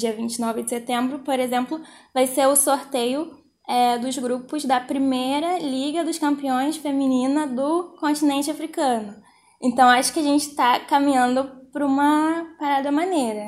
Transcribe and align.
dia 0.00 0.12
29 0.12 0.62
de 0.62 0.70
setembro, 0.70 1.20
por 1.20 1.38
exemplo, 1.38 1.80
vai 2.12 2.26
ser 2.26 2.46
o 2.46 2.56
sorteio 2.56 3.38
é, 3.68 3.98
dos 3.98 4.16
grupos 4.18 4.64
da 4.64 4.80
primeira 4.80 5.58
Liga 5.58 6.02
dos 6.02 6.18
Campeões 6.18 6.76
Feminina 6.76 7.46
do 7.46 7.94
continente 8.00 8.50
africano. 8.50 9.14
Então, 9.62 9.88
acho 9.88 10.12
que 10.12 10.20
a 10.20 10.24
gente 10.24 10.48
está 10.48 10.80
caminhando 10.80 11.44
para 11.70 11.86
uma 11.86 12.46
parada 12.58 12.90
maneira. 12.90 13.44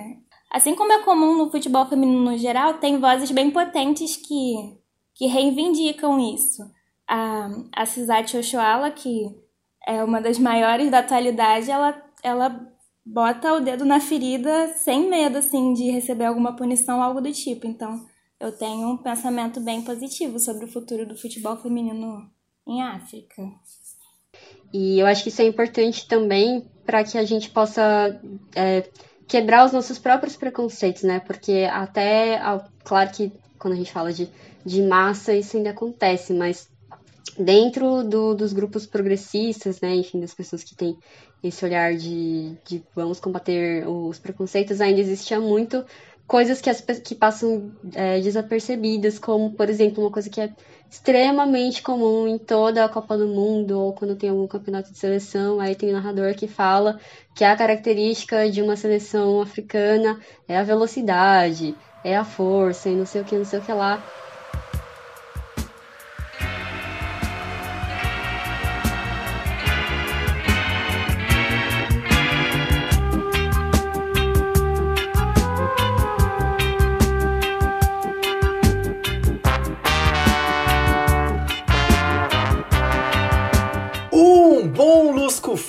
Assim 0.50 0.74
como 0.74 0.92
é 0.92 1.02
comum 1.02 1.36
no 1.36 1.50
futebol 1.50 1.86
feminino 1.86 2.30
no 2.30 2.36
geral, 2.36 2.74
tem 2.74 3.00
vozes 3.00 3.30
bem 3.30 3.50
potentes 3.50 4.16
que, 4.16 4.54
que 5.14 5.26
reivindicam 5.26 6.20
isso. 6.20 6.62
A, 7.08 7.48
a 7.74 8.38
Oshoala, 8.38 8.90
que 8.90 9.26
é 9.86 10.04
uma 10.04 10.20
das 10.20 10.38
maiores 10.38 10.90
da 10.90 10.98
atualidade, 10.98 11.70
ela, 11.70 12.00
ela 12.22 12.71
bota 13.04 13.52
o 13.54 13.60
dedo 13.60 13.84
na 13.84 14.00
ferida 14.00 14.68
sem 14.74 15.08
medo, 15.08 15.38
assim, 15.38 15.72
de 15.72 15.90
receber 15.90 16.24
alguma 16.24 16.56
punição, 16.56 17.02
algo 17.02 17.20
do 17.20 17.32
tipo. 17.32 17.66
Então, 17.66 18.04
eu 18.40 18.52
tenho 18.52 18.88
um 18.88 18.96
pensamento 18.96 19.60
bem 19.60 19.82
positivo 19.82 20.38
sobre 20.38 20.64
o 20.64 20.72
futuro 20.72 21.06
do 21.06 21.16
futebol 21.16 21.56
feminino 21.56 22.30
em 22.66 22.82
África. 22.82 23.42
E 24.72 24.98
eu 24.98 25.06
acho 25.06 25.22
que 25.22 25.28
isso 25.28 25.42
é 25.42 25.46
importante 25.46 26.08
também 26.08 26.66
para 26.84 27.04
que 27.04 27.18
a 27.18 27.24
gente 27.24 27.50
possa 27.50 28.20
é, 28.54 28.88
quebrar 29.28 29.66
os 29.66 29.72
nossos 29.72 29.98
próprios 29.98 30.36
preconceitos, 30.36 31.02
né? 31.02 31.20
Porque 31.20 31.68
até, 31.70 32.40
claro 32.84 33.10
que 33.10 33.32
quando 33.58 33.74
a 33.74 33.76
gente 33.76 33.92
fala 33.92 34.12
de, 34.12 34.28
de 34.64 34.82
massa, 34.82 35.34
isso 35.34 35.56
ainda 35.56 35.70
acontece, 35.70 36.32
mas 36.32 36.68
dentro 37.38 38.02
do, 38.02 38.34
dos 38.34 38.52
grupos 38.52 38.86
progressistas, 38.86 39.80
né? 39.80 39.94
Enfim, 39.94 40.20
das 40.20 40.34
pessoas 40.34 40.64
que 40.64 40.74
têm 40.74 40.96
esse 41.42 41.64
olhar 41.64 41.94
de, 41.94 42.56
de 42.64 42.82
vamos 42.94 43.18
combater 43.18 43.86
os 43.86 44.18
preconceitos, 44.18 44.80
ainda 44.80 45.00
existia 45.00 45.40
muito 45.40 45.84
coisas 46.26 46.60
que, 46.60 46.70
as, 46.70 46.80
que 46.80 47.14
passam 47.14 47.72
é, 47.94 48.20
desapercebidas, 48.20 49.18
como, 49.18 49.52
por 49.52 49.68
exemplo, 49.68 50.02
uma 50.02 50.10
coisa 50.10 50.30
que 50.30 50.40
é 50.40 50.50
extremamente 50.90 51.82
comum 51.82 52.28
em 52.28 52.38
toda 52.38 52.84
a 52.84 52.88
Copa 52.88 53.16
do 53.16 53.26
Mundo 53.26 53.78
ou 53.78 53.92
quando 53.92 54.16
tem 54.16 54.30
algum 54.30 54.46
campeonato 54.46 54.92
de 54.92 54.98
seleção, 54.98 55.58
aí 55.58 55.74
tem 55.74 55.90
um 55.90 55.92
narrador 55.92 56.34
que 56.34 56.46
fala 56.46 57.00
que 57.34 57.44
a 57.44 57.56
característica 57.56 58.50
de 58.50 58.62
uma 58.62 58.76
seleção 58.76 59.40
africana 59.40 60.20
é 60.46 60.56
a 60.56 60.62
velocidade, 60.62 61.74
é 62.04 62.16
a 62.16 62.24
força 62.24 62.88
e 62.88 62.96
não 62.96 63.06
sei 63.06 63.22
o 63.22 63.24
que, 63.24 63.36
não 63.36 63.44
sei 63.44 63.58
o 63.58 63.62
que 63.62 63.72
lá. 63.72 64.02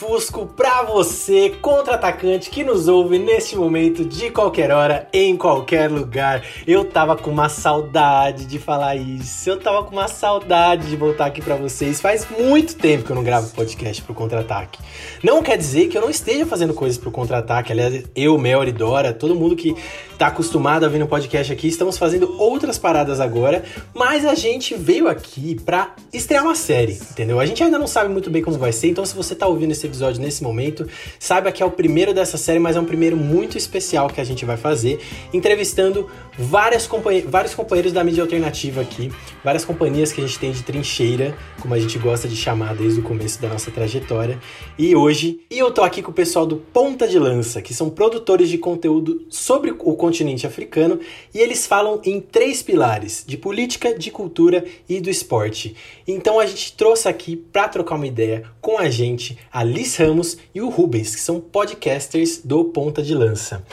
Fusco 0.05 0.45
para 0.83 0.91
você, 0.91 1.49
contra-atacante 1.61 2.49
que 2.49 2.61
nos 2.61 2.89
ouve 2.89 3.17
neste 3.17 3.55
momento, 3.55 4.03
de 4.03 4.29
qualquer 4.29 4.69
hora, 4.69 5.07
em 5.13 5.37
qualquer 5.37 5.89
lugar. 5.89 6.43
Eu 6.67 6.83
tava 6.83 7.15
com 7.15 7.31
uma 7.31 7.47
saudade 7.47 8.45
de 8.45 8.59
falar 8.59 8.97
isso, 8.97 9.49
eu 9.49 9.57
tava 9.57 9.83
com 9.85 9.91
uma 9.93 10.09
saudade 10.09 10.89
de 10.89 10.95
voltar 10.97 11.27
aqui 11.27 11.41
para 11.41 11.55
vocês. 11.55 12.01
Faz 12.01 12.27
muito 12.37 12.75
tempo 12.75 13.05
que 13.05 13.11
eu 13.11 13.15
não 13.15 13.23
gravo 13.23 13.49
podcast 13.51 14.01
pro 14.03 14.13
contra-ataque. 14.13 14.79
Não 15.23 15.41
quer 15.41 15.57
dizer 15.57 15.87
que 15.87 15.97
eu 15.97 16.01
não 16.01 16.09
esteja 16.09 16.45
fazendo 16.45 16.73
coisas 16.73 16.97
pro 16.97 17.11
contra-ataque, 17.11 17.71
aliás, 17.71 18.03
eu, 18.13 18.37
Mel 18.37 18.63
e 18.65 18.71
Dora, 18.73 19.13
todo 19.13 19.33
mundo 19.33 19.55
que 19.55 19.75
tá 20.17 20.27
acostumado 20.27 20.85
a 20.85 20.89
vir 20.89 20.99
no 20.99 21.07
podcast 21.07 21.51
aqui, 21.51 21.67
estamos 21.67 21.97
fazendo 21.97 22.33
outras 22.39 22.77
paradas 22.77 23.19
agora, 23.19 23.63
mas 23.93 24.25
a 24.25 24.35
gente 24.35 24.73
veio 24.73 25.07
aqui 25.07 25.59
pra 25.65 25.95
estrear 26.13 26.43
uma 26.43 26.55
série, 26.55 26.93
entendeu? 26.93 27.39
A 27.39 27.45
gente 27.45 27.61
ainda 27.61 27.77
não 27.77 27.87
sabe 27.87 28.09
muito 28.09 28.29
bem 28.29 28.41
como 28.41 28.57
vai 28.57 28.71
ser, 28.71 28.89
então 28.89 29.05
se 29.05 29.15
você 29.15 29.35
tá 29.35 29.47
ouvindo 29.47 29.71
esse 29.71 29.85
episódio 29.85 30.21
nesse 30.21 30.41
momento, 30.41 30.72
saiba 31.19 31.51
que 31.51 31.61
é 31.61 31.65
o 31.65 31.71
primeiro 31.71 32.13
dessa 32.13 32.37
série, 32.37 32.59
mas 32.59 32.75
é 32.75 32.79
um 32.79 32.85
primeiro 32.85 33.17
muito 33.17 33.57
especial 33.57 34.07
que 34.09 34.19
a 34.19 34.23
gente 34.23 34.45
vai 34.45 34.57
fazer, 34.57 34.99
entrevistando 35.33 36.09
várias 36.37 36.87
companhe 36.87 37.21
vários 37.21 37.53
companheiros 37.53 37.93
da 37.93 38.03
mídia 38.03 38.23
alternativa 38.23 38.81
aqui, 38.81 39.11
várias 39.43 39.65
companhias 39.65 40.11
que 40.11 40.21
a 40.21 40.25
gente 40.25 40.39
tem 40.39 40.51
de 40.51 40.63
trincheira, 40.63 41.35
como 41.61 41.73
a 41.73 41.79
gente 41.79 41.97
gosta 41.97 42.27
de 42.27 42.35
chamar 42.35 42.75
desde 42.75 42.99
o 42.99 43.03
começo 43.03 43.41
da 43.41 43.49
nossa 43.49 43.71
trajetória. 43.71 44.39
E 44.77 44.95
hoje, 44.95 45.41
e 45.49 45.59
eu 45.59 45.71
tô 45.71 45.83
aqui 45.83 46.01
com 46.01 46.11
o 46.11 46.13
pessoal 46.13 46.45
do 46.45 46.57
Ponta 46.57 47.07
de 47.07 47.19
Lança, 47.19 47.61
que 47.61 47.73
são 47.73 47.89
produtores 47.89 48.49
de 48.49 48.57
conteúdo 48.57 49.25
sobre 49.29 49.71
o 49.71 49.95
continente 49.95 50.47
africano, 50.47 50.99
e 51.33 51.39
eles 51.39 51.67
falam 51.67 52.01
em 52.03 52.19
três 52.19 52.63
pilares: 52.63 53.23
de 53.25 53.37
política, 53.37 53.97
de 53.97 54.09
cultura 54.09 54.63
e 54.87 54.99
do 54.99 55.09
esporte. 55.09 55.75
Então 56.07 56.39
a 56.39 56.45
gente 56.45 56.73
trouxe 56.73 57.07
aqui 57.07 57.35
para 57.35 57.67
trocar 57.67 57.95
uma 57.95 58.07
ideia 58.07 58.43
com 58.61 58.77
a 58.77 58.89
gente 58.89 59.37
a 59.51 59.63
Liz 59.63 59.95
Ramos 59.95 60.37
e 60.53 60.61
o 60.61 60.62
Rubens, 60.69 61.15
que 61.15 61.21
são 61.21 61.39
podcasters 61.39 62.41
do 62.43 62.65
Ponta 62.65 63.01
de 63.01 63.13
Lança. 63.13 63.63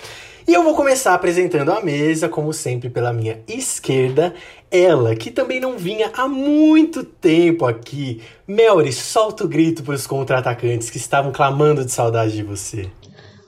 E 0.49 0.53
eu 0.53 0.65
vou 0.65 0.75
começar 0.75 1.15
apresentando 1.15 1.71
a 1.71 1.81
mesa, 1.81 2.29
como 2.29 2.53
sempre, 2.53 2.91
pela 2.91 3.13
minha 3.13 3.41
esquerda. 3.47 4.35
Ela, 4.71 5.15
que 5.15 5.31
também 5.31 5.61
não 5.61 5.79
vinha 5.79 6.11
há 6.13 6.27
muito 6.27 7.05
tempo 7.05 7.67
aqui. 7.67 8.21
Melry, 8.49 8.93
solta 8.93 9.45
o 9.45 9.49
grito 9.49 9.83
para 9.83 9.95
os 9.95 10.07
contra-atacantes 10.07 10.91
que 10.91 10.97
estavam 10.97 11.31
clamando 11.31 11.85
de 11.85 11.93
saudade 11.93 12.33
de 12.33 12.43
você. 12.43 12.91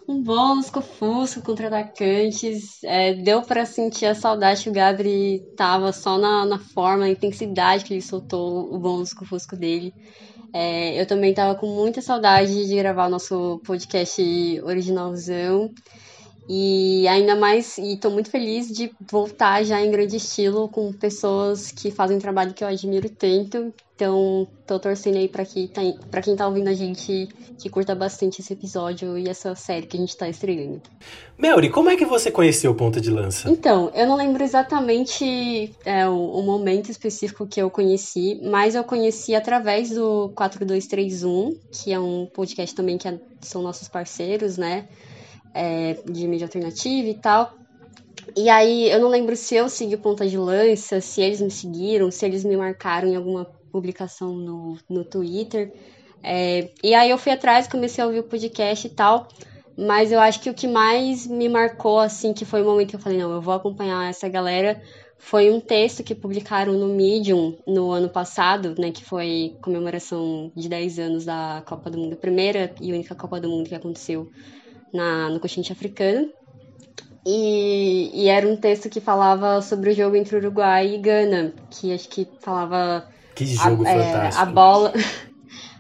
Um 0.07 0.23
bom 0.23 0.55
lusco-fusco 0.55 1.43
contra-atacantes. 1.43 2.83
É, 2.85 3.15
deu 3.15 3.43
para 3.43 3.65
sentir 3.65 4.07
a 4.07 4.15
saudade 4.15 4.63
que 4.63 4.71
o 4.71 4.73
Gabri 4.73 5.41
tava 5.57 5.93
só 5.93 6.19
na, 6.19 6.45
na 6.45 6.59
forma, 6.59 6.99
na 6.99 7.11
intensidade 7.11 7.85
que 7.85 7.95
ele 7.95 8.03
soltou 8.03 8.73
o 8.73 8.79
bom 8.79 8.97
lusco-fusco 8.97 9.57
dele. 9.57 9.95
É, 10.53 11.01
eu 11.01 11.07
também 11.07 11.33
tava 11.33 11.59
com 11.59 11.67
muita 11.67 12.03
saudade 12.03 12.67
de 12.67 12.77
gravar 12.77 13.07
o 13.07 13.11
nosso 13.11 13.61
podcast 13.65 14.23
originalzão. 14.63 15.73
E 16.49 17.07
ainda 17.07 17.37
mais, 17.37 17.79
e 17.79 17.97
tô 17.97 18.11
muito 18.11 18.31
feliz 18.31 18.69
de 18.69 18.93
voltar 19.11 19.63
já 19.65 19.81
em 19.81 19.91
grande 19.91 20.17
estilo 20.17 20.69
com 20.69 20.93
pessoas 20.93 21.71
que 21.71 21.91
fazem 21.91 22.17
um 22.17 22.21
trabalho 22.21 22.53
que 22.53 22.65
eu 22.65 22.69
admiro 22.69 23.09
tanto. 23.09 23.73
Então, 23.95 24.49
tô 24.67 24.81
torcendo 24.81 25.19
aí 25.19 25.29
pra, 25.29 25.45
que 25.45 25.69
tá, 25.69 25.81
pra 26.11 26.21
quem 26.21 26.35
tá 26.35 26.49
ouvindo 26.49 26.67
a 26.69 26.75
gente 26.75 27.29
que 27.57 27.69
curta 27.69 27.95
bastante 27.95 28.41
esse 28.41 28.53
episódio 28.53 29.17
e 29.17 29.29
essa 29.29 29.55
série 29.55 29.87
que 29.87 29.97
a 29.97 30.01
gente 30.01 30.17
tá 30.17 30.29
estreando. 30.29 30.83
Melry, 31.39 31.71
como 31.71 31.89
é 31.89 31.97
que 31.97 32.05
você 32.05 32.29
conheceu 32.29 32.75
Ponta 32.75 33.01
de 33.01 33.11
Lança? 33.11 33.49
Então, 33.49 33.93
eu 33.95 34.05
não 34.07 34.17
lembro 34.17 34.43
exatamente 34.43 35.73
é, 35.85 36.09
o, 36.09 36.17
o 36.17 36.43
momento 36.43 36.91
específico 36.91 37.47
que 37.47 37.63
eu 37.63 37.71
conheci, 37.71 38.41
mas 38.43 38.75
eu 38.75 38.83
conheci 38.83 39.37
através 39.37 39.91
do 39.91 40.33
4231, 40.35 41.57
que 41.71 41.93
é 41.93 42.01
um 42.01 42.27
podcast 42.27 42.75
também 42.75 42.99
que 42.99 43.07
é, 43.07 43.21
são 43.41 43.63
nossos 43.63 43.89
parceiros, 43.89 44.57
né? 44.57 44.89
É, 45.55 45.95
de 46.05 46.27
mídia 46.27 46.47
alternativa 46.47 47.09
e 47.09 47.15
tal. 47.15 47.55
E 48.37 48.49
aí 48.49 48.91
eu 48.91 49.01
não 49.01 49.09
lembro 49.09 49.37
se 49.37 49.55
eu 49.55 49.69
segui 49.69 49.97
Ponta 49.97 50.27
de 50.27 50.39
Lança, 50.39 51.01
se 51.01 51.21
eles 51.21 51.41
me 51.41 51.51
seguiram, 51.51 52.11
se 52.11 52.25
eles 52.25 52.45
me 52.45 52.57
marcaram 52.57 53.09
em 53.09 53.17
alguma 53.17 53.45
publicação 53.71 54.33
no, 54.33 54.79
no 54.89 55.05
Twitter. 55.05 55.73
É, 56.23 56.71
e 56.83 56.95
aí 56.95 57.11
eu 57.11 57.19
fui 57.19 57.33
atrás, 57.33 57.67
comecei 57.67 58.03
a 58.03 58.07
ouvir 58.07 58.21
o 58.21 58.25
podcast 58.25 58.87
e 58.87 58.91
tal. 58.91 59.29
Mas 59.77 60.13
eu 60.13 60.21
acho 60.21 60.41
que 60.41 60.51
o 60.51 60.55
que 60.55 60.69
mais 60.69 61.27
me 61.27 61.49
marcou, 61.49 61.99
assim, 61.99 62.33
que 62.33 62.45
foi 62.45 62.63
o 62.63 62.65
momento 62.65 62.91
que 62.91 62.97
eu 62.97 63.01
falei, 63.01 63.19
não, 63.19 63.33
eu 63.33 63.41
vou 63.41 63.55
acompanhar 63.55 64.09
essa 64.09 64.29
galera, 64.29 64.83
foi 65.19 65.51
um 65.51 65.61
texto 65.61 66.03
que 66.03 66.15
publicaram 66.15 66.75
no 66.75 66.89
Medium 66.89 67.57
no 67.67 67.91
ano 67.91 68.09
passado, 68.09 68.75
né, 68.79 68.91
que 68.91 69.03
foi 69.03 69.57
comemoração 69.63 70.53
de 70.55 70.69
10 70.69 70.99
anos 70.99 71.25
da 71.25 71.63
Copa 71.67 71.91
do 71.91 71.97
Mundo, 71.97 72.15
a 72.15 72.17
primeira 72.17 72.75
e 72.81 72.93
única 72.93 73.15
Copa 73.15 73.41
do 73.41 73.49
Mundo 73.49 73.69
que 73.69 73.75
aconteceu 73.75 74.31
na, 74.93 75.29
no 75.29 75.41
continente 75.41 75.73
africano. 75.73 76.29
E, 77.25 78.11
e, 78.15 78.29
era 78.29 78.47
um 78.47 78.57
texto 78.57 78.91
que 78.91 79.01
falava 79.01 79.63
sobre 79.63 79.91
o 79.91 79.95
jogo 79.95 80.17
entre 80.17 80.37
Uruguai 80.37 80.95
e 80.95 80.99
Gana, 80.99 81.53
que 81.71 81.93
acho 81.95 82.09
que 82.09 82.27
falava. 82.41 83.07
Que 83.35 83.47
jogo 83.47 83.87
a, 83.87 83.91
fantástico! 83.91 84.39
É, 84.39 84.43
a 84.43 84.45
bola. 84.45 84.93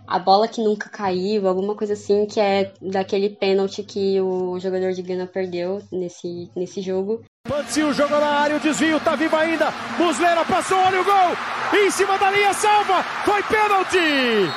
A 0.04 0.18
bola 0.18 0.46
que 0.46 0.60
nunca 0.60 0.90
caiu, 0.90 1.48
alguma 1.48 1.74
coisa 1.74 1.94
assim, 1.94 2.26
que 2.26 2.38
é 2.38 2.70
daquele 2.82 3.30
pênalti 3.30 3.82
que 3.82 4.20
o 4.20 4.58
jogador 4.58 4.92
de 4.92 5.00
Gana 5.00 5.26
perdeu 5.26 5.80
nesse, 5.90 6.50
nesse 6.54 6.82
jogo. 6.82 7.22
Pancio 7.48 7.94
jogou 7.94 8.20
na 8.20 8.26
área, 8.26 8.56
o 8.56 8.60
desvio, 8.60 9.00
tá 9.00 9.16
vivo 9.16 9.34
ainda. 9.36 9.72
Muslera 9.98 10.44
passou, 10.44 10.76
olha 10.76 11.00
o 11.00 11.04
gol! 11.04 11.80
Em 11.80 11.90
cima 11.90 12.18
da 12.18 12.30
linha, 12.30 12.52
salva! 12.52 13.02
Foi 13.24 13.42
pênalti! 13.44 14.52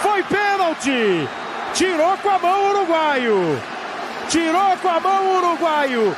Foi 0.00 0.24
pênalti! 0.24 1.28
Tirou 1.72 2.16
com 2.18 2.30
a 2.30 2.38
mão 2.40 2.64
o 2.64 2.70
uruguaio! 2.70 3.75
Tirou 4.28 4.76
com 4.78 4.88
a 4.88 5.00
mão 5.00 5.24
o 5.24 5.36
uruguaio. 5.38 6.16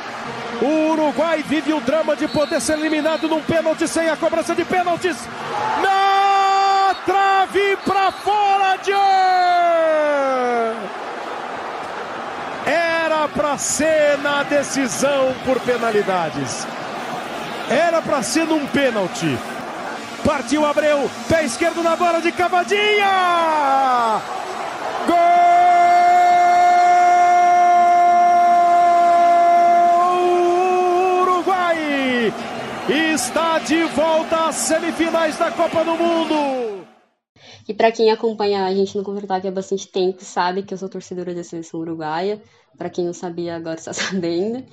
O 0.61 0.91
Uruguai 0.91 1.43
vive 1.47 1.73
o 1.73 1.79
drama 1.79 2.15
de 2.15 2.27
poder 2.27 2.59
ser 2.59 2.77
eliminado 2.77 3.29
num 3.29 3.41
pênalti 3.41 3.87
sem 3.87 4.09
a 4.09 4.17
cobrança 4.17 4.53
de 4.53 4.65
pênaltis. 4.65 5.15
Na 5.81 6.95
trave 7.05 7.77
para 7.85 8.11
fora 8.11 8.77
de. 8.77 8.91
Era 12.65 13.27
para 13.29 13.57
ser 13.57 14.17
na 14.17 14.43
decisão 14.43 15.33
por 15.45 15.59
penalidades. 15.61 16.67
Era 17.69 18.01
para 18.01 18.21
ser 18.21 18.45
num 18.45 18.65
pênalti. 18.67 19.37
Partiu 20.25 20.65
Abreu, 20.65 21.09
pé 21.29 21.45
esquerdo 21.45 21.81
na 21.81 21.95
bola 21.95 22.19
de 22.21 22.31
cavadinha. 22.31 24.19
Gol! 25.07 25.58
Está 32.93 33.59
de 33.59 33.83
volta 33.83 34.47
às 34.47 34.55
semifinais 34.55 35.37
da 35.37 35.51
Copa 35.51 35.83
do 35.83 35.91
Mundo. 35.91 36.87
E 37.67 37.73
para 37.73 37.91
quem 37.91 38.09
acompanha 38.09 38.65
a 38.65 38.73
gente 38.73 38.97
no 38.97 39.03
Contra-Ataque 39.03 39.47
há 39.47 39.51
bastante 39.51 39.87
tempo, 39.87 40.23
sabe 40.23 40.63
que 40.63 40.73
eu 40.73 40.77
sou 40.77 40.89
torcedora 40.89 41.35
da 41.35 41.43
seleção 41.43 41.79
uruguaia. 41.79 42.41
Para 42.77 42.89
quem 42.89 43.05
não 43.05 43.13
sabia, 43.13 43.55
agora 43.55 43.77
está 43.77 43.93
sabendo. 43.93 44.65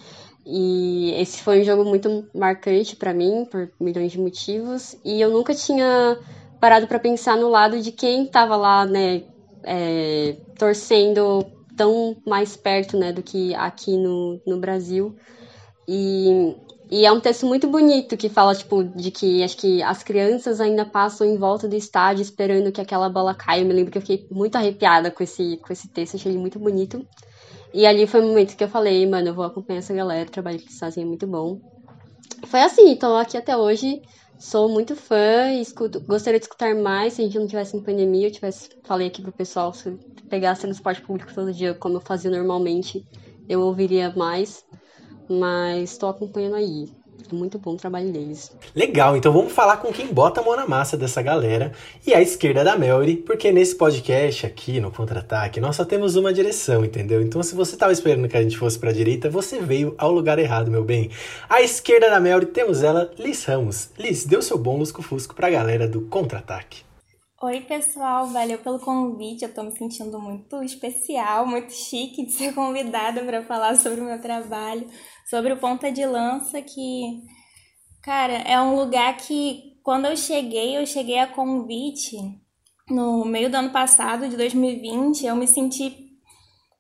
E 0.46 1.12
esse 1.20 1.42
foi 1.42 1.60
um 1.60 1.64
jogo 1.64 1.84
muito 1.84 2.26
marcante 2.34 2.96
para 2.96 3.12
mim, 3.12 3.44
por 3.50 3.70
milhões 3.78 4.12
de 4.12 4.18
motivos. 4.18 4.96
E 5.04 5.20
eu 5.20 5.30
nunca 5.30 5.54
tinha 5.54 6.18
parado 6.58 6.86
para 6.86 6.98
pensar 6.98 7.36
no 7.36 7.50
lado 7.50 7.82
de 7.82 7.92
quem 7.92 8.24
estava 8.24 8.56
lá, 8.56 8.86
né, 8.86 9.24
é, 9.62 10.36
torcendo 10.58 11.44
tão 11.76 12.16
mais 12.26 12.56
perto, 12.56 12.96
né, 12.96 13.12
do 13.12 13.22
que 13.22 13.54
aqui 13.54 13.94
no, 13.98 14.40
no 14.46 14.58
Brasil. 14.58 15.14
E 15.86 16.56
e 16.88 17.04
é 17.04 17.10
um 17.10 17.18
texto 17.18 17.46
muito 17.46 17.66
bonito 17.66 18.16
que 18.16 18.28
fala, 18.28 18.54
tipo, 18.54 18.84
de 18.84 19.10
que 19.10 19.42
acho 19.42 19.56
que 19.56 19.82
as 19.82 20.04
crianças 20.04 20.60
ainda 20.60 20.84
passam 20.84 21.26
em 21.26 21.36
volta 21.36 21.66
do 21.66 21.74
estádio 21.74 22.22
esperando 22.22 22.70
que 22.70 22.80
aquela 22.80 23.08
bola 23.08 23.34
caia. 23.34 23.62
Eu 23.62 23.66
me 23.66 23.72
lembro 23.72 23.90
que 23.90 23.98
eu 23.98 24.02
fiquei 24.02 24.26
muito 24.30 24.54
arrepiada 24.54 25.10
com 25.10 25.22
esse, 25.22 25.56
com 25.56 25.72
esse 25.72 25.88
texto, 25.88 26.14
achei 26.14 26.30
ele 26.30 26.38
muito 26.38 26.60
bonito. 26.60 27.04
E 27.74 27.84
ali 27.84 28.06
foi 28.06 28.20
o 28.20 28.26
momento 28.26 28.56
que 28.56 28.62
eu 28.62 28.68
falei, 28.68 29.04
mano, 29.04 29.28
eu 29.28 29.34
vou 29.34 29.44
acompanhar 29.44 29.80
essa 29.80 29.92
galera, 29.92 30.28
o 30.28 30.32
trabalho 30.32 30.58
que 30.58 30.66
eles 30.66 30.78
fazem 30.78 31.02
é 31.02 31.06
muito 31.06 31.26
bom. 31.26 31.60
Foi 32.46 32.60
assim, 32.60 32.90
então 32.90 33.16
aqui 33.16 33.36
até 33.36 33.56
hoje, 33.56 34.00
sou 34.38 34.68
muito 34.68 34.94
fã, 34.94 35.52
escuto, 35.60 36.00
gostaria 36.00 36.38
de 36.38 36.44
escutar 36.44 36.74
mais 36.76 37.14
se 37.14 37.22
a 37.22 37.24
gente 37.24 37.38
não 37.38 37.48
tivesse 37.48 37.76
em 37.76 37.82
pandemia, 37.82 38.28
eu 38.28 38.32
tivesse, 38.32 38.70
falei 38.84 39.08
aqui 39.08 39.20
pro 39.20 39.32
pessoal, 39.32 39.74
se 39.74 39.90
pegasse 40.28 40.66
no 40.66 40.72
esporte 40.72 41.02
público 41.02 41.34
todo 41.34 41.52
dia, 41.52 41.74
como 41.74 41.96
eu 41.96 42.00
fazia 42.00 42.30
normalmente, 42.30 43.04
eu 43.48 43.60
ouviria 43.60 44.12
mais 44.16 44.64
mas 45.28 45.92
estou 45.92 46.08
acompanhando 46.08 46.56
aí. 46.56 46.88
Muito 47.32 47.58
bom 47.58 47.72
o 47.72 47.76
trabalho 47.76 48.12
deles. 48.12 48.52
Legal, 48.74 49.16
então 49.16 49.32
vamos 49.32 49.52
falar 49.52 49.78
com 49.78 49.92
quem 49.92 50.06
bota 50.06 50.40
a 50.40 50.44
mão 50.44 50.54
na 50.54 50.66
massa 50.66 50.96
dessa 50.96 51.20
galera 51.20 51.72
e 52.06 52.14
a 52.14 52.20
esquerda 52.20 52.62
da 52.62 52.76
Melry, 52.76 53.16
porque 53.16 53.50
nesse 53.50 53.74
podcast 53.74 54.46
aqui 54.46 54.80
no 54.80 54.90
Contra-Ataque 54.90 55.60
nós 55.60 55.74
só 55.76 55.84
temos 55.84 56.14
uma 56.14 56.32
direção, 56.32 56.84
entendeu? 56.84 57.20
Então 57.20 57.42
se 57.42 57.54
você 57.54 57.74
estava 57.74 57.92
esperando 57.92 58.28
que 58.28 58.36
a 58.36 58.42
gente 58.42 58.56
fosse 58.56 58.78
para 58.78 58.90
a 58.90 58.94
direita, 58.94 59.28
você 59.28 59.58
veio 59.58 59.94
ao 59.98 60.12
lugar 60.12 60.38
errado, 60.38 60.70
meu 60.70 60.84
bem. 60.84 61.10
À 61.48 61.60
esquerda 61.62 62.10
da 62.10 62.20
Melry 62.20 62.46
temos 62.46 62.82
ela, 62.82 63.10
Liz 63.18 63.44
Ramos. 63.44 63.90
Liz, 63.98 64.24
deu 64.24 64.40
seu 64.40 64.58
bom 64.58 64.78
lusco-fusco 64.78 65.34
para 65.34 65.48
a 65.48 65.50
galera 65.50 65.88
do 65.88 66.02
Contra-Ataque. 66.02 66.85
Oi, 67.42 67.60
pessoal, 67.60 68.28
valeu 68.28 68.58
pelo 68.58 68.78
convite. 68.78 69.44
Eu 69.44 69.52
tô 69.52 69.62
me 69.62 69.70
sentindo 69.70 70.18
muito 70.18 70.62
especial, 70.62 71.46
muito 71.46 71.70
chique 71.70 72.24
de 72.24 72.32
ser 72.32 72.54
convidada 72.54 73.22
para 73.22 73.44
falar 73.44 73.76
sobre 73.76 74.00
o 74.00 74.04
meu 74.04 74.18
trabalho 74.18 74.88
sobre 75.28 75.52
o 75.52 75.58
Ponta 75.58 75.92
de 75.92 76.06
Lança, 76.06 76.62
que, 76.62 77.22
cara, 78.02 78.32
é 78.32 78.58
um 78.58 78.74
lugar 78.74 79.18
que 79.18 79.78
quando 79.82 80.06
eu 80.06 80.16
cheguei, 80.16 80.78
eu 80.78 80.86
cheguei 80.86 81.18
a 81.18 81.26
convite 81.26 82.16
no 82.88 83.22
meio 83.26 83.50
do 83.50 83.56
ano 83.56 83.70
passado, 83.70 84.30
de 84.30 84.36
2020, 84.36 85.26
eu 85.26 85.36
me 85.36 85.46
senti 85.46 86.06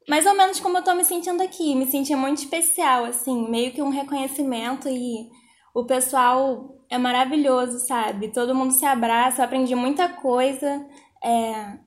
mais 0.08 0.24
ou 0.24 0.34
menos 0.34 0.58
como 0.58 0.78
eu 0.78 0.82
tô 0.82 0.94
me 0.94 1.04
sentindo 1.04 1.42
aqui, 1.42 1.74
me 1.74 1.84
senti 1.84 2.14
muito 2.16 2.38
especial, 2.38 3.04
assim, 3.04 3.46
meio 3.50 3.72
que 3.72 3.82
um 3.82 3.90
reconhecimento 3.90 4.88
e 4.88 5.28
o 5.74 5.84
pessoal 5.84 6.75
é 6.90 6.98
maravilhoso, 6.98 7.78
sabe? 7.80 8.28
Todo 8.28 8.54
mundo 8.54 8.72
se 8.72 8.84
abraça, 8.84 9.40
eu 9.40 9.44
aprendi 9.44 9.74
muita 9.74 10.08
coisa. 10.08 10.86
É, 11.24 11.78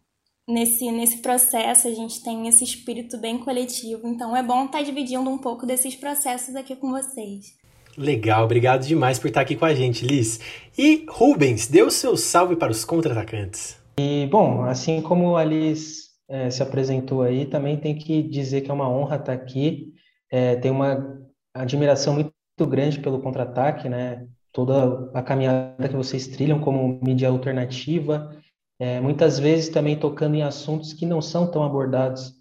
nesse, 0.47 0.91
nesse 0.91 1.17
processo, 1.21 1.87
a 1.87 1.91
gente 1.91 2.23
tem 2.23 2.47
esse 2.47 2.63
espírito 2.63 3.17
bem 3.17 3.37
coletivo. 3.37 4.07
Então 4.07 4.35
é 4.35 4.43
bom 4.43 4.65
estar 4.65 4.81
dividindo 4.81 5.29
um 5.29 5.37
pouco 5.37 5.65
desses 5.65 5.95
processos 5.95 6.55
aqui 6.55 6.75
com 6.75 6.89
vocês. 6.89 7.57
Legal, 7.97 8.45
obrigado 8.45 8.85
demais 8.85 9.19
por 9.19 9.27
estar 9.27 9.41
aqui 9.41 9.55
com 9.55 9.65
a 9.65 9.73
gente, 9.73 10.05
Liz. 10.05 10.39
E 10.77 11.05
Rubens, 11.09 11.67
dê 11.67 11.83
o 11.83 11.91
seu 11.91 12.15
salve 12.15 12.55
para 12.55 12.71
os 12.71 12.85
contra-atacantes. 12.85 13.77
E, 13.99 14.25
bom, 14.27 14.63
assim 14.63 15.01
como 15.01 15.35
a 15.35 15.43
Liz 15.43 16.09
é, 16.29 16.49
se 16.49 16.63
apresentou 16.63 17.21
aí, 17.21 17.45
também 17.45 17.75
tem 17.77 17.95
que 17.95 18.23
dizer 18.23 18.61
que 18.61 18.71
é 18.71 18.73
uma 18.73 18.89
honra 18.89 19.17
estar 19.17 19.33
aqui. 19.33 19.93
É, 20.31 20.55
tem 20.55 20.71
uma 20.71 21.19
admiração 21.53 22.13
muito 22.13 22.31
grande 22.67 22.99
pelo 22.99 23.19
contra-ataque, 23.19 23.89
né? 23.89 24.25
Toda 24.59 25.09
a 25.13 25.21
caminhada 25.21 25.88
que 25.88 25.95
vocês 25.95 26.27
trilham 26.27 26.59
como 26.59 27.00
mídia 27.01 27.29
alternativa, 27.29 28.35
é, 28.77 29.00
muitas 29.00 29.39
vezes 29.39 29.69
também 29.69 29.95
tocando 29.95 30.35
em 30.35 30.41
assuntos 30.41 30.91
que 30.91 31.06
não 31.06 31.21
são 31.21 31.50
tão 31.50 31.63
abordados 31.63 32.33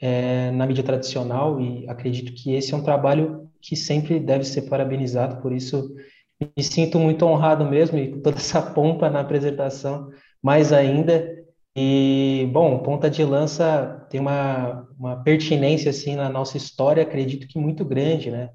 é, 0.00 0.50
na 0.52 0.66
mídia 0.66 0.82
tradicional, 0.82 1.60
e 1.60 1.86
acredito 1.86 2.32
que 2.32 2.54
esse 2.54 2.72
é 2.72 2.76
um 2.78 2.82
trabalho 2.82 3.50
que 3.60 3.76
sempre 3.76 4.18
deve 4.18 4.44
ser 4.44 4.62
parabenizado, 4.70 5.42
por 5.42 5.52
isso 5.52 5.94
me 6.56 6.62
sinto 6.64 6.98
muito 6.98 7.26
honrado 7.26 7.66
mesmo, 7.66 7.98
e 7.98 8.10
com 8.10 8.20
toda 8.20 8.38
essa 8.38 8.62
pompa 8.62 9.10
na 9.10 9.20
apresentação, 9.20 10.08
mais 10.42 10.72
ainda. 10.72 11.30
E, 11.76 12.48
bom, 12.54 12.78
Ponta 12.78 13.10
de 13.10 13.22
Lança 13.22 14.06
tem 14.08 14.18
uma, 14.18 14.88
uma 14.98 15.16
pertinência, 15.22 15.90
assim, 15.90 16.16
na 16.16 16.30
nossa 16.30 16.56
história, 16.56 17.02
acredito 17.02 17.46
que 17.46 17.58
muito 17.58 17.84
grande, 17.84 18.30
né? 18.30 18.48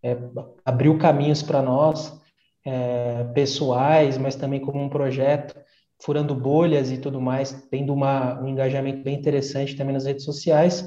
É, 0.00 0.16
abriu 0.64 0.96
caminhos 0.96 1.42
para 1.42 1.60
nós, 1.60 2.16
é, 2.64 3.24
pessoais, 3.34 4.18
mas 4.18 4.36
também 4.36 4.60
como 4.60 4.82
um 4.82 4.88
projeto 4.88 5.54
furando 6.00 6.34
bolhas 6.34 6.90
e 6.90 6.98
tudo 6.98 7.20
mais, 7.20 7.66
tendo 7.70 7.92
uma, 7.92 8.40
um 8.40 8.48
engajamento 8.48 9.02
bem 9.02 9.16
interessante 9.16 9.76
também 9.76 9.94
nas 9.94 10.06
redes 10.06 10.24
sociais. 10.24 10.84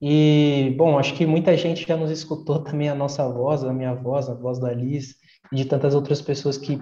E, 0.00 0.74
bom, 0.76 0.98
acho 0.98 1.14
que 1.14 1.26
muita 1.26 1.56
gente 1.56 1.86
já 1.86 1.96
nos 1.96 2.10
escutou 2.10 2.60
também 2.64 2.88
a 2.88 2.94
nossa 2.94 3.28
voz, 3.28 3.64
a 3.64 3.72
minha 3.72 3.94
voz, 3.94 4.28
a 4.28 4.34
voz 4.34 4.58
da 4.58 4.72
Liz, 4.72 5.16
e 5.52 5.56
de 5.56 5.64
tantas 5.64 5.94
outras 5.94 6.20
pessoas 6.20 6.56
que 6.56 6.80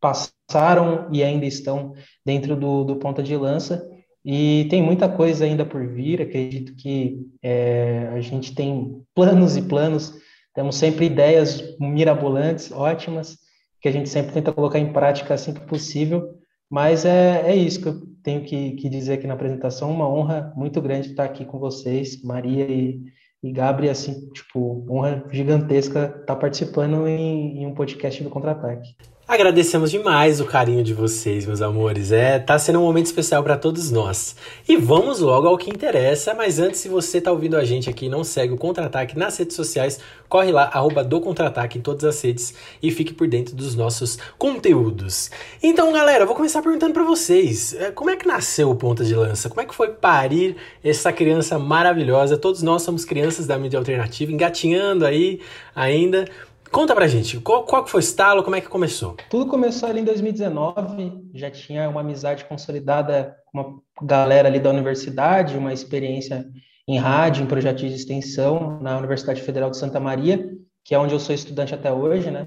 passaram 0.00 1.08
e 1.12 1.22
ainda 1.22 1.46
estão 1.46 1.94
dentro 2.24 2.56
do, 2.56 2.84
do 2.84 2.96
ponta 2.96 3.22
de 3.22 3.36
lança. 3.36 3.88
E 4.24 4.66
tem 4.70 4.82
muita 4.82 5.08
coisa 5.08 5.44
ainda 5.44 5.66
por 5.66 5.86
vir, 5.86 6.22
acredito 6.22 6.76
que 6.76 7.26
é, 7.42 8.08
a 8.12 8.20
gente 8.20 8.54
tem 8.54 9.02
planos 9.14 9.56
e 9.56 9.62
planos, 9.62 10.14
temos 10.54 10.76
sempre 10.76 11.06
ideias 11.06 11.76
mirabolantes, 11.80 12.70
ótimas, 12.70 13.36
que 13.82 13.88
a 13.88 13.92
gente 13.92 14.08
sempre 14.08 14.32
tenta 14.32 14.52
colocar 14.52 14.78
em 14.78 14.92
prática 14.92 15.34
assim 15.34 15.52
que 15.52 15.60
possível, 15.60 16.38
mas 16.70 17.04
é, 17.04 17.42
é 17.50 17.56
isso 17.56 17.82
que 17.82 17.88
eu 17.88 18.00
tenho 18.22 18.44
que, 18.44 18.72
que 18.76 18.88
dizer 18.88 19.14
aqui 19.14 19.26
na 19.26 19.34
apresentação. 19.34 19.90
Uma 19.90 20.08
honra 20.08 20.52
muito 20.56 20.80
grande 20.80 21.08
estar 21.08 21.24
aqui 21.24 21.44
com 21.44 21.58
vocês, 21.58 22.22
Maria 22.22 22.64
e, 22.64 23.02
e 23.42 23.52
Gabri, 23.52 23.88
assim, 23.88 24.30
tipo, 24.30 24.86
honra 24.88 25.24
gigantesca 25.30 26.16
estar 26.20 26.36
participando 26.36 27.08
em, 27.08 27.62
em 27.62 27.66
um 27.66 27.74
podcast 27.74 28.22
do 28.22 28.30
Contra-Ataque. 28.30 28.94
Agradecemos 29.32 29.90
demais 29.90 30.42
o 30.42 30.44
carinho 30.44 30.84
de 30.84 30.92
vocês, 30.92 31.46
meus 31.46 31.62
amores. 31.62 32.12
É, 32.12 32.38
tá 32.38 32.58
sendo 32.58 32.80
um 32.80 32.82
momento 32.82 33.06
especial 33.06 33.42
para 33.42 33.56
todos 33.56 33.90
nós. 33.90 34.36
E 34.68 34.76
vamos 34.76 35.20
logo 35.20 35.48
ao 35.48 35.56
que 35.56 35.70
interessa, 35.70 36.34
mas 36.34 36.58
antes, 36.58 36.80
se 36.80 36.88
você 36.90 37.18
tá 37.18 37.32
ouvindo 37.32 37.56
a 37.56 37.64
gente 37.64 37.88
aqui 37.88 38.10
não 38.10 38.24
segue 38.24 38.52
o 38.52 38.58
Contra-Ataque 38.58 39.18
nas 39.18 39.38
redes 39.38 39.56
sociais, 39.56 39.98
corre 40.28 40.52
lá, 40.52 40.64
arroba 40.64 41.02
do 41.02 41.18
Contra-Ataque 41.18 41.78
em 41.78 41.80
todas 41.80 42.04
as 42.04 42.20
redes 42.20 42.52
e 42.82 42.90
fique 42.90 43.14
por 43.14 43.26
dentro 43.26 43.56
dos 43.56 43.74
nossos 43.74 44.18
conteúdos. 44.36 45.30
Então, 45.62 45.90
galera, 45.94 46.26
vou 46.26 46.36
começar 46.36 46.60
perguntando 46.60 46.92
para 46.92 47.02
vocês, 47.02 47.72
é, 47.72 47.90
como 47.90 48.10
é 48.10 48.16
que 48.16 48.28
nasceu 48.28 48.68
o 48.68 48.76
Ponta 48.76 49.02
de 49.02 49.14
Lança? 49.14 49.48
Como 49.48 49.62
é 49.62 49.64
que 49.64 49.74
foi 49.74 49.92
parir 49.92 50.56
essa 50.84 51.10
criança 51.10 51.58
maravilhosa? 51.58 52.36
Todos 52.36 52.60
nós 52.60 52.82
somos 52.82 53.06
crianças 53.06 53.46
da 53.46 53.56
mídia 53.56 53.78
alternativa, 53.78 54.30
engatinhando 54.30 55.06
aí 55.06 55.40
ainda, 55.74 56.26
Conta 56.72 56.94
pra 56.94 57.06
gente, 57.06 57.38
qual, 57.38 57.66
qual 57.66 57.86
foi 57.86 57.98
o 57.98 58.00
estalo, 58.00 58.42
como 58.42 58.56
é 58.56 58.60
que 58.60 58.68
começou? 58.68 59.14
Tudo 59.28 59.50
começou 59.50 59.90
ali 59.90 60.00
em 60.00 60.04
2019, 60.04 61.28
já 61.34 61.50
tinha 61.50 61.86
uma 61.86 62.00
amizade 62.00 62.46
consolidada 62.46 63.36
com 63.44 63.58
uma 63.60 63.82
galera 64.02 64.48
ali 64.48 64.58
da 64.58 64.70
universidade, 64.70 65.58
uma 65.58 65.74
experiência 65.74 66.48
em 66.88 66.98
rádio, 66.98 67.44
em 67.44 67.46
projetos 67.46 67.82
de 67.82 67.94
extensão 67.94 68.80
na 68.80 68.96
Universidade 68.96 69.42
Federal 69.42 69.68
de 69.68 69.76
Santa 69.76 70.00
Maria, 70.00 70.50
que 70.82 70.94
é 70.94 70.98
onde 70.98 71.12
eu 71.12 71.20
sou 71.20 71.34
estudante 71.34 71.74
até 71.74 71.92
hoje, 71.92 72.30
né? 72.30 72.46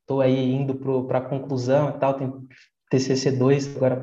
Estou 0.00 0.20
aí 0.20 0.52
indo 0.52 0.74
para 1.06 1.18
a 1.18 1.28
conclusão 1.28 1.90
e 1.90 2.00
tal, 2.00 2.14
tem 2.14 2.32
TCC 2.90 3.30
2 3.30 3.76
agora 3.76 3.96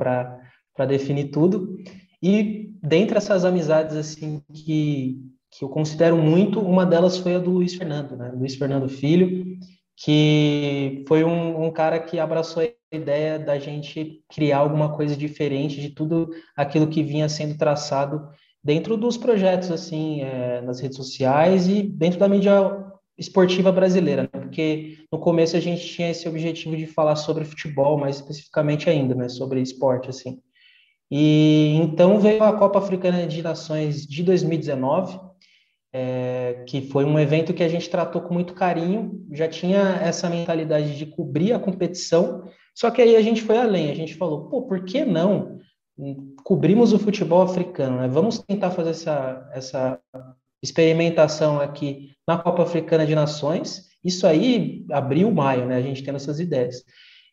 para 0.74 0.86
definir 0.86 1.32
tudo. 1.32 1.76
E 2.24 2.72
dentre 2.82 3.18
essas 3.18 3.44
amizades 3.44 3.98
assim 3.98 4.42
que 4.54 5.20
que 5.52 5.64
eu 5.64 5.70
considero 5.70 6.18
muito, 6.18 6.60
uma 6.60 6.86
delas 6.86 7.18
foi 7.18 7.36
a 7.36 7.40
do 7.40 7.52
Luiz 7.52 7.76
Fernando, 7.76 8.16
né? 8.16 8.32
Luiz 8.36 8.56
Fernando 8.56 8.88
Filho, 8.88 9.58
que 9.96 11.04
foi 11.08 11.24
um, 11.24 11.66
um, 11.66 11.72
cara 11.72 12.00
que 12.00 12.20
abraçou 12.20 12.64
a 12.64 12.96
ideia 12.96 13.38
da 13.38 13.60
gente 13.60 14.24
criar 14.30 14.60
alguma 14.60 14.96
coisa 14.96 15.16
diferente 15.16 15.82
de 15.82 15.90
tudo 15.90 16.30
aquilo 16.56 16.88
que 16.88 17.04
vinha 17.04 17.28
sendo 17.28 17.58
traçado 17.58 18.30
dentro 18.64 18.96
dos 18.96 19.18
projetos, 19.18 19.72
assim, 19.72 20.22
é, 20.22 20.62
nas 20.62 20.80
redes 20.80 20.98
sociais 20.98 21.68
e 21.68 21.82
dentro 21.84 22.20
da 22.20 22.30
mídia 22.30 22.54
esportiva 23.18 23.72
brasileira, 23.72 24.24
né? 24.24 24.30
porque 24.40 24.98
no 25.12 25.20
começo 25.20 25.58
a 25.58 25.60
gente 25.60 25.86
tinha 25.86 26.10
esse 26.10 26.28
objetivo 26.28 26.78
de 26.78 26.88
falar 26.88 27.18
sobre 27.18 27.44
futebol, 27.44 27.98
mais 27.98 28.16
especificamente 28.16 28.90
ainda, 28.90 29.14
né, 29.14 29.28
sobre 29.28 29.62
esporte, 29.62 30.10
assim. 30.10 30.40
E 31.12 31.78
então 31.82 32.20
veio 32.20 32.42
a 32.44 32.54
Copa 32.54 32.80
Africana 32.80 33.28
de 33.28 33.42
Nações 33.42 34.06
de 34.06 34.24
2019, 34.24 35.20
é, 35.92 36.64
que 36.68 36.82
foi 36.82 37.06
um 37.06 37.20
evento 37.20 37.54
que 37.54 37.64
a 37.64 37.68
gente 37.68 37.90
tratou 37.90 38.22
com 38.22 38.34
muito 38.34 38.54
carinho, 38.54 39.26
já 39.32 39.48
tinha 39.48 40.00
essa 40.02 40.30
mentalidade 40.30 40.98
de 40.98 41.06
cobrir 41.06 41.54
a 41.54 41.60
competição, 41.60 42.44
só 42.76 42.92
que 42.92 43.02
aí 43.02 43.16
a 43.16 43.22
gente 43.22 43.42
foi 43.42 43.58
além, 43.58 43.90
a 43.90 43.96
gente 43.96 44.16
falou, 44.16 44.50
pô, 44.50 44.64
por 44.64 44.86
que 44.86 45.04
não 45.04 45.60
cobrimos 46.44 46.94
o 46.94 47.00
futebol 47.00 47.42
africano, 47.42 47.98
né? 47.98 48.08
Vamos 48.08 48.40
tentar 48.40 48.72
fazer 48.72 48.92
essa, 48.92 49.50
essa 49.54 50.00
experimentação 50.64 51.60
aqui 51.60 52.12
na 52.28 52.38
Copa 52.38 52.64
Africana 52.64 53.06
de 53.06 53.16
Nações. 53.16 53.90
Isso 54.04 54.26
aí 54.26 54.86
abriu 54.92 55.30
maio, 55.32 55.66
né? 55.66 55.76
A 55.76 55.82
gente 55.82 56.04
tendo 56.04 56.16
essas 56.16 56.40
ideias. 56.40 56.84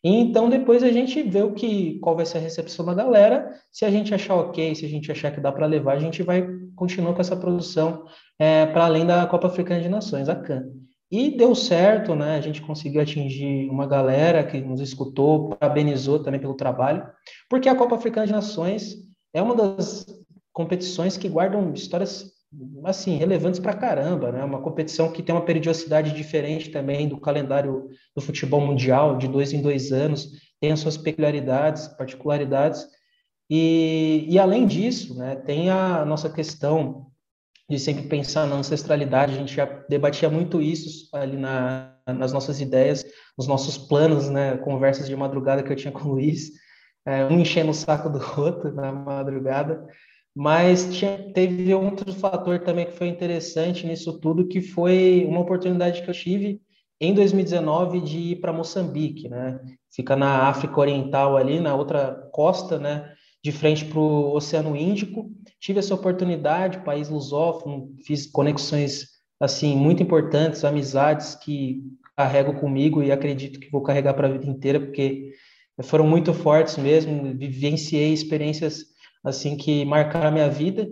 E 0.03 0.09
então 0.09 0.49
depois 0.49 0.83
a 0.83 0.91
gente 0.91 1.21
vê 1.23 1.41
o 1.41 1.53
que 1.53 1.99
qual 1.99 2.15
vai 2.15 2.25
ser 2.25 2.37
a 2.37 2.41
recepção 2.41 2.85
da 2.85 2.93
galera. 2.93 3.51
Se 3.71 3.85
a 3.85 3.91
gente 3.91 4.13
achar 4.13 4.35
ok, 4.35 4.75
se 4.75 4.85
a 4.85 4.89
gente 4.89 5.11
achar 5.11 5.31
que 5.31 5.41
dá 5.41 5.51
para 5.51 5.65
levar, 5.65 5.93
a 5.93 5.99
gente 5.99 6.23
vai 6.23 6.47
continuar 6.75 7.13
com 7.13 7.21
essa 7.21 7.35
produção 7.35 8.05
é, 8.39 8.65
para 8.67 8.85
além 8.85 9.05
da 9.05 9.25
Copa 9.25 9.47
Africana 9.47 9.81
de 9.81 9.89
Nações, 9.89 10.29
a 10.29 10.35
CAN. 10.35 10.65
E 11.09 11.31
deu 11.37 11.55
certo, 11.55 12.13
né? 12.13 12.35
A 12.35 12.41
gente 12.41 12.61
conseguiu 12.61 13.01
atingir 13.01 13.69
uma 13.69 13.87
galera 13.87 14.43
que 14.43 14.59
nos 14.59 14.81
escutou, 14.81 15.49
parabenizou 15.49 16.21
também 16.21 16.39
pelo 16.39 16.53
trabalho, 16.53 17.07
porque 17.49 17.69
a 17.69 17.75
Copa 17.75 17.95
Africana 17.95 18.27
de 18.27 18.33
Nações 18.33 18.95
é 19.33 19.41
uma 19.41 19.55
das 19.55 20.05
competições 20.51 21.15
que 21.15 21.29
guardam 21.29 21.71
histórias 21.73 22.36
assim 22.85 23.17
relevantes 23.17 23.59
para 23.59 23.73
caramba, 23.73 24.31
né? 24.31 24.43
Uma 24.43 24.61
competição 24.61 25.11
que 25.11 25.21
tem 25.21 25.35
uma 25.35 25.45
periodicidade 25.45 26.13
diferente 26.13 26.69
também 26.69 27.07
do 27.07 27.19
calendário 27.19 27.89
do 28.15 28.21
futebol 28.21 28.61
mundial, 28.61 29.17
de 29.17 29.27
dois 29.27 29.53
em 29.53 29.61
dois 29.61 29.91
anos, 29.91 30.31
tem 30.59 30.71
as 30.71 30.79
suas 30.79 30.97
peculiaridades, 30.97 31.87
particularidades. 31.89 32.85
E, 33.49 34.25
e 34.29 34.39
além 34.39 34.65
disso, 34.65 35.17
né, 35.17 35.35
tem 35.35 35.69
a 35.69 36.03
nossa 36.05 36.29
questão 36.29 37.07
de 37.69 37.77
sempre 37.77 38.03
pensar 38.03 38.47
na 38.47 38.55
ancestralidade. 38.55 39.33
A 39.33 39.37
gente 39.37 39.53
já 39.53 39.65
debatia 39.89 40.29
muito 40.29 40.61
isso 40.61 41.09
ali 41.15 41.37
na, 41.37 41.93
nas 42.07 42.31
nossas 42.31 42.61
ideias, 42.61 43.05
nos 43.37 43.47
nossos 43.47 43.77
planos, 43.77 44.29
né? 44.29 44.57
Conversas 44.57 45.07
de 45.07 45.15
madrugada 45.15 45.61
que 45.61 45.71
eu 45.71 45.75
tinha 45.75 45.91
com 45.91 46.07
o 46.07 46.11
Luiz, 46.13 46.51
é, 47.05 47.25
um 47.25 47.39
enchendo 47.39 47.71
o 47.71 47.73
saco 47.73 48.09
do 48.09 48.19
outro 48.39 48.73
na 48.73 48.91
madrugada. 48.91 49.85
Mas 50.39 50.93
tinha, 50.95 51.17
teve 51.33 51.73
outro 51.73 52.13
fator 52.13 52.59
também 52.59 52.85
que 52.85 52.91
foi 52.91 53.07
interessante 53.07 53.87
nisso 53.87 54.19
tudo, 54.19 54.47
que 54.47 54.61
foi 54.61 55.25
uma 55.27 55.39
oportunidade 55.39 56.03
que 56.03 56.09
eu 56.09 56.13
tive 56.13 56.61
em 57.01 57.11
2019 57.11 58.01
de 58.01 58.19
ir 58.19 58.35
para 58.35 58.53
Moçambique, 58.53 59.27
né? 59.27 59.59
Fica 59.89 60.15
na 60.15 60.47
África 60.47 60.79
Oriental 60.79 61.35
ali, 61.35 61.59
na 61.59 61.75
outra 61.75 62.29
costa, 62.31 62.77
né? 62.77 63.11
De 63.43 63.51
frente 63.51 63.85
para 63.85 63.97
o 63.99 64.35
Oceano 64.35 64.75
Índico 64.75 65.27
tive 65.59 65.79
essa 65.79 65.95
oportunidade, 65.95 66.83
país 66.83 67.09
lusófono, 67.09 67.95
fiz 68.05 68.27
conexões 68.27 69.07
assim 69.39 69.75
muito 69.75 70.03
importantes, 70.03 70.63
amizades 70.63 71.33
que 71.33 71.81
carrego 72.15 72.53
comigo 72.59 73.01
e 73.01 73.11
acredito 73.11 73.59
que 73.59 73.71
vou 73.71 73.81
carregar 73.81 74.13
para 74.13 74.27
a 74.27 74.31
vida 74.31 74.45
inteira, 74.45 74.79
porque 74.79 75.31
foram 75.83 76.05
muito 76.05 76.31
fortes 76.31 76.77
mesmo, 76.77 77.35
vivenciei 77.35 78.13
experiências 78.13 78.96
assim 79.23 79.57
que 79.57 79.85
marcaram 79.85 80.27
a 80.27 80.31
minha 80.31 80.49
vida. 80.49 80.87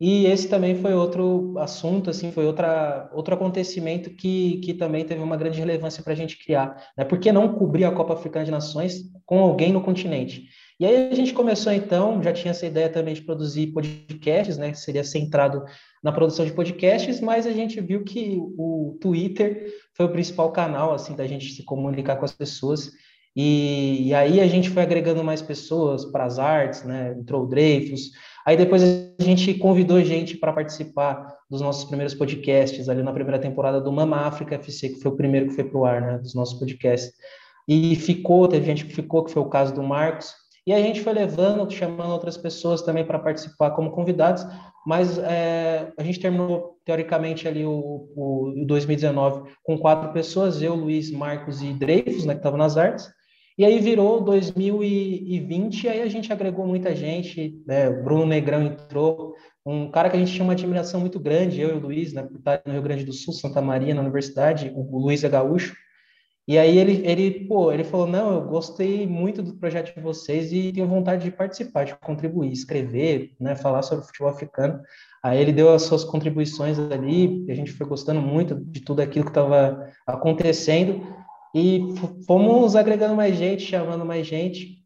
E 0.00 0.26
esse 0.26 0.48
também 0.48 0.74
foi 0.74 0.92
outro 0.92 1.56
assunto, 1.58 2.10
assim, 2.10 2.32
foi 2.32 2.44
outra, 2.44 3.08
outro 3.14 3.34
acontecimento 3.34 4.10
que, 4.10 4.58
que 4.58 4.74
também 4.74 5.04
teve 5.04 5.22
uma 5.22 5.36
grande 5.36 5.58
relevância 5.58 6.02
para 6.02 6.12
a 6.12 6.16
gente 6.16 6.36
criar. 6.44 6.76
Né? 6.98 7.04
Por 7.04 7.18
que 7.18 7.30
não 7.30 7.54
cobrir 7.54 7.84
a 7.84 7.92
Copa 7.92 8.12
Africana 8.12 8.44
de 8.44 8.50
Nações 8.50 8.96
com 9.24 9.38
alguém 9.38 9.72
no 9.72 9.80
continente? 9.80 10.48
E 10.78 10.84
aí 10.84 11.08
a 11.08 11.14
gente 11.14 11.32
começou 11.32 11.72
então, 11.72 12.20
já 12.20 12.32
tinha 12.32 12.50
essa 12.50 12.66
ideia 12.66 12.88
também 12.88 13.14
de 13.14 13.22
produzir 13.22 13.68
podcasts, 13.68 14.58
né? 14.58 14.74
Seria 14.74 15.04
centrado 15.04 15.64
na 16.02 16.10
produção 16.10 16.44
de 16.44 16.52
podcasts, 16.52 17.20
mas 17.20 17.46
a 17.46 17.52
gente 17.52 17.80
viu 17.80 18.02
que 18.02 18.36
o 18.58 18.98
Twitter 19.00 19.72
foi 19.96 20.06
o 20.06 20.12
principal 20.12 20.50
canal 20.50 20.92
assim 20.92 21.14
da 21.14 21.26
gente 21.28 21.52
se 21.52 21.64
comunicar 21.64 22.16
com 22.16 22.24
as 22.24 22.32
pessoas. 22.32 22.90
E, 23.36 24.08
e 24.08 24.14
aí 24.14 24.40
a 24.40 24.46
gente 24.46 24.70
foi 24.70 24.82
agregando 24.82 25.24
mais 25.24 25.42
pessoas 25.42 26.04
para 26.04 26.24
as 26.24 26.38
artes, 26.38 26.84
né? 26.84 27.14
Entrou 27.18 27.42
o 27.42 27.46
Dreyfus. 27.46 28.10
Aí 28.46 28.56
depois 28.56 28.82
a 28.82 29.22
gente 29.22 29.54
convidou 29.54 30.00
gente 30.02 30.36
para 30.36 30.52
participar 30.52 31.34
dos 31.50 31.60
nossos 31.60 31.84
primeiros 31.84 32.14
podcasts 32.14 32.88
ali 32.88 33.02
na 33.02 33.12
primeira 33.12 33.40
temporada 33.40 33.80
do 33.80 33.90
Mama 33.90 34.18
África 34.18 34.54
FC, 34.54 34.90
que 34.90 35.00
foi 35.00 35.10
o 35.10 35.16
primeiro 35.16 35.48
que 35.48 35.54
foi 35.54 35.64
para 35.64 35.78
o 35.78 35.84
ar, 35.84 36.00
né? 36.00 36.18
Dos 36.18 36.34
nossos 36.34 36.58
podcasts. 36.58 37.12
E 37.66 37.96
ficou, 37.96 38.46
teve 38.46 38.66
gente 38.66 38.84
que 38.84 38.94
ficou, 38.94 39.24
que 39.24 39.32
foi 39.32 39.42
o 39.42 39.48
caso 39.48 39.74
do 39.74 39.82
Marcos. 39.82 40.34
E 40.66 40.72
a 40.72 40.78
gente 40.78 41.02
foi 41.02 41.12
levando, 41.12 41.70
chamando 41.70 42.12
outras 42.12 42.36
pessoas 42.36 42.80
também 42.80 43.04
para 43.04 43.18
participar 43.18 43.72
como 43.72 43.90
convidados, 43.90 44.46
mas 44.86 45.18
é, 45.18 45.92
a 45.98 46.02
gente 46.02 46.20
terminou, 46.20 46.78
teoricamente, 46.84 47.46
ali 47.46 47.66
o, 47.66 48.08
o, 48.16 48.64
2019 48.66 49.50
com 49.62 49.78
quatro 49.78 50.10
pessoas, 50.12 50.62
eu, 50.62 50.74
Luiz, 50.74 51.10
Marcos 51.10 51.62
e 51.62 51.72
Dreyfus, 51.72 52.24
né, 52.24 52.32
que 52.32 52.40
estavam 52.40 52.58
nas 52.58 52.78
artes, 52.78 53.10
e 53.56 53.64
aí 53.64 53.78
virou 53.78 54.20
2020, 54.20 55.84
e 55.84 55.88
aí 55.88 56.02
a 56.02 56.08
gente 56.08 56.32
agregou 56.32 56.66
muita 56.66 56.94
gente, 56.94 57.62
né, 57.66 57.88
o 57.88 58.02
Bruno 58.02 58.26
Negrão 58.26 58.62
entrou, 58.62 59.34
um 59.64 59.90
cara 59.90 60.10
que 60.10 60.16
a 60.16 60.18
gente 60.18 60.32
tinha 60.32 60.44
uma 60.44 60.52
admiração 60.52 61.00
muito 61.00 61.20
grande, 61.20 61.60
eu 61.60 61.70
e 61.70 61.72
o 61.72 61.80
Luiz, 61.80 62.12
né, 62.12 62.22
por 62.22 62.40
no 62.66 62.72
Rio 62.72 62.82
Grande 62.82 63.04
do 63.04 63.12
Sul, 63.12 63.32
Santa 63.32 63.62
Maria, 63.62 63.94
na 63.94 64.02
universidade, 64.02 64.72
o 64.74 64.98
Luiz 64.98 65.22
é 65.22 65.28
gaúcho, 65.28 65.74
e 66.46 66.58
aí 66.58 66.76
ele, 66.76 67.00
ele, 67.06 67.46
pô, 67.46 67.72
ele 67.72 67.84
falou, 67.84 68.06
não, 68.06 68.34
eu 68.34 68.42
gostei 68.42 69.06
muito 69.06 69.42
do 69.42 69.54
projeto 69.54 69.94
de 69.94 70.02
vocês 70.02 70.52
e 70.52 70.72
tenho 70.72 70.86
vontade 70.86 71.24
de 71.24 71.30
participar, 71.30 71.84
de 71.84 71.96
contribuir, 71.96 72.52
escrever, 72.52 73.32
né, 73.40 73.56
falar 73.56 73.80
sobre 73.80 74.04
futebol 74.04 74.28
africano. 74.28 74.78
Aí 75.22 75.40
ele 75.40 75.52
deu 75.52 75.72
as 75.72 75.84
suas 75.84 76.04
contribuições 76.04 76.78
ali, 76.78 77.46
a 77.48 77.54
gente 77.54 77.72
foi 77.72 77.86
gostando 77.86 78.20
muito 78.20 78.56
de 78.56 78.80
tudo 78.80 79.00
aquilo 79.00 79.24
que 79.24 79.30
estava 79.30 79.88
acontecendo 80.06 81.00
e 81.54 81.94
fomos 82.26 82.74
agregando 82.74 83.14
mais 83.14 83.36
gente, 83.36 83.62
chamando 83.62 84.04
mais 84.04 84.26
gente, 84.26 84.78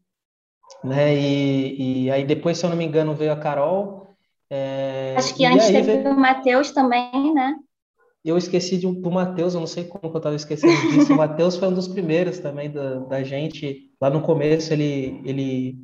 né? 0.83 1.15
E, 1.15 2.03
e 2.05 2.11
aí 2.11 2.23
depois, 2.23 2.57
se 2.57 2.65
eu 2.65 2.69
não 2.69 2.77
me 2.77 2.85
engano, 2.85 3.15
veio 3.15 3.31
a 3.31 3.37
Carol. 3.37 4.07
É, 4.49 5.15
Acho 5.17 5.35
que 5.35 5.45
antes 5.45 5.67
teve 5.67 5.97
veio... 5.97 6.11
o 6.11 6.19
Matheus 6.19 6.71
também, 6.71 7.33
né? 7.33 7.55
eu 8.23 8.37
esqueci 8.37 8.77
de, 8.77 8.85
do 8.85 9.11
Matheus, 9.11 9.53
eu 9.53 9.59
não 9.59 9.67
sei 9.67 9.85
como 9.85 10.09
que 10.09 10.15
eu 10.15 10.19
estava 10.19 10.35
esquecendo 10.35 10.91
disso. 10.91 11.13
O 11.13 11.17
Matheus 11.17 11.55
foi 11.55 11.67
um 11.67 11.73
dos 11.73 11.87
primeiros 11.87 12.39
também 12.39 12.69
da, 12.69 12.99
da 12.99 13.23
gente. 13.23 13.89
Lá 13.99 14.09
no 14.09 14.21
começo, 14.21 14.73
ele, 14.73 15.21
ele 15.23 15.77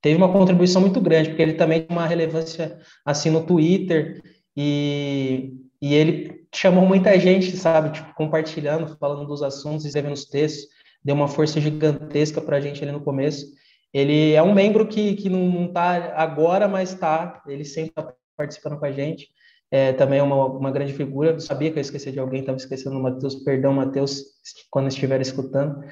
teve 0.00 0.16
uma 0.16 0.32
contribuição 0.32 0.80
muito 0.80 1.00
grande, 1.00 1.30
porque 1.30 1.42
ele 1.42 1.54
também 1.54 1.82
tem 1.82 1.96
uma 1.96 2.06
relevância 2.06 2.78
assim 3.04 3.30
no 3.30 3.44
Twitter 3.44 4.22
e, 4.56 5.52
e 5.80 5.94
ele 5.94 6.46
chamou 6.54 6.86
muita 6.86 7.18
gente, 7.18 7.56
sabe? 7.56 7.92
Tipo, 7.92 8.14
compartilhando, 8.14 8.96
falando 8.98 9.26
dos 9.26 9.42
assuntos, 9.42 9.84
escrevendo 9.84 10.14
os 10.14 10.24
textos. 10.24 10.68
Deu 11.02 11.14
uma 11.14 11.28
força 11.28 11.60
gigantesca 11.60 12.40
para 12.40 12.58
a 12.58 12.60
gente 12.60 12.82
ali 12.82 12.92
no 12.92 13.00
começo. 13.00 13.46
Ele 13.92 14.32
é 14.32 14.42
um 14.42 14.52
membro 14.52 14.86
que, 14.86 15.14
que 15.14 15.28
não 15.30 15.66
está 15.66 16.14
agora, 16.14 16.68
mas 16.68 16.92
está. 16.92 17.42
Ele 17.46 17.64
sempre 17.64 17.90
está 17.90 18.12
participando 18.36 18.78
com 18.78 18.84
a 18.84 18.92
gente 18.92 19.30
é, 19.70 19.92
também 19.92 20.18
é 20.18 20.22
uma, 20.22 20.46
uma 20.46 20.70
grande 20.70 20.92
figura. 20.92 21.30
Eu 21.30 21.40
sabia 21.40 21.70
que 21.70 21.78
eu 21.78 21.80
esqueci 21.80 22.10
de 22.10 22.18
alguém, 22.18 22.40
estava 22.40 22.58
esquecendo 22.58 22.98
o 22.98 23.02
Matheus. 23.02 23.36
Perdão, 23.36 23.72
Matheus, 23.72 24.24
quando 24.68 24.88
estiver 24.88 25.20
escutando. 25.20 25.84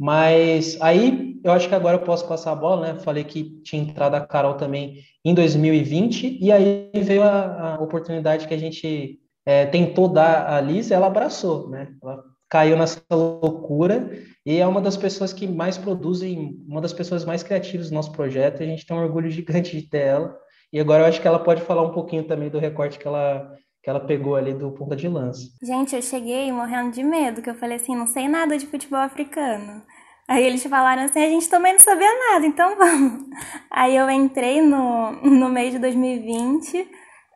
Mas 0.00 0.78
aí 0.80 1.38
eu 1.44 1.52
acho 1.52 1.68
que 1.68 1.74
agora 1.74 1.98
eu 1.98 2.02
posso 2.02 2.26
passar 2.26 2.52
a 2.52 2.56
bola, 2.56 2.94
né? 2.94 3.00
Falei 3.00 3.22
que 3.22 3.60
tinha 3.62 3.82
entrado 3.82 4.14
a 4.14 4.20
Carol 4.22 4.54
também 4.54 5.02
em 5.22 5.34
2020, 5.34 6.38
e 6.40 6.50
aí 6.50 6.90
veio 6.94 7.22
a, 7.22 7.74
a 7.74 7.82
oportunidade 7.82 8.48
que 8.48 8.54
a 8.54 8.58
gente 8.58 9.20
é, 9.44 9.66
tentou 9.66 10.08
dar 10.08 10.54
a 10.54 10.58
Liz, 10.58 10.90
ela 10.90 11.06
abraçou, 11.06 11.68
né? 11.68 11.92
Ela 12.02 12.24
caiu 12.48 12.78
nessa 12.78 13.02
loucura 13.12 14.10
e 14.46 14.56
é 14.56 14.66
uma 14.66 14.80
das 14.80 14.96
pessoas 14.96 15.34
que 15.34 15.46
mais 15.46 15.76
produzem, 15.76 16.56
uma 16.66 16.80
das 16.80 16.94
pessoas 16.94 17.26
mais 17.26 17.42
criativas 17.42 17.90
do 17.90 17.94
nosso 17.94 18.10
projeto, 18.12 18.62
e 18.62 18.64
a 18.64 18.66
gente 18.66 18.86
tem 18.86 18.96
um 18.96 19.02
orgulho 19.02 19.28
gigante 19.28 19.78
de 19.78 19.86
ter 19.86 20.06
ela. 20.06 20.34
E 20.72 20.80
agora 20.80 21.02
eu 21.02 21.06
acho 21.08 21.20
que 21.20 21.28
ela 21.28 21.38
pode 21.38 21.60
falar 21.60 21.82
um 21.82 21.92
pouquinho 21.92 22.24
também 22.24 22.48
do 22.48 22.58
recorte 22.58 22.98
que 22.98 23.06
ela, 23.06 23.54
que 23.82 23.88
ela 23.88 24.00
pegou 24.00 24.36
ali 24.36 24.52
do 24.52 24.70
ponta 24.72 24.94
de 24.94 25.08
lança. 25.08 25.48
Gente, 25.62 25.96
eu 25.96 26.02
cheguei 26.02 26.52
morrendo 26.52 26.90
de 26.90 27.02
medo, 27.02 27.40
que 27.40 27.48
eu 27.48 27.54
falei 27.54 27.76
assim, 27.76 27.96
não 27.96 28.06
sei 28.06 28.28
nada 28.28 28.58
de 28.58 28.66
futebol 28.66 29.00
africano. 29.00 29.82
Aí 30.28 30.44
eles 30.44 30.62
falaram 30.64 31.02
assim, 31.02 31.24
a 31.24 31.28
gente 31.28 31.48
também 31.48 31.72
não 31.72 31.80
sabia 31.80 32.08
nada, 32.30 32.46
então 32.46 32.76
vamos. 32.76 33.24
Aí 33.70 33.96
eu 33.96 34.08
entrei 34.10 34.60
no, 34.60 35.12
no 35.22 35.48
mês 35.48 35.72
de 35.72 35.78
2020, 35.78 36.88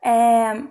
é, 0.05 0.63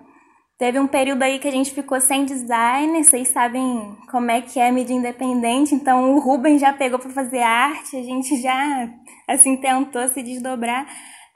teve 0.56 0.78
um 0.78 0.86
período 0.86 1.22
aí 1.22 1.38
que 1.38 1.48
a 1.48 1.50
gente 1.50 1.72
ficou 1.72 2.00
sem 2.00 2.24
design, 2.24 3.02
vocês 3.02 3.28
sabem 3.28 3.96
como 4.10 4.30
é 4.30 4.40
que 4.40 4.60
é 4.60 4.70
mídia 4.70 4.94
independente, 4.94 5.74
então 5.74 6.14
o 6.14 6.20
Ruben 6.20 6.58
já 6.58 6.72
pegou 6.72 6.98
para 6.98 7.10
fazer 7.10 7.42
arte, 7.42 7.96
a 7.96 8.02
gente 8.02 8.40
já, 8.40 8.88
assim, 9.28 9.56
tentou 9.56 10.06
se 10.08 10.22
desdobrar. 10.22 10.86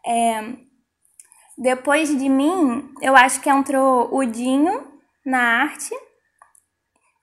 É, 0.07 0.68
Depois 1.59 2.09
de 2.17 2.29
mim, 2.29 2.89
eu 3.03 3.17
acho 3.17 3.41
que 3.41 3.51
entrou 3.51 4.09
o 4.15 4.25
Dinho 4.25 4.87
na 5.27 5.63
arte 5.63 5.93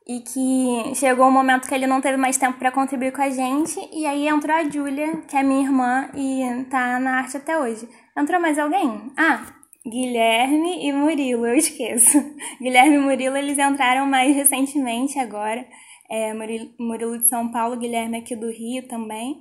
e 0.05 0.19
que 0.19 0.95
chegou 0.95 1.25
um 1.27 1.31
momento 1.31 1.67
que 1.67 1.73
ele 1.73 1.87
não 1.87 2.01
teve 2.01 2.17
mais 2.17 2.37
tempo 2.37 2.59
para 2.59 2.71
contribuir 2.71 3.13
com 3.13 3.21
a 3.21 3.29
gente 3.29 3.79
e 3.93 4.05
aí 4.05 4.27
entrou 4.27 4.55
a 4.55 4.69
Júlia, 4.69 5.21
que 5.21 5.37
é 5.37 5.41
minha 5.41 5.61
irmã 5.61 6.09
e 6.13 6.65
tá 6.69 6.99
na 6.99 7.19
arte 7.19 7.37
até 7.37 7.57
hoje. 7.57 7.87
Entrou 8.15 8.39
mais 8.39 8.59
alguém? 8.59 9.09
Ah, 9.17 9.41
Guilherme 9.87 10.85
e 10.85 10.91
Murilo, 10.91 11.45
eu 11.45 11.55
esqueço. 11.55 12.17
Guilherme 12.61 12.95
e 12.95 12.99
Murilo, 12.99 13.37
eles 13.37 13.57
entraram 13.57 14.05
mais 14.05 14.35
recentemente 14.35 15.17
agora. 15.17 15.65
É, 16.09 16.33
Murilo, 16.33 16.69
Murilo 16.79 17.17
de 17.17 17.27
São 17.27 17.51
Paulo, 17.51 17.77
Guilherme 17.77 18.17
aqui 18.17 18.35
do 18.35 18.49
Rio 18.49 18.87
também. 18.87 19.39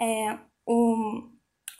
É, 0.00 0.38
o, 0.64 1.22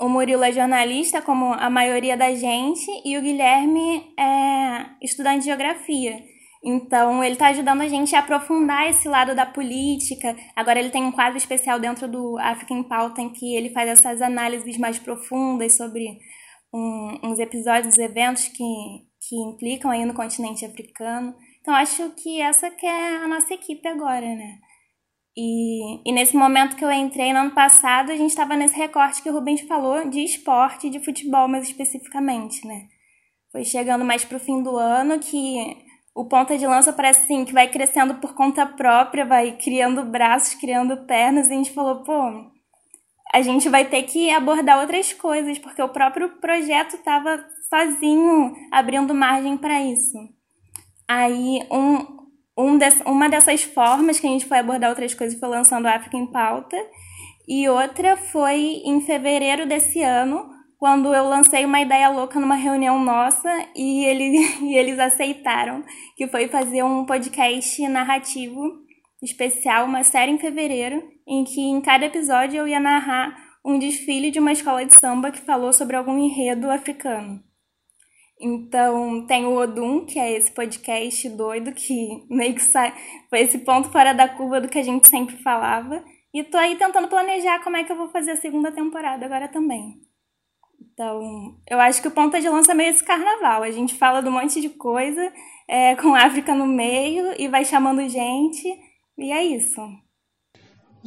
o 0.00 0.08
Murilo 0.08 0.44
é 0.44 0.52
jornalista, 0.52 1.20
como 1.20 1.52
a 1.52 1.68
maioria 1.68 2.16
da 2.16 2.32
gente, 2.34 2.86
e 3.04 3.18
o 3.18 3.22
Guilherme 3.22 4.14
é 4.18 4.86
estudante 5.02 5.40
de 5.40 5.46
geografia. 5.46 6.22
Então, 6.64 7.22
ele 7.22 7.34
está 7.34 7.48
ajudando 7.48 7.82
a 7.82 7.88
gente 7.88 8.14
a 8.14 8.20
aprofundar 8.20 8.88
esse 8.88 9.08
lado 9.08 9.34
da 9.34 9.46
política. 9.46 10.36
Agora, 10.54 10.78
ele 10.78 10.90
tem 10.90 11.04
um 11.04 11.12
quadro 11.12 11.36
especial 11.36 11.78
dentro 11.78 12.08
do 12.08 12.36
África 12.38 12.74
em 12.74 12.82
Pauta, 12.82 13.20
em 13.20 13.30
que 13.30 13.56
ele 13.56 13.70
faz 13.70 13.88
essas 13.88 14.22
análises 14.22 14.76
mais 14.78 14.98
profundas 14.98 15.76
sobre 15.76 16.18
um, 16.72 17.18
uns 17.24 17.38
episódios, 17.38 17.98
eventos 17.98 18.48
que, 18.48 18.64
que 19.28 19.36
implicam 19.36 19.90
aí 19.90 20.04
no 20.04 20.14
continente 20.14 20.64
africano. 20.64 21.34
Então, 21.60 21.74
acho 21.74 22.10
que 22.10 22.40
essa 22.40 22.70
que 22.70 22.86
é 22.86 23.16
a 23.16 23.28
nossa 23.28 23.52
equipe 23.54 23.86
agora, 23.86 24.26
né? 24.26 24.58
E, 25.40 26.00
e 26.04 26.12
nesse 26.12 26.36
momento 26.36 26.74
que 26.74 26.84
eu 26.84 26.90
entrei 26.90 27.32
no 27.32 27.38
ano 27.38 27.52
passado, 27.52 28.10
a 28.10 28.16
gente 28.16 28.30
estava 28.30 28.56
nesse 28.56 28.76
recorte 28.76 29.22
que 29.22 29.30
o 29.30 29.32
Rubens 29.32 29.60
falou 29.60 30.10
de 30.10 30.18
esporte, 30.24 30.90
de 30.90 30.98
futebol 30.98 31.46
mais 31.46 31.68
especificamente, 31.68 32.66
né? 32.66 32.88
Foi 33.52 33.62
chegando 33.62 34.04
mais 34.04 34.24
pro 34.24 34.40
fim 34.40 34.60
do 34.60 34.76
ano 34.76 35.20
que 35.20 35.76
o 36.12 36.24
ponta 36.24 36.58
de 36.58 36.66
lança 36.66 36.92
parece 36.92 37.22
assim 37.22 37.44
que 37.44 37.52
vai 37.52 37.68
crescendo 37.68 38.16
por 38.16 38.34
conta 38.34 38.66
própria, 38.66 39.24
vai 39.24 39.52
criando 39.52 40.04
braços, 40.04 40.54
criando 40.54 41.06
pernas, 41.06 41.46
e 41.46 41.52
a 41.52 41.56
gente 41.56 41.70
falou, 41.70 42.02
pô, 42.02 42.50
a 43.32 43.40
gente 43.40 43.68
vai 43.68 43.84
ter 43.84 44.02
que 44.02 44.30
abordar 44.30 44.80
outras 44.80 45.12
coisas, 45.12 45.56
porque 45.56 45.80
o 45.80 45.88
próprio 45.88 46.30
projeto 46.40 46.96
estava 46.96 47.38
sozinho 47.70 48.56
abrindo 48.72 49.14
margem 49.14 49.56
para 49.56 49.80
isso. 49.84 50.18
Aí, 51.06 51.60
um, 51.70 52.17
um 52.58 52.76
des, 52.76 53.00
uma 53.06 53.28
dessas 53.28 53.62
formas 53.62 54.18
que 54.18 54.26
a 54.26 54.30
gente 54.30 54.46
foi 54.46 54.58
abordar 54.58 54.90
outras 54.90 55.14
coisas 55.14 55.38
foi 55.38 55.48
lançando 55.48 55.86
África 55.86 56.16
em 56.16 56.26
Pauta, 56.26 56.76
e 57.46 57.68
outra 57.68 58.16
foi 58.16 58.82
em 58.84 59.00
fevereiro 59.00 59.64
desse 59.64 60.02
ano, 60.02 60.50
quando 60.76 61.14
eu 61.14 61.28
lancei 61.28 61.64
uma 61.64 61.80
ideia 61.80 62.08
louca 62.08 62.38
numa 62.38 62.56
reunião 62.56 63.02
nossa 63.02 63.48
e, 63.74 64.04
ele, 64.04 64.38
e 64.62 64.76
eles 64.76 64.98
aceitaram, 64.98 65.84
que 66.16 66.26
foi 66.26 66.48
fazer 66.48 66.82
um 66.82 67.06
podcast 67.06 67.86
narrativo 67.88 68.60
especial, 69.22 69.86
uma 69.86 70.02
série 70.02 70.32
em 70.32 70.38
fevereiro, 70.38 71.02
em 71.26 71.44
que 71.44 71.60
em 71.60 71.80
cada 71.80 72.06
episódio 72.06 72.58
eu 72.58 72.68
ia 72.68 72.80
narrar 72.80 73.36
um 73.64 73.78
desfile 73.78 74.30
de 74.30 74.38
uma 74.38 74.52
escola 74.52 74.84
de 74.84 74.98
samba 74.98 75.30
que 75.30 75.40
falou 75.40 75.72
sobre 75.72 75.96
algum 75.96 76.18
enredo 76.18 76.70
africano. 76.70 77.47
Então, 78.40 79.26
tem 79.26 79.44
o 79.44 79.56
Odum, 79.56 80.06
que 80.06 80.18
é 80.18 80.32
esse 80.32 80.52
podcast 80.52 81.28
doido 81.30 81.72
que 81.72 82.24
meio 82.30 82.54
que 82.54 82.62
sai, 82.62 82.94
foi 83.28 83.40
esse 83.40 83.58
ponto 83.58 83.90
fora 83.90 84.12
da 84.12 84.28
curva 84.28 84.60
do 84.60 84.68
que 84.68 84.78
a 84.78 84.82
gente 84.82 85.08
sempre 85.08 85.36
falava. 85.38 86.04
E 86.32 86.44
tô 86.44 86.56
aí 86.56 86.76
tentando 86.76 87.08
planejar 87.08 87.62
como 87.64 87.76
é 87.76 87.84
que 87.84 87.90
eu 87.90 87.96
vou 87.96 88.08
fazer 88.08 88.32
a 88.32 88.36
segunda 88.36 88.70
temporada 88.70 89.24
agora 89.24 89.48
também. 89.48 90.00
Então, 90.80 91.56
eu 91.68 91.80
acho 91.80 92.02
que 92.02 92.08
o 92.08 92.12
ponta 92.12 92.40
de 92.40 92.48
lança 92.48 92.72
é 92.72 92.74
meio 92.74 92.90
esse 92.90 93.04
carnaval. 93.04 93.62
A 93.62 93.70
gente 93.70 93.94
fala 93.94 94.20
de 94.20 94.28
um 94.28 94.32
monte 94.32 94.60
de 94.60 94.68
coisa, 94.68 95.32
é, 95.66 95.96
com 95.96 96.14
a 96.14 96.24
África 96.24 96.54
no 96.54 96.66
meio, 96.66 97.34
e 97.40 97.48
vai 97.48 97.64
chamando 97.64 98.08
gente, 98.08 98.68
e 99.16 99.32
é 99.32 99.42
isso. 99.44 99.80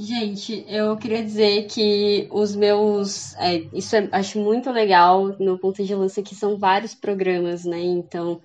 Gente, 0.03 0.65
eu 0.67 0.98
queria 0.98 1.24
dizer 1.24 1.67
que 1.67 2.27
os 2.31 2.55
meus. 2.55 3.36
É, 3.36 3.58
isso 3.71 3.95
é, 3.95 4.10
acho 4.12 4.39
muito 4.39 4.71
legal 4.71 5.36
no 5.39 5.60
ponto 5.60 5.84
de 5.84 5.93
lança 5.93 6.23
que 6.23 6.34
são 6.34 6.58
vários 6.58 6.95
programas, 6.95 7.65
né? 7.65 7.80
Então 7.80 8.41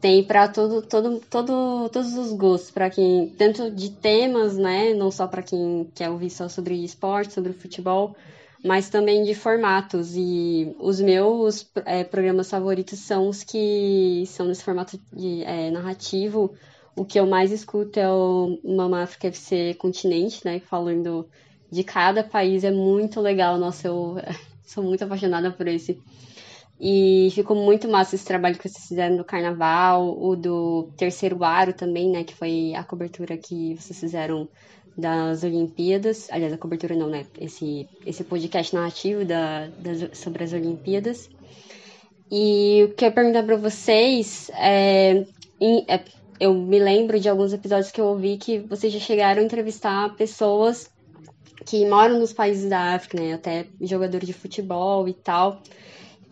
tem 0.00 0.24
para 0.24 0.48
todo, 0.48 0.80
todo, 0.80 1.20
todo, 1.28 1.90
todos 1.90 2.14
os 2.14 2.32
gostos, 2.32 2.70
para 2.70 2.88
quem 2.88 3.28
tanto 3.36 3.70
de 3.70 3.90
temas, 3.90 4.56
né? 4.56 4.94
Não 4.94 5.10
só 5.10 5.26
para 5.26 5.42
quem 5.42 5.90
quer 5.94 6.08
ouvir 6.08 6.30
só 6.30 6.48
sobre 6.48 6.82
esporte, 6.82 7.34
sobre 7.34 7.52
futebol, 7.52 8.16
mas 8.64 8.88
também 8.88 9.24
de 9.24 9.34
formatos. 9.34 10.16
E 10.16 10.74
os 10.80 11.02
meus 11.02 11.70
é, 11.84 12.02
programas 12.02 12.48
favoritos 12.48 12.98
são 13.00 13.28
os 13.28 13.44
que 13.44 14.24
são 14.26 14.46
nesse 14.46 14.64
formato 14.64 14.98
de 15.12 15.42
é, 15.44 15.70
narrativo. 15.70 16.54
O 16.96 17.04
que 17.04 17.18
eu 17.18 17.26
mais 17.26 17.50
escuto 17.50 17.98
é 17.98 18.08
o 18.08 18.58
Mama 18.64 19.02
África 19.02 19.28
FC 19.28 19.74
Continente, 19.74 20.44
né? 20.44 20.60
Falando 20.60 21.28
de 21.70 21.82
cada 21.82 22.22
país, 22.22 22.62
é 22.62 22.70
muito 22.70 23.20
legal. 23.20 23.58
Nossa, 23.58 23.88
eu 23.88 24.16
sou 24.64 24.84
muito 24.84 25.04
apaixonada 25.04 25.50
por 25.50 25.66
esse. 25.66 26.00
E 26.80 27.30
ficou 27.32 27.56
muito 27.56 27.88
massa 27.88 28.14
esse 28.14 28.24
trabalho 28.24 28.56
que 28.58 28.68
vocês 28.68 28.86
fizeram 28.86 29.16
do 29.16 29.24
carnaval, 29.24 30.16
o 30.20 30.36
do 30.36 30.88
terceiro 30.96 31.42
aro 31.42 31.72
também, 31.72 32.10
né? 32.10 32.24
Que 32.24 32.34
foi 32.34 32.74
a 32.74 32.84
cobertura 32.84 33.36
que 33.36 33.74
vocês 33.74 33.98
fizeram 33.98 34.48
das 34.96 35.42
Olimpíadas, 35.42 36.28
aliás, 36.30 36.52
a 36.52 36.58
cobertura 36.58 36.94
não, 36.94 37.08
né? 37.08 37.26
Esse, 37.40 37.88
esse 38.06 38.22
podcast 38.22 38.74
narrativo 38.74 39.24
da, 39.24 39.66
das, 39.78 40.16
sobre 40.16 40.44
as 40.44 40.52
Olimpíadas. 40.52 41.28
E 42.30 42.84
o 42.84 42.94
que 42.94 43.04
eu 43.04 43.08
ia 43.08 43.14
perguntar 43.14 43.42
para 43.42 43.56
vocês 43.56 44.50
é, 44.54 45.24
é, 45.88 46.04
eu 46.40 46.54
me 46.54 46.78
lembro 46.78 47.18
de 47.18 47.28
alguns 47.28 47.52
episódios 47.52 47.90
que 47.90 48.00
eu 48.00 48.06
ouvi 48.06 48.36
que 48.36 48.58
vocês 48.58 48.92
já 48.92 48.98
chegaram 48.98 49.40
a 49.40 49.44
entrevistar 49.44 50.14
pessoas 50.16 50.90
que 51.64 51.86
moram 51.88 52.18
nos 52.18 52.32
países 52.32 52.68
da 52.68 52.94
África, 52.94 53.20
né? 53.20 53.34
Até 53.34 53.66
jogadores 53.80 54.26
de 54.26 54.32
futebol 54.32 55.08
e 55.08 55.14
tal. 55.14 55.62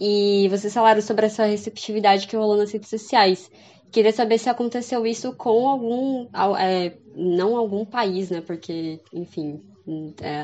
E 0.01 0.49
vocês 0.49 0.73
falaram 0.75 1.01
sobre 1.01 1.27
essa 1.27 1.45
receptividade 1.45 2.27
que 2.27 2.37
rolou 2.37 2.57
nas 2.57 2.73
redes 2.73 2.91
sociais. 2.91 3.51
Queria 3.91 4.12
saber 4.12 4.38
se 4.38 4.49
aconteceu 4.49 5.07
isso 5.07 5.33
com 5.35 5.69
algum. 5.69 6.27
É, 6.59 6.95
não 7.15 7.57
algum 7.57 7.85
país, 7.85 8.31
né? 8.31 8.41
Porque, 8.41 9.01
enfim, 9.12 9.61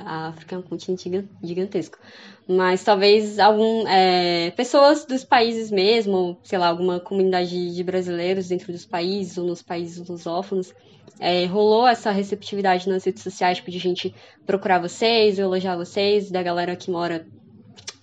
a 0.05 0.29
África 0.29 0.57
é 0.57 0.59
um 0.59 0.63
continente 0.63 1.29
gigantesco. 1.43 1.99
Mas 2.47 2.83
talvez 2.83 3.39
algum. 3.39 3.87
É, 3.87 4.51
pessoas 4.53 5.05
dos 5.05 5.25
países 5.25 5.71
mesmo, 5.71 6.39
sei 6.43 6.59
lá, 6.59 6.69
alguma 6.69 6.99
comunidade 6.99 7.75
de 7.75 7.85
brasileiros 7.85 8.49
dentro 8.49 8.73
dos 8.73 8.85
países 8.85 9.39
ou 9.39 9.47
nos 9.47 9.63
países 9.63 10.07
lusófonos. 10.09 10.75
É, 11.21 11.47
rolou 11.47 11.87
essa 11.87 12.11
receptividade 12.11 12.89
nas 12.89 13.05
redes 13.05 13.23
sociais, 13.23 13.59
tipo, 13.59 13.71
de 13.71 13.79
gente 13.79 14.15
procurar 14.47 14.79
vocês, 14.79 15.39
elogiar 15.39 15.77
vocês, 15.77 16.31
da 16.31 16.43
galera 16.43 16.77
que 16.77 16.91
mora 16.91 17.27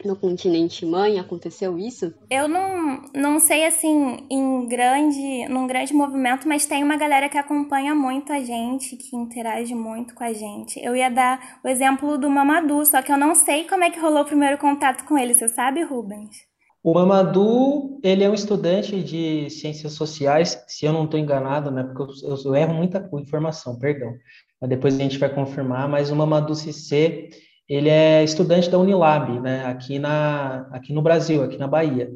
no 0.06 0.16
continente 0.16 0.86
mãe? 0.86 1.20
Aconteceu 1.20 1.78
isso? 1.78 2.14
Eu 2.30 2.48
não, 2.48 3.02
não 3.14 3.40
sei 3.40 3.66
assim 3.66 4.26
em 4.30 4.68
grande, 4.68 5.48
num 5.50 5.68
grande 5.68 5.94
movimento, 5.94 6.48
mas 6.48 6.66
tem 6.66 6.84
uma 6.84 6.98
galera 6.98 7.30
que 7.30 7.38
acompanha 7.38 7.96
muito 7.96 8.32
a 8.32 8.40
gente, 8.40 8.96
que 8.96 9.16
interage 9.16 9.74
muito 9.74 10.14
com 10.14 10.24
a 10.24 10.34
gente. 10.34 10.80
Eu 10.84 10.96
ia 10.96 11.10
dar 11.10 11.60
o 11.64 11.68
exemplo 11.68 12.18
do 12.18 12.30
Mamadou, 12.30 12.86
só 12.86 13.02
que 13.02 13.12
eu 13.12 13.18
não 13.18 13.36
sei 13.36 13.66
como 13.66 13.84
é 13.84 13.90
que 13.90 14.00
rolou 14.00 14.22
o 14.22 14.26
primeiro 14.26 14.58
contato 14.58 15.06
com 15.06 15.18
ele. 15.18 15.34
Você 15.34 15.48
sabe, 15.50 15.84
Rubens? 15.84 16.46
O 16.86 16.94
Mamadou, 16.94 18.00
ele 18.04 18.24
é 18.24 18.30
um 18.30 18.34
estudante 18.36 19.02
de 19.02 19.50
ciências 19.50 19.94
sociais, 19.94 20.64
se 20.68 20.86
eu 20.86 20.94
não 20.94 21.06
estou 21.06 21.20
enganado, 21.20 21.72
né? 21.72 21.84
Porque 21.84 22.04
eu, 22.24 22.38
eu, 22.46 22.56
erro 22.56 22.76
muita 22.76 23.10
informação, 23.20 23.80
perdão. 23.80 24.14
Mas 24.62 24.70
depois 24.70 24.94
a 24.94 25.00
gente 25.00 25.18
vai 25.18 25.34
confirmar. 25.34 25.90
Mas 25.90 26.12
o 26.12 26.16
Mamadou 26.16 26.56
Cissé, 26.56 27.30
ele 27.68 27.90
é 27.90 28.24
estudante 28.24 28.70
da 28.70 28.78
Unilab, 28.78 29.40
né, 29.40 29.66
aqui, 29.66 29.98
na, 30.00 30.68
aqui 30.72 30.94
no 30.94 31.02
Brasil, 31.02 31.44
aqui 31.44 31.58
na 31.58 31.68
Bahia. 31.68 32.12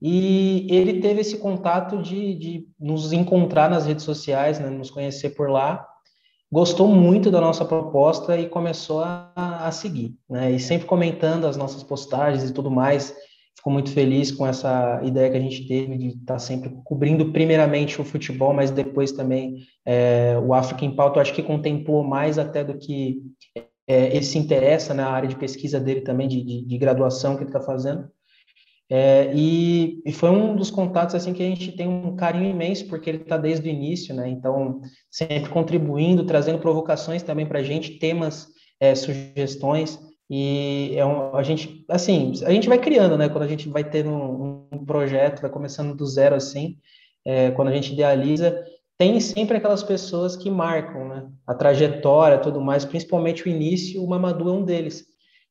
E 0.00 0.66
ele 0.70 1.00
teve 1.00 1.20
esse 1.22 1.38
contato 1.38 2.02
de, 2.02 2.34
de 2.34 2.68
nos 2.78 3.12
encontrar 3.12 3.70
nas 3.70 3.86
redes 3.86 4.04
sociais, 4.04 4.58
né, 4.58 4.68
nos 4.68 4.90
conhecer 4.90 5.30
por 5.30 5.48
lá, 5.48 5.86
gostou 6.52 6.88
muito 6.88 7.30
da 7.30 7.40
nossa 7.40 7.64
proposta 7.64 8.38
e 8.38 8.48
começou 8.48 9.00
a, 9.00 9.32
a 9.34 9.72
seguir, 9.72 10.14
né, 10.28 10.52
e 10.52 10.60
sempre 10.60 10.86
comentando 10.86 11.46
as 11.46 11.56
nossas 11.56 11.82
postagens 11.82 12.48
e 12.48 12.52
tudo 12.52 12.70
mais, 12.70 13.14
ficou 13.56 13.72
muito 13.72 13.90
feliz 13.92 14.30
com 14.30 14.46
essa 14.46 15.00
ideia 15.02 15.30
que 15.30 15.38
a 15.38 15.40
gente 15.40 15.66
teve 15.66 15.96
de 15.96 16.08
estar 16.08 16.38
sempre 16.38 16.70
cobrindo 16.84 17.32
primeiramente 17.32 17.98
o 17.98 18.04
futebol, 18.04 18.52
mas 18.52 18.70
depois 18.70 19.10
também 19.10 19.56
é, 19.86 20.38
o 20.44 20.52
África 20.52 20.84
em 20.84 20.94
Pauta, 20.94 21.16
eu 21.16 21.22
acho 21.22 21.32
que 21.32 21.42
contemplou 21.42 22.04
mais 22.04 22.38
até 22.38 22.62
do 22.62 22.76
que 22.76 23.22
é, 23.86 24.14
ele 24.14 24.24
se 24.24 24.38
interessa 24.38 24.94
na 24.94 25.08
área 25.08 25.28
de 25.28 25.36
pesquisa 25.36 25.78
dele 25.80 26.00
também, 26.00 26.28
de, 26.28 26.42
de, 26.42 26.64
de 26.64 26.78
graduação 26.78 27.36
que 27.36 27.42
ele 27.42 27.50
está 27.50 27.60
fazendo. 27.60 28.08
É, 28.90 29.32
e, 29.34 30.02
e, 30.04 30.12
foi 30.12 30.28
um 30.30 30.54
dos 30.54 30.70
contatos 30.70 31.14
assim 31.14 31.32
que 31.32 31.42
a 31.42 31.46
gente 31.46 31.72
tem 31.72 31.88
um 31.88 32.14
carinho 32.16 32.50
imenso, 32.50 32.86
porque 32.86 33.08
ele 33.08 33.22
está 33.22 33.38
desde 33.38 33.66
o 33.66 33.72
início, 33.72 34.14
né? 34.14 34.28
Então, 34.28 34.80
sempre 35.10 35.48
contribuindo, 35.48 36.26
trazendo 36.26 36.58
provocações 36.58 37.22
também 37.22 37.46
para 37.46 37.60
a 37.60 37.62
gente, 37.62 37.98
temas, 37.98 38.46
é, 38.78 38.94
sugestões. 38.94 39.98
E 40.28 40.92
é 40.96 41.04
um, 41.04 41.34
a 41.34 41.42
gente, 41.42 41.84
assim, 41.88 42.32
a 42.44 42.50
gente 42.50 42.68
vai 42.68 42.78
criando, 42.78 43.16
né? 43.16 43.28
Quando 43.28 43.44
a 43.44 43.48
gente 43.48 43.68
vai 43.68 43.84
um, 44.06 44.14
um 44.14 44.54
um 44.84 44.84
projeto, 44.84 45.40
vai 45.40 45.50
começando 45.50 45.94
do 45.94 46.06
zero 46.06 46.34
assim, 46.34 46.76
é, 47.24 47.50
quando 47.52 47.68
a 47.68 47.72
gente 47.72 47.92
idealiza, 47.92 48.62
tem 48.96 49.18
sempre 49.20 49.56
aquelas 49.56 49.82
pessoas 49.82 50.36
que 50.36 50.50
marcam, 50.50 51.08
né? 51.08 51.26
A 51.46 51.54
trajetória, 51.54 52.38
tudo 52.38 52.60
mais, 52.60 52.84
principalmente 52.84 53.44
o 53.44 53.48
início, 53.48 54.02
o 54.02 54.08
Mamadou 54.08 54.48
é 54.48 54.52
um 54.52 54.64
deles. 54.64 55.04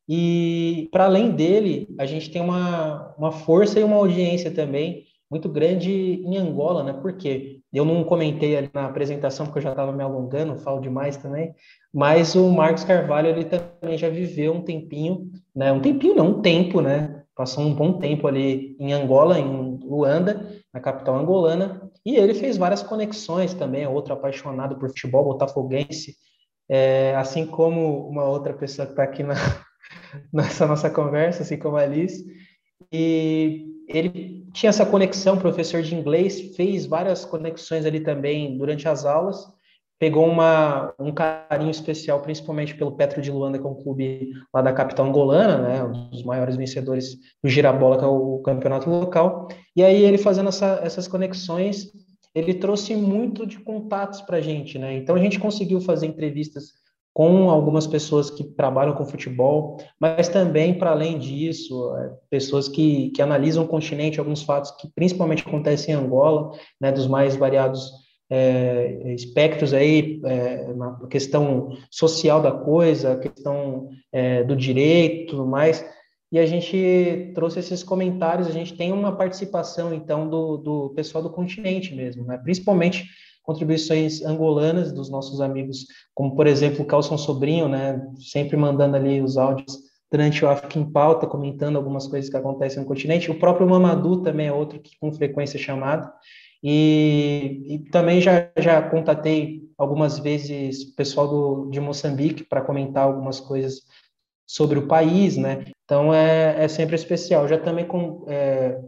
E 0.08 0.88
para 0.92 1.04
além 1.04 1.30
dele, 1.30 1.88
a 1.98 2.06
gente 2.06 2.30
tem 2.30 2.42
uma, 2.42 3.14
uma 3.18 3.32
força 3.32 3.80
e 3.80 3.84
uma 3.84 3.96
audiência 3.96 4.50
também 4.50 5.04
muito 5.30 5.48
grande 5.48 5.90
em 6.24 6.36
Angola, 6.36 6.82
né? 6.82 6.92
Porque 6.92 7.60
eu 7.72 7.84
não 7.84 8.04
comentei 8.04 8.56
ali 8.56 8.70
na 8.72 8.86
apresentação 8.86 9.46
porque 9.46 9.58
eu 9.58 9.64
já 9.64 9.70
estava 9.70 9.92
me 9.92 10.02
alongando, 10.02 10.58
falo 10.58 10.80
demais 10.80 11.16
também, 11.16 11.52
mas 11.92 12.34
o 12.34 12.50
Marcos 12.50 12.84
Carvalho 12.84 13.28
ele 13.28 13.44
também 13.44 13.98
já 13.98 14.08
viveu 14.08 14.52
um 14.52 14.62
tempinho, 14.62 15.30
né? 15.54 15.72
Um 15.72 15.80
tempinho 15.80 16.14
não, 16.14 16.28
um 16.28 16.42
tempo, 16.42 16.80
né? 16.80 17.22
Passou 17.34 17.64
um 17.64 17.74
bom 17.74 17.94
tempo 17.94 18.28
ali 18.28 18.76
em 18.78 18.92
Angola, 18.92 19.38
em 19.38 19.73
Luanda, 19.84 20.50
na 20.72 20.80
capital 20.80 21.16
angolana, 21.16 21.90
e 22.04 22.16
ele 22.16 22.34
fez 22.34 22.56
várias 22.56 22.82
conexões 22.82 23.54
também, 23.54 23.82
é 23.82 23.88
outro 23.88 24.12
apaixonado 24.12 24.76
por 24.76 24.88
futebol 24.88 25.24
botafoguense, 25.24 26.16
é, 26.68 27.14
assim 27.16 27.46
como 27.46 28.08
uma 28.08 28.24
outra 28.24 28.52
pessoa 28.52 28.86
que 28.86 28.92
está 28.92 29.02
aqui 29.02 29.22
na, 29.22 29.34
nessa 30.32 30.66
nossa 30.66 30.90
conversa, 30.90 31.42
assim 31.42 31.58
como 31.58 31.76
a 31.76 31.82
Alice, 31.82 32.24
e 32.92 33.66
ele 33.88 34.46
tinha 34.52 34.70
essa 34.70 34.86
conexão, 34.86 35.38
professor 35.38 35.82
de 35.82 35.94
inglês, 35.94 36.54
fez 36.56 36.86
várias 36.86 37.24
conexões 37.24 37.84
ali 37.84 38.00
também 38.00 38.56
durante 38.56 38.88
as 38.88 39.04
aulas, 39.04 39.46
pegou 39.98 40.26
uma, 40.26 40.92
um 40.98 41.12
carinho 41.12 41.70
especial, 41.70 42.20
principalmente 42.20 42.74
pelo 42.74 42.92
Petro 42.92 43.22
de 43.22 43.30
Luanda, 43.30 43.58
que 43.58 43.66
é 43.66 43.68
um 43.68 43.82
clube 43.82 44.32
lá 44.52 44.60
da 44.60 44.72
capital 44.72 45.06
angolana, 45.06 45.58
né, 45.58 45.84
um 45.84 46.10
dos 46.10 46.24
maiores 46.24 46.56
vencedores 46.56 47.16
do 47.42 47.48
Girabola, 47.48 47.98
que 47.98 48.04
é 48.04 48.08
o 48.08 48.40
campeonato 48.40 48.90
local. 48.90 49.48
E 49.76 49.82
aí 49.82 50.02
ele 50.02 50.18
fazendo 50.18 50.48
essa, 50.48 50.80
essas 50.82 51.06
conexões, 51.08 51.92
ele 52.34 52.54
trouxe 52.54 52.96
muito 52.96 53.46
de 53.46 53.58
contatos 53.60 54.20
para 54.20 54.38
a 54.38 54.40
gente, 54.40 54.78
né? 54.78 54.96
Então 54.96 55.14
a 55.14 55.18
gente 55.18 55.38
conseguiu 55.38 55.80
fazer 55.80 56.06
entrevistas 56.06 56.72
com 57.14 57.48
algumas 57.48 57.86
pessoas 57.86 58.28
que 58.28 58.42
trabalham 58.42 58.92
com 58.92 59.06
futebol, 59.06 59.76
mas 60.00 60.28
também, 60.28 60.76
para 60.76 60.90
além 60.90 61.16
disso, 61.16 61.96
é, 61.96 62.10
pessoas 62.28 62.68
que, 62.68 63.10
que 63.10 63.22
analisam 63.22 63.62
o 63.62 63.68
continente, 63.68 64.18
alguns 64.18 64.42
fatos 64.42 64.72
que 64.72 64.88
principalmente 64.92 65.44
acontecem 65.46 65.94
em 65.94 65.96
Angola, 65.96 66.50
né, 66.80 66.90
dos 66.90 67.06
mais 67.06 67.36
variados 67.36 68.03
é, 68.34 69.14
espectros 69.14 69.72
aí, 69.72 70.20
é, 70.24 70.66
questão 71.08 71.76
social 71.88 72.42
da 72.42 72.50
coisa, 72.50 73.12
a 73.12 73.18
questão 73.18 73.88
é, 74.12 74.42
do 74.42 74.56
direito, 74.56 75.30
tudo 75.30 75.46
mais, 75.46 75.84
e 76.32 76.38
a 76.38 76.46
gente 76.46 77.30
trouxe 77.32 77.60
esses 77.60 77.84
comentários, 77.84 78.48
a 78.48 78.50
gente 78.50 78.76
tem 78.76 78.92
uma 78.92 79.14
participação, 79.14 79.94
então, 79.94 80.28
do, 80.28 80.56
do 80.56 80.90
pessoal 80.96 81.22
do 81.22 81.30
continente 81.30 81.94
mesmo, 81.94 82.24
né, 82.24 82.36
principalmente 82.36 83.06
contribuições 83.44 84.22
angolanas 84.24 84.90
dos 84.90 85.08
nossos 85.08 85.40
amigos, 85.40 85.86
como 86.12 86.34
por 86.34 86.46
exemplo 86.46 86.82
o 86.82 86.86
Calson 86.86 87.16
Sobrinho, 87.16 87.68
né, 87.68 88.04
sempre 88.18 88.56
mandando 88.56 88.96
ali 88.96 89.20
os 89.20 89.36
áudios 89.36 89.78
durante 90.10 90.44
o 90.44 90.48
África 90.48 90.78
em 90.78 90.90
Pauta, 90.90 91.26
comentando 91.26 91.76
algumas 91.76 92.06
coisas 92.06 92.30
que 92.30 92.36
acontecem 92.36 92.80
no 92.80 92.86
continente. 92.86 93.30
O 93.30 93.38
próprio 93.38 93.68
Mamadou 93.68 94.22
também 94.22 94.46
é 94.46 94.52
outro 94.52 94.78
que 94.80 94.96
com 94.98 95.12
frequência 95.12 95.56
é 95.56 95.60
chamado. 95.60 96.10
E, 96.66 97.74
e 97.74 97.78
também 97.90 98.22
já, 98.22 98.50
já 98.56 98.80
contatei 98.80 99.68
algumas 99.76 100.18
vezes 100.18 100.92
o 100.92 100.96
pessoal 100.96 101.28
do, 101.28 101.70
de 101.70 101.78
Moçambique 101.78 102.42
para 102.42 102.62
comentar 102.62 103.04
algumas 103.04 103.38
coisas 103.38 103.82
sobre 104.46 104.78
o 104.78 104.86
país, 104.86 105.36
né? 105.36 105.66
Então 105.84 106.14
é, 106.14 106.64
é 106.64 106.66
sempre 106.66 106.96
especial. 106.96 107.46
Já 107.46 107.58
também 107.58 107.86
com, 107.86 108.24
é, 108.28 108.80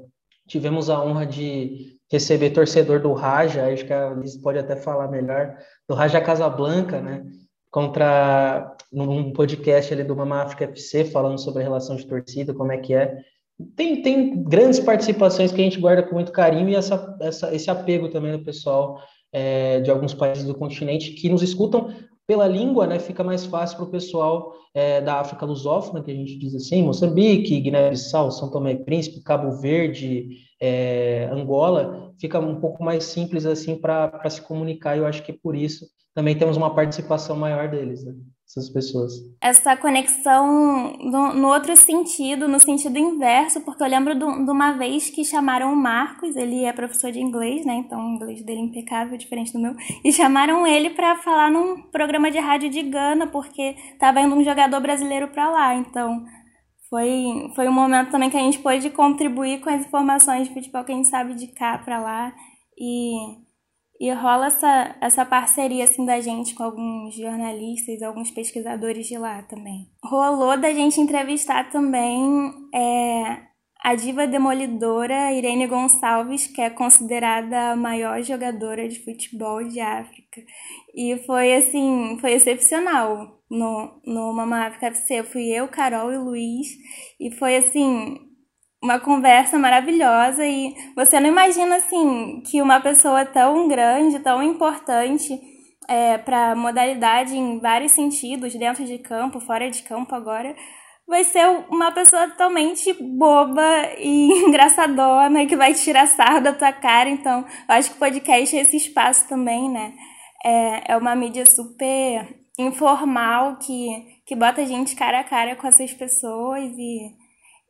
tivemos 0.48 0.88
a 0.88 1.04
honra 1.04 1.26
de 1.26 1.98
receber 2.10 2.50
torcedor 2.50 3.00
do 3.00 3.12
Raja, 3.12 3.66
acho 3.66 3.84
que 3.84 3.92
a 3.92 4.10
Liz 4.14 4.38
pode 4.38 4.58
até 4.58 4.76
falar 4.76 5.08
melhor, 5.08 5.58
do 5.86 5.94
Raja 5.94 6.20
Casablanca, 6.20 7.02
né? 7.02 7.26
Contra 7.70 8.74
num 8.90 9.34
podcast 9.34 9.92
ali 9.92 10.02
do 10.02 10.16
Mama 10.16 10.40
África 10.40 10.64
FC, 10.64 11.04
falando 11.04 11.38
sobre 11.38 11.60
a 11.60 11.64
relação 11.64 11.94
de 11.96 12.06
torcida, 12.06 12.54
como 12.54 12.72
é 12.72 12.78
que 12.78 12.94
é. 12.94 13.18
Tem, 13.74 14.02
tem 14.02 14.42
grandes 14.44 14.80
participações 14.80 15.50
que 15.50 15.60
a 15.60 15.64
gente 15.64 15.80
guarda 15.80 16.02
com 16.02 16.14
muito 16.14 16.32
carinho 16.32 16.68
e 16.68 16.74
essa, 16.74 17.16
essa, 17.20 17.54
esse 17.54 17.70
apego 17.70 18.08
também 18.10 18.32
do 18.32 18.44
pessoal 18.44 19.00
é, 19.32 19.80
de 19.80 19.90
alguns 19.90 20.12
países 20.12 20.44
do 20.44 20.54
continente 20.54 21.12
que 21.12 21.28
nos 21.28 21.42
escutam 21.42 21.90
pela 22.26 22.46
língua, 22.46 22.86
né, 22.86 22.98
fica 22.98 23.22
mais 23.22 23.46
fácil 23.46 23.76
para 23.76 23.86
o 23.86 23.90
pessoal 23.90 24.52
é, 24.74 25.00
da 25.00 25.20
África 25.20 25.46
lusófona, 25.46 26.02
que 26.02 26.10
a 26.10 26.14
gente 26.14 26.36
diz 26.38 26.54
assim, 26.54 26.82
Moçambique, 26.82 27.60
Guiné-Bissau, 27.60 28.30
São 28.30 28.50
Tomé 28.50 28.72
e 28.72 28.84
Príncipe, 28.84 29.22
Cabo 29.22 29.52
Verde, 29.52 30.28
é, 30.60 31.28
Angola, 31.32 32.12
fica 32.18 32.38
um 32.40 32.60
pouco 32.60 32.82
mais 32.82 33.04
simples 33.04 33.46
assim 33.46 33.76
para 33.76 34.28
se 34.28 34.42
comunicar. 34.42 34.96
E 34.96 34.98
eu 34.98 35.06
acho 35.06 35.22
que 35.22 35.32
por 35.32 35.54
isso 35.54 35.86
também 36.14 36.36
temos 36.36 36.56
uma 36.56 36.74
participação 36.74 37.36
maior 37.36 37.68
deles. 37.68 38.04
Né? 38.04 38.14
Essas 38.48 38.70
pessoas. 38.70 39.12
Essa 39.40 39.76
conexão 39.76 40.96
no, 40.98 41.34
no, 41.34 41.48
outro 41.48 41.76
sentido, 41.76 42.46
no 42.46 42.60
sentido 42.60 42.96
inverso, 42.96 43.60
porque 43.62 43.82
eu 43.82 43.88
lembro 43.88 44.14
de, 44.14 44.20
de, 44.20 44.50
uma 44.50 44.72
vez 44.72 45.10
que 45.10 45.24
chamaram 45.24 45.72
o 45.72 45.76
Marcos, 45.76 46.36
ele 46.36 46.64
é 46.64 46.72
professor 46.72 47.10
de 47.10 47.20
inglês, 47.20 47.66
né? 47.66 47.74
Então 47.74 47.98
o 48.00 48.14
inglês 48.14 48.44
dele 48.44 48.60
é 48.60 48.64
impecável, 48.64 49.18
diferente 49.18 49.52
do 49.52 49.58
meu, 49.58 49.74
e 50.04 50.12
chamaram 50.12 50.66
ele 50.66 50.90
para 50.90 51.16
falar 51.16 51.50
num 51.50 51.82
programa 51.90 52.30
de 52.30 52.38
rádio 52.38 52.70
de 52.70 52.82
Gana, 52.82 53.26
porque 53.26 53.74
estava 53.92 54.20
indo 54.20 54.36
um 54.36 54.44
jogador 54.44 54.80
brasileiro 54.80 55.28
para 55.28 55.50
lá. 55.50 55.74
Então 55.74 56.24
foi, 56.88 57.50
foi 57.56 57.68
um 57.68 57.72
momento 57.72 58.12
também 58.12 58.30
que 58.30 58.36
a 58.36 58.40
gente 58.40 58.60
pôde 58.60 58.90
contribuir 58.90 59.60
com 59.60 59.70
as 59.70 59.84
informações 59.84 60.46
de 60.46 60.54
futebol 60.54 60.84
que 60.84 60.92
a 60.92 60.94
gente 60.94 61.08
sabe 61.08 61.34
de 61.34 61.48
cá 61.48 61.78
para 61.78 62.00
lá. 62.00 62.32
E 62.78 63.44
e 64.00 64.12
rola 64.12 64.46
essa, 64.46 64.96
essa 65.00 65.24
parceria 65.24 65.84
assim 65.84 66.04
da 66.04 66.20
gente 66.20 66.54
com 66.54 66.62
alguns 66.62 67.14
jornalistas, 67.14 68.02
alguns 68.02 68.30
pesquisadores 68.30 69.06
de 69.06 69.16
lá 69.16 69.42
também. 69.42 69.88
Rolou 70.04 70.56
da 70.58 70.72
gente 70.72 71.00
entrevistar 71.00 71.70
também 71.70 72.52
é, 72.74 73.38
a 73.86 73.94
diva 73.94 74.26
demolidora 74.26 75.32
Irene 75.32 75.66
Gonçalves, 75.66 76.48
que 76.48 76.60
é 76.60 76.68
considerada 76.68 77.70
a 77.70 77.76
maior 77.76 78.20
jogadora 78.22 78.88
de 78.88 78.98
futebol 79.04 79.62
de 79.62 79.80
África. 79.80 80.42
E 80.94 81.16
foi 81.24 81.54
assim, 81.54 82.18
foi 82.20 82.32
excepcional 82.32 83.40
no, 83.48 84.00
no 84.04 84.32
Mama 84.32 84.66
África 84.66 84.88
FC. 84.88 85.22
Fui 85.22 85.44
eu, 85.48 85.68
Carol 85.68 86.12
e 86.12 86.18
Luiz. 86.18 86.66
E 87.20 87.30
foi 87.30 87.56
assim, 87.56 88.25
uma 88.86 89.00
conversa 89.00 89.58
maravilhosa 89.58 90.46
e 90.46 90.72
você 90.94 91.18
não 91.18 91.28
imagina 91.28 91.76
assim 91.76 92.40
que 92.48 92.62
uma 92.62 92.80
pessoa 92.80 93.26
tão 93.26 93.66
grande, 93.66 94.20
tão 94.20 94.40
importante 94.40 95.38
é, 95.88 96.16
para 96.18 96.54
modalidade 96.54 97.36
em 97.36 97.58
vários 97.58 97.92
sentidos, 97.92 98.54
dentro 98.54 98.84
de 98.84 98.98
campo, 98.98 99.40
fora 99.40 99.68
de 99.68 99.82
campo 99.82 100.14
agora, 100.14 100.54
vai 101.06 101.24
ser 101.24 101.44
uma 101.68 101.90
pessoa 101.90 102.28
totalmente 102.28 102.92
boba 102.92 103.90
e 103.98 104.30
engraçadona 104.46 105.46
que 105.46 105.56
vai 105.56 105.74
tirar 105.74 106.06
sarro 106.06 106.40
da 106.40 106.52
tua 106.52 106.72
cara. 106.72 107.10
Então, 107.10 107.44
eu 107.68 107.74
acho 107.74 107.90
que 107.90 107.96
o 107.96 108.00
podcast 108.00 108.56
é 108.56 108.60
esse 108.60 108.76
espaço 108.76 109.28
também, 109.28 109.68
né? 109.68 109.94
É, 110.44 110.92
é 110.92 110.96
uma 110.96 111.16
mídia 111.16 111.44
super 111.44 112.24
informal 112.56 113.56
que, 113.56 114.22
que 114.24 114.36
bota 114.36 114.60
a 114.60 114.64
gente 114.64 114.94
cara 114.94 115.20
a 115.20 115.24
cara 115.24 115.56
com 115.56 115.66
essas 115.66 115.92
pessoas 115.92 116.72
e 116.78 117.25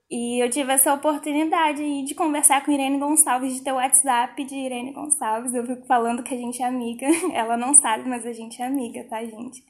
e 0.09 0.41
eu 0.41 0.49
tive 0.49 0.73
essa 0.73 0.95
oportunidade 0.95 2.03
de 2.03 2.15
conversar 2.15 2.65
com 2.65 2.71
Irene 2.71 2.99
Gonçalves, 2.99 3.55
de 3.55 3.63
ter 3.63 3.73
o 3.73 3.77
WhatsApp 3.77 4.45
de 4.45 4.55
Irene 4.55 4.93
Gonçalves. 4.93 5.53
Eu 5.53 5.67
fico 5.67 5.85
falando 5.85 6.23
que 6.23 6.33
a 6.33 6.37
gente 6.37 6.63
é 6.63 6.67
amiga. 6.67 7.07
Ela 7.35 7.57
não 7.57 7.75
sabe, 7.75 8.09
mas 8.09 8.25
a 8.25 8.33
gente 8.33 8.63
é 8.63 8.67
amiga, 8.67 9.05
tá, 9.11 9.25
gente? 9.25 9.65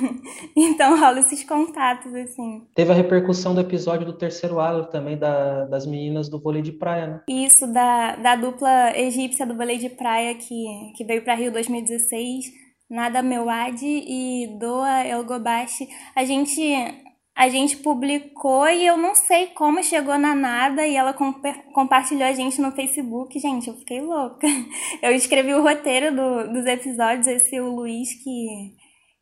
então 0.56 0.98
rola 0.98 1.20
esses 1.20 1.44
contatos, 1.44 2.14
assim. 2.14 2.66
Teve 2.74 2.90
a 2.90 2.94
repercussão 2.94 3.54
do 3.54 3.60
episódio 3.60 4.06
do 4.06 4.16
terceiro 4.16 4.58
halo 4.60 4.86
também, 4.86 5.18
da, 5.18 5.66
das 5.66 5.84
meninas 5.84 6.28
do 6.30 6.40
vôlei 6.40 6.62
de 6.62 6.72
praia, 6.72 7.06
né? 7.06 7.20
Isso, 7.28 7.70
da, 7.70 8.16
da 8.16 8.34
dupla 8.34 8.96
egípcia 8.96 9.46
do 9.46 9.54
vôlei 9.54 9.76
de 9.76 9.90
praia 9.90 10.34
que, 10.34 10.92
que 10.96 11.04
veio 11.04 11.22
para 11.22 11.34
Rio 11.34 11.52
2016. 11.52 12.46
Nada 12.88 13.22
Meuad 13.22 13.80
e 13.82 14.56
Doa 14.58 15.06
Elgobashi. 15.06 15.88
A 16.14 16.24
gente 16.24 16.62
a 17.34 17.48
gente 17.48 17.78
publicou 17.78 18.68
e 18.68 18.86
eu 18.86 18.96
não 18.96 19.14
sei 19.14 19.48
como 19.48 19.82
chegou 19.82 20.18
na 20.18 20.34
nada 20.34 20.86
e 20.86 20.94
ela 20.94 21.14
comp 21.14 21.42
compartilhou 21.74 22.24
a 22.24 22.32
gente 22.32 22.60
no 22.60 22.72
Facebook. 22.72 23.38
Gente, 23.38 23.68
eu 23.68 23.74
fiquei 23.78 24.00
louca. 24.00 24.46
Eu 25.02 25.12
escrevi 25.12 25.54
o 25.54 25.62
roteiro 25.62 26.14
do, 26.14 26.52
dos 26.52 26.66
episódios, 26.66 27.26
esse 27.26 27.58
o 27.60 27.74
Luiz 27.74 28.12
que, 28.22 28.74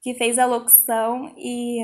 que 0.03 0.15
fez 0.15 0.39
a 0.39 0.47
locução 0.47 1.33
e 1.39 1.79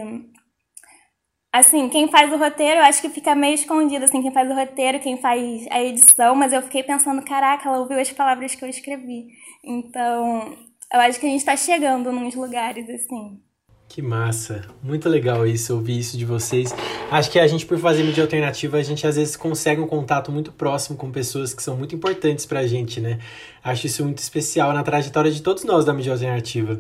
assim, 1.53 1.89
quem 1.89 2.09
faz 2.09 2.31
o 2.33 2.37
roteiro, 2.37 2.81
eu 2.81 2.85
acho 2.85 3.01
que 3.01 3.09
fica 3.09 3.35
meio 3.35 3.55
escondido, 3.55 4.05
assim, 4.05 4.21
quem 4.21 4.33
faz 4.33 4.51
o 4.51 4.55
roteiro, 4.55 5.01
quem 5.01 5.17
faz 5.17 5.67
a 5.71 5.83
edição, 5.83 6.35
mas 6.35 6.53
eu 6.53 6.61
fiquei 6.62 6.83
pensando, 6.83 7.25
caraca, 7.25 7.69
ela 7.69 7.79
ouviu 7.79 7.99
as 7.99 8.12
palavras 8.12 8.55
que 8.55 8.62
eu 8.62 8.69
escrevi. 8.69 9.27
Então, 9.65 10.55
eu 10.93 11.01
acho 11.01 11.19
que 11.19 11.27
a 11.27 11.29
gente 11.31 11.41
está 11.41 11.57
chegando 11.57 12.12
nos 12.12 12.35
lugares, 12.35 12.89
assim. 12.91 13.41
Que 13.88 14.03
massa, 14.03 14.62
muito 14.83 15.09
legal 15.09 15.46
isso, 15.46 15.75
ouvir 15.75 15.99
isso 15.99 16.18
de 16.18 16.25
vocês. 16.25 16.75
Acho 17.11 17.31
que 17.31 17.38
a 17.38 17.46
gente, 17.46 17.64
por 17.64 17.79
fazer 17.79 18.03
mídia 18.03 18.22
alternativa, 18.22 18.77
a 18.77 18.83
gente 18.83 19.07
às 19.07 19.16
vezes 19.16 19.37
consegue 19.37 19.81
um 19.81 19.87
contato 19.87 20.31
muito 20.31 20.53
próximo 20.53 20.99
com 20.99 21.11
pessoas 21.11 21.55
que 21.55 21.62
são 21.62 21.77
muito 21.77 21.94
importantes 21.94 22.44
pra 22.44 22.66
gente, 22.66 23.01
né? 23.01 23.18
Acho 23.64 23.87
isso 23.87 24.05
muito 24.05 24.18
especial 24.18 24.72
na 24.75 24.83
trajetória 24.83 25.31
de 25.31 25.40
todos 25.40 25.64
nós 25.64 25.85
da 25.85 25.94
mídia 25.94 26.12
alternativa. 26.12 26.79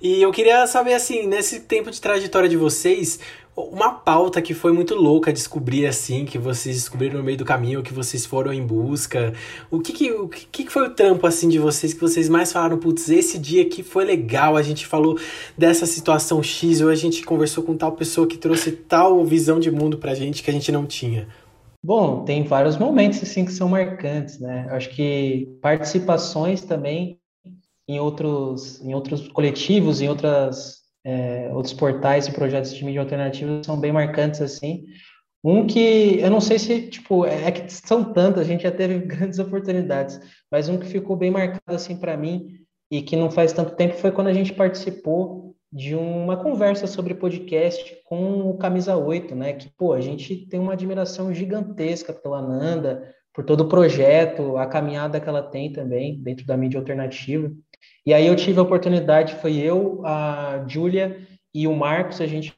E 0.00 0.22
eu 0.22 0.32
queria 0.32 0.66
saber, 0.66 0.94
assim, 0.94 1.26
nesse 1.26 1.60
tempo 1.60 1.90
de 1.90 2.00
trajetória 2.00 2.48
de 2.48 2.56
vocês, 2.56 3.18
uma 3.56 3.90
pauta 3.90 4.42
que 4.42 4.52
foi 4.52 4.70
muito 4.70 4.94
louca 4.94 5.32
descobrir 5.32 5.86
assim, 5.86 6.26
que 6.26 6.38
vocês 6.38 6.76
descobriram 6.76 7.16
no 7.18 7.24
meio 7.24 7.38
do 7.38 7.44
caminho, 7.44 7.82
que 7.82 7.92
vocês 7.92 8.26
foram 8.26 8.52
em 8.52 8.64
busca. 8.64 9.32
O 9.70 9.80
que 9.80 9.94
que, 9.94 10.12
o 10.12 10.28
que, 10.28 10.64
que 10.64 10.70
foi 10.70 10.86
o 10.88 10.94
trampo 10.94 11.26
assim 11.26 11.48
de 11.48 11.58
vocês 11.58 11.94
que 11.94 12.00
vocês 12.00 12.28
mais 12.28 12.52
falaram, 12.52 12.76
putz, 12.78 13.08
esse 13.08 13.38
dia 13.38 13.62
aqui 13.62 13.82
foi 13.82 14.04
legal, 14.04 14.56
a 14.56 14.62
gente 14.62 14.86
falou 14.86 15.18
dessa 15.56 15.86
situação 15.86 16.42
X, 16.42 16.82
ou 16.82 16.90
a 16.90 16.94
gente 16.94 17.24
conversou 17.24 17.64
com 17.64 17.74
tal 17.76 17.92
pessoa 17.92 18.26
que 18.26 18.36
trouxe 18.36 18.72
tal 18.72 19.24
visão 19.24 19.58
de 19.58 19.70
mundo 19.70 19.96
pra 19.96 20.14
gente 20.14 20.42
que 20.42 20.50
a 20.50 20.52
gente 20.52 20.70
não 20.70 20.84
tinha. 20.84 21.26
Bom, 21.82 22.24
tem 22.24 22.42
vários 22.42 22.76
momentos 22.76 23.22
assim 23.22 23.44
que 23.44 23.52
são 23.52 23.68
marcantes, 23.68 24.38
né? 24.38 24.66
Acho 24.70 24.90
que 24.90 25.56
participações 25.62 26.60
também 26.60 27.18
em 27.88 28.00
outros, 28.00 28.82
em 28.82 28.94
outros 28.94 29.28
coletivos, 29.28 30.00
em 30.00 30.08
outras 30.08 30.85
é, 31.06 31.48
outros 31.54 31.72
portais 31.72 32.26
e 32.26 32.32
projetos 32.32 32.74
de 32.74 32.84
mídia 32.84 33.00
alternativa 33.00 33.62
são 33.64 33.78
bem 33.78 33.92
marcantes 33.92 34.40
assim. 34.40 34.84
Um 35.44 35.64
que 35.64 36.18
eu 36.18 36.28
não 36.28 36.40
sei 36.40 36.58
se, 36.58 36.88
tipo, 36.88 37.24
é, 37.24 37.44
é 37.44 37.52
que 37.52 37.72
são 37.72 38.12
tantas, 38.12 38.42
a 38.42 38.44
gente 38.44 38.64
já 38.64 38.72
teve 38.72 38.98
grandes 39.06 39.38
oportunidades, 39.38 40.20
mas 40.50 40.68
um 40.68 40.76
que 40.76 40.86
ficou 40.86 41.14
bem 41.14 41.30
marcado 41.30 41.76
assim 41.76 41.96
para 41.96 42.16
mim 42.16 42.48
e 42.90 43.02
que 43.02 43.14
não 43.14 43.30
faz 43.30 43.52
tanto 43.52 43.76
tempo 43.76 43.94
foi 43.94 44.10
quando 44.10 44.26
a 44.26 44.32
gente 44.32 44.52
participou 44.52 45.54
de 45.72 45.94
uma 45.94 46.36
conversa 46.36 46.88
sobre 46.88 47.14
podcast 47.14 47.96
com 48.04 48.50
o 48.50 48.58
Camisa 48.58 48.96
8, 48.96 49.32
né? 49.36 49.52
Que, 49.52 49.70
pô, 49.76 49.92
a 49.92 50.00
gente 50.00 50.34
tem 50.48 50.58
uma 50.58 50.72
admiração 50.72 51.32
gigantesca 51.32 52.12
pela 52.12 52.42
Nanda, 52.42 53.14
por 53.32 53.44
todo 53.44 53.60
o 53.60 53.68
projeto, 53.68 54.56
a 54.56 54.66
caminhada 54.66 55.20
que 55.20 55.28
ela 55.28 55.42
tem 55.42 55.72
também 55.72 56.20
dentro 56.20 56.44
da 56.46 56.56
mídia 56.56 56.80
alternativa. 56.80 57.52
E 58.06 58.14
aí 58.14 58.26
eu 58.26 58.36
tive 58.36 58.60
a 58.60 58.62
oportunidade, 58.62 59.34
foi 59.34 59.56
eu, 59.56 60.00
a 60.06 60.64
Júlia 60.68 61.26
e 61.52 61.66
o 61.66 61.74
Marcos, 61.74 62.20
a 62.20 62.26
gente 62.26 62.54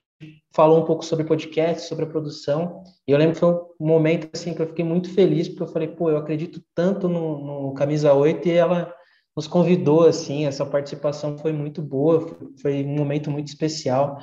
falou 0.53 0.83
um 0.83 0.85
pouco 0.85 1.05
sobre 1.05 1.25
podcast, 1.25 1.89
sobre 1.89 2.05
a 2.05 2.09
produção. 2.09 2.83
E 3.07 3.13
eu 3.13 3.19
lembro 3.19 3.35
que 3.35 3.41
foi 3.41 3.55
um 3.81 3.87
momento 3.87 4.29
assim 4.35 4.53
que 4.53 4.61
eu 4.61 4.67
fiquei 4.67 4.85
muito 4.85 5.11
feliz, 5.15 5.49
porque 5.49 5.63
eu 5.63 5.69
falei, 5.69 5.89
pô, 5.89 6.11
eu 6.11 6.19
acredito 6.19 6.63
tanto 6.75 7.09
no, 7.09 7.69
no 7.69 7.75
Camisa 7.75 8.13
8 8.13 8.47
e 8.47 8.53
ela 8.53 8.93
nos 9.35 9.47
convidou 9.47 10.07
assim, 10.07 10.47
essa 10.47 10.67
participação 10.67 11.39
foi 11.39 11.53
muito 11.53 11.81
boa, 11.81 12.27
foi 12.61 12.85
um 12.85 12.97
momento 12.97 13.31
muito 13.31 13.47
especial. 13.47 14.19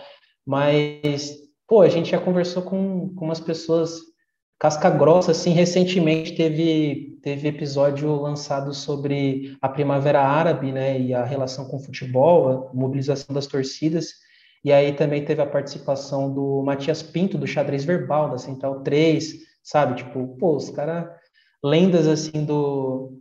Mas, 0.46 1.38
pô, 1.68 1.82
a 1.82 1.90
gente 1.90 2.12
já 2.12 2.20
conversou 2.20 2.62
com, 2.62 3.16
com 3.16 3.26
umas 3.26 3.40
pessoas 3.40 4.00
Casca 4.58 4.90
grossa, 4.90 5.32
assim, 5.32 5.52
recentemente 5.52 6.34
teve, 6.34 7.20
teve 7.22 7.50
episódio 7.50 8.16
lançado 8.22 8.74
sobre 8.74 9.58
a 9.62 9.68
Primavera 9.68 10.22
Árabe, 10.22 10.72
né, 10.72 11.00
e 11.00 11.14
a 11.14 11.26
relação 11.26 11.66
com 11.66 11.76
o 11.76 11.84
futebol, 11.84 12.48
a 12.50 12.74
mobilização 12.74 13.36
das 13.36 13.48
torcidas, 13.48 14.14
e 14.64 14.72
aí 14.72 14.94
também 14.94 15.26
teve 15.26 15.42
a 15.42 15.46
participação 15.46 16.34
do 16.34 16.64
Matias 16.64 17.04
Pinto, 17.04 17.38
do 17.38 17.46
Xadrez 17.46 17.84
Verbal, 17.84 18.32
da 18.32 18.38
Central 18.38 18.82
3, 18.82 19.36
sabe, 19.62 19.96
tipo, 19.96 20.38
pô, 20.38 20.56
os 20.56 20.70
caras, 20.70 21.10
lendas, 21.64 22.08
assim, 22.08 22.46
do, 22.46 23.20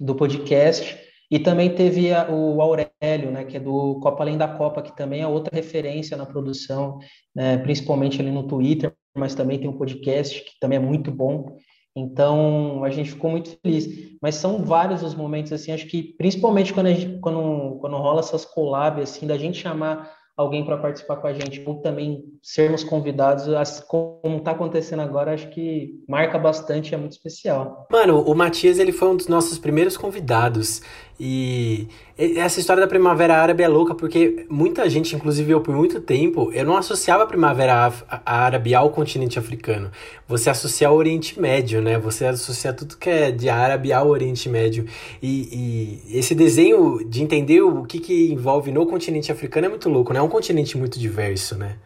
do 0.00 0.16
podcast, 0.16 0.98
e 1.30 1.38
também 1.38 1.74
teve 1.74 2.12
a, 2.12 2.30
o 2.30 2.60
Aurélio, 2.60 3.30
né, 3.30 3.44
que 3.44 3.56
é 3.56 3.60
do 3.60 3.98
Copa 4.00 4.22
Além 4.22 4.38
da 4.38 4.48
Copa, 4.48 4.82
que 4.82 4.96
também 4.96 5.22
é 5.22 5.26
outra 5.26 5.54
referência 5.54 6.16
na 6.16 6.26
produção, 6.26 6.98
né, 7.34 7.58
principalmente 7.58 8.20
ali 8.20 8.30
no 8.30 8.46
Twitter, 8.46 8.92
mas 9.16 9.34
também 9.34 9.58
tem 9.58 9.68
um 9.68 9.76
podcast 9.76 10.40
que 10.44 10.52
também 10.60 10.78
é 10.78 10.82
muito 10.82 11.10
bom. 11.10 11.56
Então, 11.96 12.84
a 12.84 12.90
gente 12.90 13.12
ficou 13.12 13.30
muito 13.30 13.58
feliz. 13.62 13.88
Mas 14.20 14.34
são 14.34 14.62
vários 14.62 15.02
os 15.02 15.14
momentos, 15.14 15.50
assim, 15.52 15.72
acho 15.72 15.86
que 15.86 16.14
principalmente 16.18 16.74
quando, 16.74 16.88
gente, 16.88 17.18
quando, 17.20 17.78
quando 17.80 17.96
rola 17.96 18.20
essas 18.20 18.44
collabs, 18.44 19.02
assim, 19.02 19.26
da 19.26 19.38
gente 19.38 19.58
chamar 19.58 20.14
alguém 20.36 20.64
para 20.64 20.76
participar 20.76 21.16
com 21.16 21.26
a 21.26 21.32
gente, 21.32 21.62
ou 21.64 21.80
também 21.80 22.22
sermos 22.42 22.84
convidados, 22.84 23.46
como 23.88 24.36
está 24.36 24.50
acontecendo 24.50 25.00
agora, 25.00 25.32
acho 25.32 25.48
que 25.48 25.94
marca 26.06 26.38
bastante, 26.38 26.94
é 26.94 26.98
muito 26.98 27.12
especial. 27.12 27.86
Mano, 27.90 28.20
o 28.20 28.34
Matias, 28.34 28.78
ele 28.78 28.92
foi 28.92 29.08
um 29.08 29.16
dos 29.16 29.28
nossos 29.28 29.58
primeiros 29.58 29.96
convidados. 29.96 30.82
E 31.18 31.88
essa 32.16 32.60
história 32.60 32.82
da 32.82 32.86
Primavera 32.86 33.36
Árabe 33.36 33.62
é 33.62 33.68
louca 33.68 33.94
porque 33.94 34.46
muita 34.50 34.88
gente, 34.88 35.16
inclusive 35.16 35.50
eu 35.50 35.62
por 35.62 35.74
muito 35.74 36.00
tempo, 36.00 36.50
eu 36.52 36.64
não 36.64 36.76
associava 36.76 37.22
a 37.22 37.26
Primavera 37.26 37.90
Árabe 38.24 38.74
ao 38.74 38.90
continente 38.90 39.38
africano. 39.38 39.90
Você 40.28 40.50
associa 40.50 40.88
ao 40.88 40.96
Oriente 40.96 41.40
Médio, 41.40 41.80
né? 41.80 41.98
Você 41.98 42.26
associa 42.26 42.72
tudo 42.72 42.98
que 42.98 43.08
é 43.08 43.30
de 43.30 43.48
árabe 43.48 43.92
ao 43.92 44.08
Oriente 44.08 44.48
Médio. 44.48 44.86
E, 45.22 46.02
e 46.10 46.18
esse 46.18 46.34
desenho 46.34 47.02
de 47.08 47.22
entender 47.22 47.62
o 47.62 47.84
que, 47.84 47.98
que 47.98 48.32
envolve 48.32 48.70
no 48.70 48.86
continente 48.86 49.32
africano 49.32 49.66
é 49.66 49.70
muito 49.70 49.88
louco, 49.88 50.12
né? 50.12 50.18
É 50.18 50.22
um 50.22 50.28
continente 50.28 50.76
muito 50.76 50.98
diverso, 50.98 51.56
né? 51.56 51.76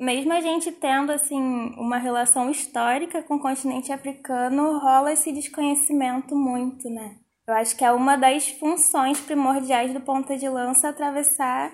Mesmo 0.00 0.32
a 0.32 0.40
gente 0.40 0.70
tendo 0.72 1.10
assim 1.10 1.40
uma 1.76 1.98
relação 1.98 2.50
histórica 2.50 3.22
com 3.22 3.34
o 3.34 3.40
continente 3.40 3.92
africano, 3.92 4.78
rola 4.78 5.12
esse 5.12 5.32
desconhecimento 5.32 6.36
muito, 6.36 6.88
né? 6.88 7.16
Eu 7.48 7.54
acho 7.54 7.74
que 7.74 7.82
é 7.82 7.90
uma 7.90 8.14
das 8.18 8.50
funções 8.50 9.18
primordiais 9.22 9.94
do 9.94 10.02
ponta 10.02 10.36
de 10.36 10.46
lança 10.46 10.90
atravessar 10.90 11.72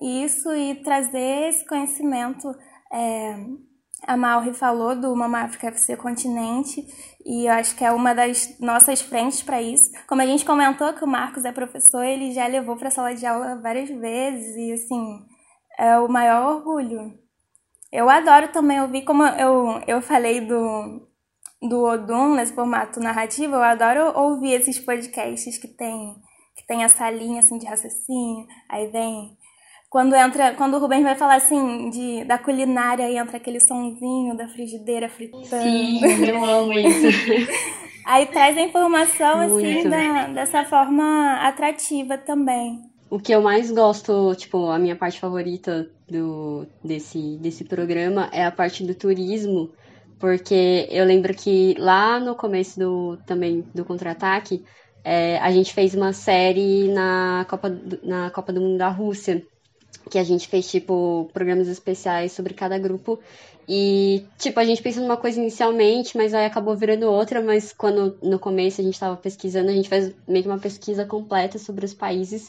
isso 0.00 0.54
e 0.54 0.76
trazer 0.76 1.50
esse 1.50 1.66
conhecimento. 1.66 2.50
É, 2.90 3.36
a 4.06 4.16
Mauri 4.16 4.54
falou 4.54 4.96
do 4.96 5.14
Mama 5.14 5.42
África 5.42 5.68
FC 5.68 5.98
Continente 5.98 6.82
e 7.26 7.46
eu 7.46 7.52
acho 7.52 7.76
que 7.76 7.84
é 7.84 7.92
uma 7.92 8.14
das 8.14 8.58
nossas 8.58 9.02
frentes 9.02 9.42
para 9.42 9.60
isso. 9.60 9.84
Como 10.08 10.22
a 10.22 10.26
gente 10.26 10.46
comentou 10.46 10.94
que 10.94 11.04
o 11.04 11.06
Marcos 11.06 11.44
é 11.44 11.52
professor, 11.52 12.02
ele 12.02 12.32
já 12.32 12.46
levou 12.46 12.78
para 12.78 12.88
a 12.88 12.90
sala 12.90 13.14
de 13.14 13.26
aula 13.26 13.60
várias 13.60 13.90
vezes 13.90 14.56
e 14.56 14.72
assim 14.72 15.26
é 15.78 15.98
o 15.98 16.08
maior 16.08 16.56
orgulho. 16.56 17.12
Eu 17.92 18.08
adoro 18.08 18.48
também 18.48 18.80
ouvir, 18.80 19.02
como 19.02 19.22
eu, 19.24 19.82
eu 19.86 20.00
falei 20.00 20.40
do, 20.40 21.11
do 21.68 21.84
Odum 21.84 22.34
nesse 22.34 22.52
formato 22.52 23.00
narrativo, 23.00 23.54
eu 23.54 23.62
adoro 23.62 24.18
ouvir 24.18 24.52
esses 24.52 24.78
podcasts 24.78 25.58
que 25.58 25.68
tem 25.68 26.14
que 26.54 26.66
tem 26.66 26.84
essa 26.84 27.10
linha 27.10 27.40
assim 27.40 27.56
de 27.56 27.66
raciocínio, 27.66 28.46
aí 28.68 28.88
vem 28.88 29.36
quando 29.92 30.14
entra, 30.14 30.54
quando 30.54 30.74
o 30.74 30.78
Rubens 30.78 31.02
vai 31.02 31.14
falar 31.14 31.36
assim 31.36 31.90
de 31.90 32.24
da 32.24 32.38
culinária 32.38 33.08
e 33.10 33.18
entra 33.18 33.36
aquele 33.36 33.60
sonzinho 33.60 34.34
da 34.34 34.48
frigideira 34.48 35.06
fritando. 35.08 35.44
Sim, 35.44 36.00
eu 36.26 36.42
amo 36.42 36.72
isso. 36.72 37.52
aí 38.06 38.24
traz 38.26 38.56
a 38.56 38.62
informação 38.62 39.40
assim 39.40 39.88
da, 39.88 40.28
dessa 40.28 40.64
forma 40.64 41.34
atrativa 41.46 42.16
também. 42.16 42.80
O 43.10 43.18
que 43.18 43.32
eu 43.32 43.42
mais 43.42 43.70
gosto, 43.70 44.34
tipo, 44.34 44.70
a 44.70 44.78
minha 44.78 44.96
parte 44.96 45.20
favorita 45.20 45.90
do 46.08 46.66
desse 46.82 47.36
desse 47.36 47.62
programa 47.62 48.30
é 48.32 48.46
a 48.46 48.50
parte 48.50 48.82
do 48.84 48.94
turismo 48.94 49.70
porque 50.22 50.86
eu 50.88 51.04
lembro 51.04 51.34
que 51.34 51.74
lá 51.80 52.20
no 52.20 52.36
começo 52.36 52.78
do 52.78 53.18
também 53.26 53.64
do 53.74 53.84
contra-ataque, 53.84 54.64
é, 55.02 55.36
a 55.38 55.50
gente 55.50 55.74
fez 55.74 55.96
uma 55.96 56.12
série 56.12 56.86
na 56.92 57.44
Copa, 57.50 57.68
na 58.04 58.30
Copa 58.30 58.52
do 58.52 58.60
Mundo 58.60 58.78
da 58.78 58.88
Rússia, 58.88 59.44
que 60.08 60.20
a 60.20 60.22
gente 60.22 60.46
fez, 60.46 60.70
tipo, 60.70 61.28
programas 61.32 61.66
especiais 61.66 62.30
sobre 62.30 62.54
cada 62.54 62.78
grupo. 62.78 63.18
E, 63.68 64.24
tipo, 64.38 64.60
a 64.60 64.64
gente 64.64 64.80
pensou 64.80 65.02
numa 65.02 65.16
coisa 65.16 65.40
inicialmente, 65.40 66.16
mas 66.16 66.32
aí 66.34 66.46
acabou 66.46 66.76
virando 66.76 67.10
outra. 67.10 67.42
Mas 67.42 67.72
quando 67.72 68.16
no 68.22 68.38
começo 68.38 68.80
a 68.80 68.84
gente 68.84 68.94
estava 68.94 69.16
pesquisando, 69.16 69.70
a 69.70 69.74
gente 69.74 69.88
fez 69.88 70.14
meio 70.28 70.44
que 70.44 70.48
uma 70.48 70.58
pesquisa 70.60 71.04
completa 71.04 71.58
sobre 71.58 71.84
os 71.84 71.94
países. 71.94 72.48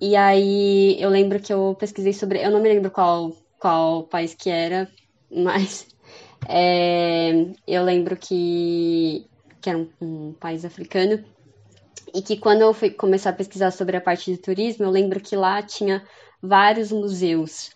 E 0.00 0.16
aí 0.16 0.96
eu 0.98 1.10
lembro 1.10 1.38
que 1.38 1.52
eu 1.52 1.76
pesquisei 1.78 2.14
sobre. 2.14 2.42
Eu 2.42 2.50
não 2.50 2.62
me 2.62 2.68
lembro 2.70 2.90
qual, 2.90 3.30
qual 3.58 4.04
país 4.04 4.34
que 4.34 4.48
era, 4.48 4.88
mas 5.30 5.93
é, 6.48 7.46
eu 7.66 7.82
lembro 7.82 8.16
que, 8.16 9.26
que 9.60 9.70
era 9.70 9.78
um, 9.78 9.88
um, 10.00 10.32
país 10.34 10.64
africano 10.64 11.24
e 12.14 12.22
que 12.22 12.36
quando 12.36 12.62
eu 12.62 12.74
fui 12.74 12.90
começar 12.90 13.30
a 13.30 13.34
pesquisar 13.34 13.70
sobre 13.70 13.96
a 13.96 14.00
parte 14.00 14.30
de 14.30 14.38
turismo, 14.38 14.84
eu 14.84 14.90
lembro 14.90 15.20
que 15.20 15.36
lá 15.36 15.62
tinha 15.62 16.04
vários 16.42 16.92
museus. 16.92 17.70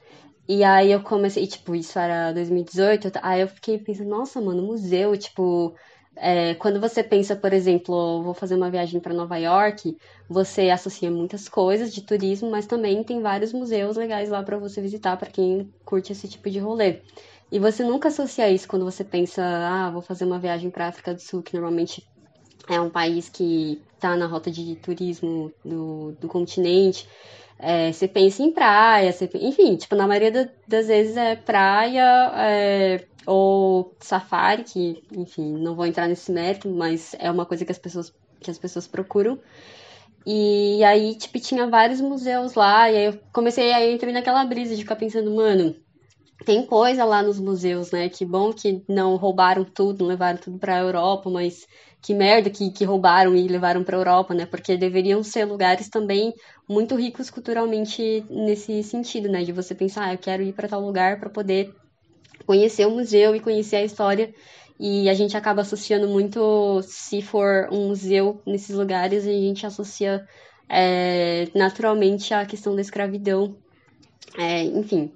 E 0.48 0.64
aí 0.64 0.90
eu 0.92 1.02
comecei, 1.02 1.46
tipo, 1.46 1.74
isso 1.74 1.98
era 1.98 2.32
2018, 2.32 3.10
aí 3.22 3.42
eu 3.42 3.48
fiquei 3.48 3.78
pensando, 3.78 4.08
nossa, 4.08 4.40
mano, 4.40 4.62
museu, 4.62 5.16
tipo, 5.16 5.74
é, 6.16 6.54
quando 6.54 6.80
você 6.80 7.02
pensa, 7.02 7.36
por 7.36 7.52
exemplo, 7.52 8.22
vou 8.22 8.34
fazer 8.34 8.54
uma 8.54 8.70
viagem 8.70 8.98
para 8.98 9.14
Nova 9.14 9.36
York, 9.36 9.96
você 10.28 10.70
associa 10.70 11.10
muitas 11.10 11.48
coisas 11.48 11.92
de 11.92 12.02
turismo, 12.02 12.50
mas 12.50 12.66
também 12.66 13.04
tem 13.04 13.20
vários 13.20 13.52
museus 13.52 13.96
legais 13.96 14.28
lá 14.30 14.42
para 14.42 14.58
você 14.58 14.80
visitar 14.80 15.16
para 15.16 15.30
quem 15.30 15.70
curte 15.84 16.12
esse 16.12 16.26
tipo 16.26 16.50
de 16.50 16.58
rolê. 16.58 17.02
E 17.50 17.58
você 17.58 17.82
nunca 17.82 18.08
associa 18.08 18.50
isso 18.50 18.68
quando 18.68 18.84
você 18.84 19.02
pensa, 19.02 19.42
ah, 19.42 19.90
vou 19.90 20.02
fazer 20.02 20.24
uma 20.24 20.38
viagem 20.38 20.70
para 20.70 20.86
a 20.86 20.88
África 20.88 21.14
do 21.14 21.20
Sul, 21.20 21.42
que 21.42 21.54
normalmente 21.54 22.06
é 22.68 22.80
um 22.80 22.90
país 22.90 23.28
que 23.28 23.82
está 23.94 24.16
na 24.16 24.26
rota 24.26 24.50
de 24.50 24.76
turismo 24.76 25.52
do, 25.64 26.12
do 26.20 26.28
continente. 26.28 27.08
é, 27.58 27.92
você 27.92 28.06
pensa 28.06 28.42
em 28.42 28.52
praia, 28.52 29.12
você, 29.12 29.28
enfim, 29.34 29.76
tipo, 29.76 29.96
na 29.96 30.06
maioria 30.06 30.50
das 30.66 30.86
vezes 30.86 31.16
é 31.16 31.34
praia 31.36 32.32
é, 32.36 33.06
ou 33.26 33.96
safari, 34.00 34.64
que, 34.64 35.02
enfim, 35.12 35.52
não 35.52 35.74
vou 35.74 35.86
entrar 35.86 36.06
nesse 36.06 36.30
mérito, 36.30 36.68
mas 36.68 37.14
é 37.18 37.30
uma 37.30 37.46
coisa 37.46 37.64
que 37.64 37.72
as 37.72 37.78
pessoas, 37.78 38.12
que 38.40 38.50
as 38.50 38.58
pessoas 38.58 38.86
procuram. 38.86 39.38
E 40.26 40.84
aí, 40.84 41.16
tipo, 41.16 41.40
tinha 41.40 41.66
vários 41.68 42.00
museus 42.00 42.54
lá, 42.54 42.90
e 42.90 42.96
aí 42.96 43.04
eu 43.06 43.18
comecei, 43.32 43.72
aí 43.72 43.88
eu 43.88 43.94
entrei 43.94 44.12
naquela 44.12 44.44
brisa 44.44 44.76
de 44.76 44.82
ficar 44.82 44.96
pensando, 44.96 45.34
mano, 45.34 45.74
tem 46.44 46.64
coisa 46.64 47.04
lá 47.04 47.22
nos 47.22 47.40
museus, 47.40 47.90
né? 47.90 48.08
Que 48.08 48.24
bom 48.24 48.52
que 48.52 48.82
não 48.88 49.16
roubaram 49.16 49.64
tudo, 49.64 50.00
não 50.00 50.08
levaram 50.08 50.38
tudo 50.38 50.58
para 50.58 50.76
a 50.76 50.80
Europa, 50.80 51.28
mas 51.28 51.66
que 52.00 52.14
merda 52.14 52.48
que, 52.48 52.70
que 52.70 52.84
roubaram 52.84 53.34
e 53.34 53.48
levaram 53.48 53.82
para 53.82 53.96
a 53.96 54.00
Europa, 54.00 54.34
né? 54.34 54.46
Porque 54.46 54.76
deveriam 54.76 55.22
ser 55.22 55.44
lugares 55.44 55.88
também 55.88 56.32
muito 56.68 56.94
ricos 56.94 57.28
culturalmente 57.28 58.24
nesse 58.30 58.82
sentido, 58.82 59.28
né? 59.28 59.42
De 59.42 59.52
você 59.52 59.74
pensar, 59.74 60.06
ah, 60.06 60.14
eu 60.14 60.18
quero 60.18 60.42
ir 60.42 60.52
para 60.52 60.68
tal 60.68 60.80
lugar 60.80 61.18
para 61.18 61.28
poder 61.28 61.74
conhecer 62.46 62.86
o 62.86 62.90
museu 62.92 63.34
e 63.34 63.40
conhecer 63.40 63.76
a 63.76 63.84
história. 63.84 64.32
E 64.78 65.08
a 65.08 65.14
gente 65.14 65.36
acaba 65.36 65.62
associando 65.62 66.06
muito, 66.08 66.80
se 66.82 67.20
for 67.20 67.68
um 67.72 67.88
museu 67.88 68.40
nesses 68.46 68.76
lugares, 68.76 69.26
a 69.26 69.32
gente 69.32 69.66
associa 69.66 70.24
é, 70.68 71.48
naturalmente 71.52 72.32
a 72.32 72.46
questão 72.46 72.76
da 72.76 72.80
escravidão. 72.80 73.56
É, 74.36 74.62
enfim, 74.62 75.10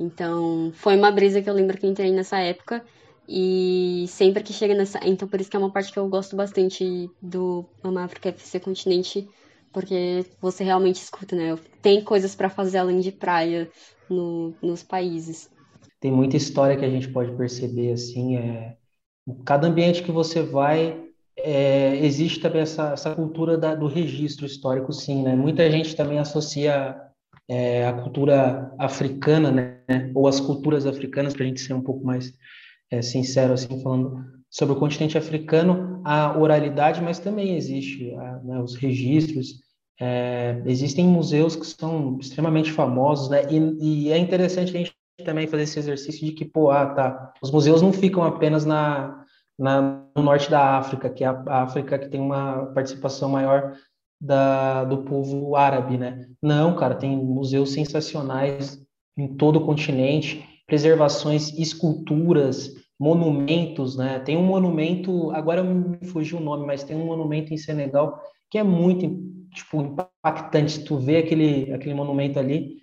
então, 0.00 0.72
foi 0.74 0.96
uma 0.96 1.12
brisa 1.12 1.42
que 1.42 1.50
eu 1.50 1.52
lembro 1.52 1.76
que 1.76 1.86
entrei 1.86 2.10
nessa 2.10 2.38
época. 2.38 2.82
E 3.28 4.06
sempre 4.08 4.42
que 4.42 4.52
chega 4.52 4.74
nessa. 4.74 4.98
Então, 5.06 5.28
por 5.28 5.40
isso 5.40 5.50
que 5.50 5.56
é 5.56 5.60
uma 5.60 5.70
parte 5.70 5.92
que 5.92 5.98
eu 5.98 6.08
gosto 6.08 6.34
bastante 6.34 7.08
do 7.22 7.64
Ama 7.84 8.02
África 8.02 8.30
FC 8.30 8.58
Continente, 8.58 9.28
porque 9.72 10.24
você 10.40 10.64
realmente 10.64 10.96
escuta, 10.96 11.36
né? 11.36 11.56
Tem 11.80 12.02
coisas 12.02 12.34
para 12.34 12.48
fazer 12.48 12.78
além 12.78 12.98
de 12.98 13.12
praia 13.12 13.70
no, 14.08 14.52
nos 14.60 14.82
países. 14.82 15.48
Tem 16.00 16.10
muita 16.10 16.36
história 16.36 16.76
que 16.76 16.84
a 16.84 16.90
gente 16.90 17.08
pode 17.08 17.30
perceber, 17.36 17.92
assim. 17.92 18.36
É... 18.36 18.76
Cada 19.44 19.68
ambiente 19.68 20.02
que 20.02 20.10
você 20.10 20.42
vai, 20.42 20.98
é... 21.36 22.04
existe 22.04 22.40
também 22.40 22.62
essa, 22.62 22.94
essa 22.94 23.14
cultura 23.14 23.56
da, 23.56 23.76
do 23.76 23.86
registro 23.86 24.46
histórico, 24.46 24.92
sim, 24.92 25.22
né? 25.22 25.36
Muita 25.36 25.70
gente 25.70 25.94
também 25.94 26.18
associa 26.18 27.09
é, 27.50 27.84
a 27.84 27.92
cultura 27.92 28.72
africana, 28.78 29.50
né, 29.50 30.12
ou 30.14 30.28
as 30.28 30.38
culturas 30.38 30.86
africanas, 30.86 31.34
para 31.34 31.42
a 31.42 31.48
gente 31.48 31.60
ser 31.60 31.74
um 31.74 31.82
pouco 31.82 32.06
mais 32.06 32.32
é, 32.92 33.02
sincero, 33.02 33.52
assim, 33.52 33.82
falando 33.82 34.24
sobre 34.48 34.76
o 34.76 34.78
continente 34.78 35.18
africano, 35.18 36.00
a 36.04 36.38
oralidade, 36.38 37.02
mas 37.02 37.18
também 37.18 37.56
existe 37.56 38.14
a, 38.14 38.38
né, 38.44 38.60
os 38.60 38.76
registros, 38.76 39.64
é, 40.00 40.62
existem 40.64 41.04
museus 41.04 41.56
que 41.56 41.66
são 41.66 42.18
extremamente 42.20 42.70
famosos, 42.70 43.28
né, 43.28 43.42
e, 43.50 43.56
e, 44.06 44.12
é 44.12 44.16
interessante 44.16 44.76
a 44.76 44.78
gente 44.78 44.94
também 45.24 45.48
fazer 45.48 45.64
esse 45.64 45.78
exercício 45.78 46.24
de 46.24 46.32
que, 46.32 46.44
pô, 46.44 46.70
ah, 46.70 46.86
tá, 46.86 47.32
os 47.42 47.50
museus 47.50 47.82
não 47.82 47.92
ficam 47.92 48.22
apenas 48.22 48.64
na, 48.64 49.24
na, 49.58 50.04
no 50.16 50.22
norte 50.22 50.48
da 50.48 50.78
África, 50.78 51.10
que 51.10 51.24
é 51.24 51.26
a, 51.26 51.42
a 51.48 51.62
África 51.62 51.98
que 51.98 52.08
tem 52.08 52.20
uma 52.20 52.66
participação 52.66 53.28
maior 53.28 53.74
da, 54.20 54.84
do 54.84 54.98
povo 54.98 55.56
árabe, 55.56 55.96
né? 55.96 56.28
Não, 56.42 56.76
cara, 56.76 56.94
tem 56.94 57.16
museus 57.16 57.72
sensacionais 57.72 58.78
em 59.16 59.28
todo 59.36 59.56
o 59.56 59.66
continente, 59.66 60.44
preservações, 60.66 61.52
esculturas, 61.58 62.74
monumentos, 62.98 63.96
né? 63.96 64.18
Tem 64.20 64.36
um 64.36 64.44
monumento, 64.44 65.30
agora 65.30 65.62
me 65.64 66.06
fugiu 66.06 66.38
o 66.38 66.42
nome, 66.42 66.66
mas 66.66 66.84
tem 66.84 66.96
um 66.96 67.06
monumento 67.06 67.54
em 67.54 67.56
Senegal 67.56 68.20
que 68.50 68.58
é 68.58 68.62
muito 68.62 69.08
tipo 69.54 69.80
impactante. 69.80 70.84
Tu 70.84 70.98
vê 70.98 71.16
aquele 71.18 71.72
aquele 71.72 71.94
monumento 71.94 72.38
ali 72.38 72.76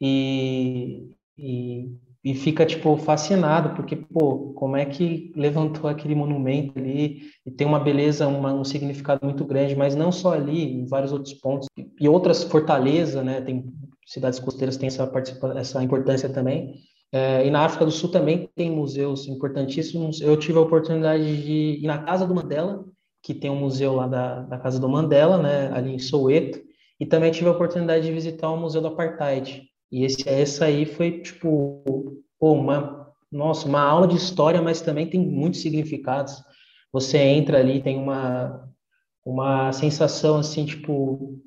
e, 0.00 1.10
e 1.36 1.92
e 2.28 2.34
fica 2.34 2.66
tipo 2.66 2.94
fascinado 2.98 3.74
porque 3.74 3.96
pô 3.96 4.52
como 4.54 4.76
é 4.76 4.84
que 4.84 5.32
levantou 5.34 5.88
aquele 5.88 6.14
monumento 6.14 6.78
ali 6.78 7.22
e 7.46 7.50
tem 7.50 7.66
uma 7.66 7.80
beleza 7.80 8.28
uma, 8.28 8.52
um 8.52 8.64
significado 8.64 9.24
muito 9.24 9.44
grande 9.46 9.74
mas 9.74 9.96
não 9.96 10.12
só 10.12 10.34
ali 10.34 10.74
em 10.74 10.86
vários 10.86 11.10
outros 11.10 11.32
pontos. 11.32 11.68
E 11.98 12.08
outras 12.08 12.44
fortalezas 12.44 13.24
né 13.24 13.40
tem 13.40 13.64
cidades 14.06 14.38
costeiras 14.38 14.76
têm 14.76 14.88
essa 14.88 15.10
essa 15.56 15.82
importância 15.82 16.28
também. 16.28 16.74
É, 17.10 17.46
e 17.46 17.50
na 17.50 17.64
África 17.64 17.86
do 17.86 17.90
Sul 17.90 18.10
também 18.10 18.50
tem 18.54 18.70
museus 18.70 19.26
importantíssimos. 19.26 20.20
Eu 20.20 20.36
tive 20.36 20.58
a 20.58 20.62
oportunidade 20.62 21.42
de 21.42 21.80
ir 21.82 21.86
na 21.86 21.98
casa 21.98 22.26
do 22.26 22.34
Mandela 22.34 22.84
que 23.22 23.32
tem 23.32 23.50
um 23.50 23.56
museu 23.56 23.94
lá 23.94 24.06
da, 24.06 24.42
da 24.42 24.58
casa 24.58 24.78
do 24.78 24.88
Mandela 24.88 25.38
né 25.38 25.70
ali 25.72 25.94
em 25.94 25.98
Soweto 25.98 26.60
e 27.00 27.06
também 27.06 27.30
tive 27.30 27.48
a 27.48 27.52
oportunidade 27.52 28.04
de 28.04 28.12
visitar 28.12 28.50
o 28.50 28.56
museu 28.56 28.82
do 28.82 28.88
apartheid 28.88 29.68
e 29.90 30.04
esse, 30.04 30.28
essa 30.28 30.66
aí 30.66 30.84
foi, 30.84 31.20
tipo, 31.20 31.82
uma, 32.40 33.10
nossa, 33.30 33.66
uma 33.66 33.80
aula 33.80 34.06
de 34.06 34.16
história, 34.16 34.60
mas 34.60 34.80
também 34.80 35.06
tem 35.08 35.20
muitos 35.20 35.60
significados. 35.60 36.34
Você 36.92 37.18
entra 37.18 37.58
ali, 37.58 37.82
tem 37.82 37.98
uma, 37.98 38.68
uma 39.24 39.72
sensação, 39.72 40.36
assim, 40.36 40.66
tipo, 40.66 41.38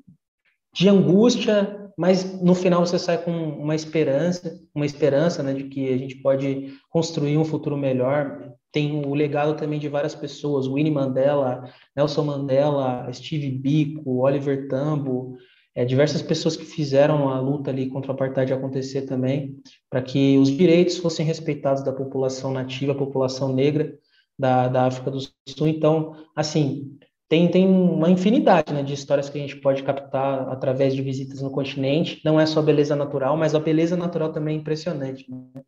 de 0.74 0.88
angústia, 0.88 1.90
mas 1.96 2.40
no 2.40 2.54
final 2.54 2.84
você 2.84 2.98
sai 2.98 3.22
com 3.22 3.30
uma 3.30 3.74
esperança, 3.74 4.60
uma 4.74 4.86
esperança, 4.86 5.42
né, 5.42 5.52
de 5.52 5.64
que 5.64 5.92
a 5.92 5.98
gente 5.98 6.16
pode 6.16 6.74
construir 6.90 7.36
um 7.36 7.44
futuro 7.44 7.76
melhor. 7.76 8.52
Tem 8.72 9.04
o 9.04 9.14
legado 9.14 9.54
também 9.56 9.78
de 9.78 9.88
várias 9.88 10.14
pessoas, 10.14 10.66
Winnie 10.66 10.90
Mandela, 10.90 11.68
Nelson 11.94 12.24
Mandela, 12.24 13.12
Steve 13.12 13.50
Biko, 13.50 14.22
Oliver 14.22 14.66
Tambo, 14.68 15.36
é, 15.74 15.84
diversas 15.84 16.22
pessoas 16.22 16.56
que 16.56 16.64
fizeram 16.64 17.28
a 17.28 17.40
luta 17.40 17.70
ali 17.70 17.88
contra 17.88 18.12
o 18.12 18.14
apartheid 18.14 18.52
acontecer 18.52 19.02
também, 19.02 19.56
para 19.88 20.02
que 20.02 20.36
os 20.38 20.50
direitos 20.50 20.98
fossem 20.98 21.24
respeitados 21.24 21.82
da 21.82 21.92
população 21.92 22.52
nativa, 22.52 22.94
população 22.94 23.52
negra 23.52 23.96
da, 24.38 24.68
da 24.68 24.86
África 24.86 25.10
do 25.10 25.20
Sul. 25.20 25.68
Então, 25.68 26.14
assim, 26.36 26.98
tem, 27.28 27.50
tem 27.50 27.66
uma 27.66 28.10
infinidade 28.10 28.74
né, 28.74 28.82
de 28.82 28.92
histórias 28.92 29.30
que 29.30 29.38
a 29.38 29.40
gente 29.40 29.56
pode 29.56 29.82
captar 29.82 30.48
através 30.50 30.94
de 30.94 31.00
visitas 31.00 31.40
no 31.40 31.50
continente. 31.50 32.20
Não 32.22 32.38
é 32.38 32.44
só 32.44 32.60
beleza 32.60 32.94
natural, 32.94 33.36
mas 33.38 33.54
a 33.54 33.60
beleza 33.60 33.96
natural 33.96 34.30
também 34.32 34.56
é 34.56 34.60
impressionante. 34.60 35.24
Né? 35.30 35.62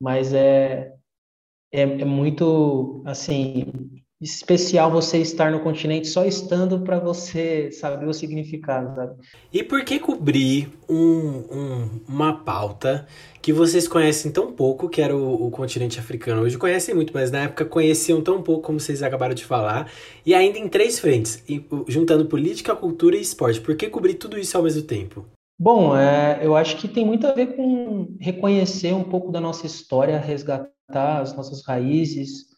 Mas 0.00 0.32
é, 0.32 0.94
é, 1.70 1.82
é 1.82 2.04
muito, 2.06 3.02
assim, 3.04 3.66
especial 4.20 4.90
você 4.90 5.18
estar 5.18 5.50
no 5.50 5.60
continente 5.60 6.06
só 6.06 6.26
estando 6.26 6.80
para 6.80 6.98
você 6.98 7.72
saber 7.72 8.06
o 8.06 8.12
significado, 8.12 8.94
sabe? 8.94 9.14
E 9.50 9.62
por 9.62 9.82
que 9.82 9.98
cobrir 9.98 10.70
um, 10.86 10.96
um, 11.50 12.00
uma 12.06 12.44
pauta 12.44 13.06
que 13.40 13.50
vocês 13.50 13.88
conhecem 13.88 14.30
tão 14.30 14.52
pouco, 14.52 14.90
que 14.90 15.00
era 15.00 15.16
o, 15.16 15.46
o, 15.46 15.50
continente 15.50 15.98
africano? 15.98 16.42
Hoje 16.42 16.58
conhecem 16.58 16.94
muito, 16.94 17.14
mas 17.14 17.30
na 17.30 17.44
época 17.44 17.64
conheciam 17.64 18.20
tão 18.20 18.42
pouco, 18.42 18.62
como 18.62 18.78
vocês 18.78 19.02
acabaram 19.02 19.34
de 19.34 19.44
falar, 19.44 19.90
e 20.24 20.34
ainda 20.34 20.58
em 20.58 20.68
três 20.68 20.98
frentes, 20.98 21.42
juntando 21.88 22.26
política, 22.26 22.76
cultura 22.76 23.16
e 23.16 23.22
esporte. 23.22 23.60
Por 23.60 23.74
que 23.74 23.88
cobrir 23.88 24.14
tudo 24.14 24.38
isso 24.38 24.54
ao 24.54 24.62
mesmo 24.62 24.82
tempo? 24.82 25.24
Bom, 25.58 25.96
é, 25.96 26.40
eu 26.42 26.54
acho 26.56 26.76
que 26.76 26.88
tem 26.88 27.06
muito 27.06 27.26
a 27.26 27.32
ver 27.32 27.54
com 27.56 28.16
reconhecer 28.20 28.92
um 28.94 29.04
pouco 29.04 29.32
da 29.32 29.40
nossa 29.40 29.66
história, 29.66 30.18
resgatar 30.18 31.20
as 31.20 31.34
nossas 31.34 31.64
raízes, 31.64 32.49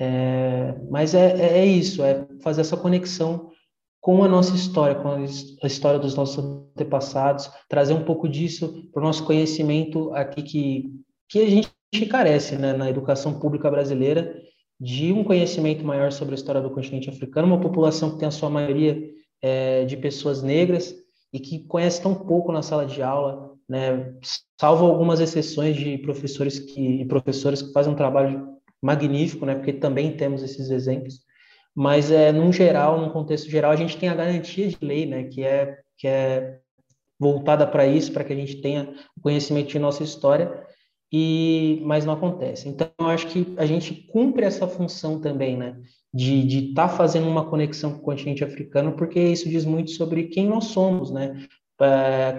é, 0.00 0.74
mas 0.90 1.14
é, 1.14 1.58
é, 1.58 1.66
isso, 1.66 2.02
é 2.04 2.26
fazer 2.42 2.60
essa 2.60 2.76
conexão 2.76 3.50
com 4.00 4.22
a 4.22 4.28
nossa 4.28 4.54
história, 4.54 4.94
com 4.94 5.08
a 5.08 5.66
história 5.66 5.98
dos 5.98 6.14
nossos 6.14 6.38
antepassados, 6.38 7.50
trazer 7.68 7.94
um 7.94 8.04
pouco 8.04 8.28
disso 8.28 8.88
para 8.92 9.02
o 9.02 9.04
nosso 9.04 9.24
conhecimento 9.24 10.12
aqui 10.14 10.42
que, 10.42 10.92
que 11.28 11.40
a 11.40 11.50
gente 11.50 12.06
carece 12.08 12.56
né, 12.56 12.72
na 12.72 12.88
educação 12.88 13.38
pública 13.40 13.70
brasileira, 13.70 14.34
de 14.80 15.12
um 15.12 15.24
conhecimento 15.24 15.84
maior 15.84 16.12
sobre 16.12 16.34
a 16.34 16.36
história 16.36 16.60
do 16.60 16.70
continente 16.70 17.10
africano, 17.10 17.48
uma 17.48 17.60
população 17.60 18.12
que 18.12 18.18
tem 18.18 18.28
a 18.28 18.30
sua 18.30 18.48
maioria 18.48 19.02
é, 19.42 19.84
de 19.84 19.96
pessoas 19.96 20.42
negras 20.42 20.94
e 21.32 21.40
que 21.40 21.66
conhece 21.66 22.00
tão 22.00 22.14
pouco 22.14 22.52
na 22.52 22.62
sala 22.62 22.86
de 22.86 23.02
aula, 23.02 23.52
né, 23.68 24.14
salvo 24.58 24.86
algumas 24.86 25.18
exceções 25.18 25.76
de 25.76 25.98
professores 25.98 26.60
que, 26.60 27.02
e 27.02 27.04
que 27.04 27.72
fazem 27.72 27.92
um 27.92 27.96
trabalho 27.96 28.57
magnífico, 28.82 29.44
né? 29.44 29.54
Porque 29.54 29.72
também 29.72 30.16
temos 30.16 30.42
esses 30.42 30.70
exemplos. 30.70 31.20
Mas 31.74 32.10
é 32.10 32.32
num 32.32 32.52
geral, 32.52 33.00
num 33.00 33.10
contexto 33.10 33.50
geral, 33.50 33.70
a 33.70 33.76
gente 33.76 33.96
tem 33.96 34.08
a 34.08 34.14
garantia 34.14 34.68
de 34.68 34.78
lei, 34.82 35.06
né? 35.06 35.24
Que 35.24 35.44
é 35.44 35.78
que 35.96 36.06
é 36.06 36.58
voltada 37.18 37.66
para 37.66 37.86
isso, 37.86 38.12
para 38.12 38.22
que 38.22 38.32
a 38.32 38.36
gente 38.36 38.60
tenha 38.60 38.94
conhecimento 39.20 39.68
de 39.68 39.78
nossa 39.78 40.02
história. 40.02 40.66
E 41.12 41.80
mas 41.84 42.04
não 42.04 42.12
acontece. 42.12 42.68
Então, 42.68 42.88
eu 42.98 43.06
acho 43.06 43.28
que 43.28 43.54
a 43.56 43.64
gente 43.64 43.94
cumpre 44.12 44.44
essa 44.44 44.68
função 44.68 45.20
também, 45.20 45.56
né? 45.56 45.76
De 46.12 46.68
estar 46.70 46.88
tá 46.88 46.94
fazendo 46.94 47.28
uma 47.28 47.48
conexão 47.48 47.92
com 47.92 47.98
o 47.98 48.02
continente 48.02 48.44
africano, 48.44 48.92
porque 48.92 49.20
isso 49.20 49.48
diz 49.48 49.64
muito 49.64 49.90
sobre 49.92 50.24
quem 50.24 50.46
nós 50.46 50.66
somos, 50.66 51.10
né? 51.10 51.46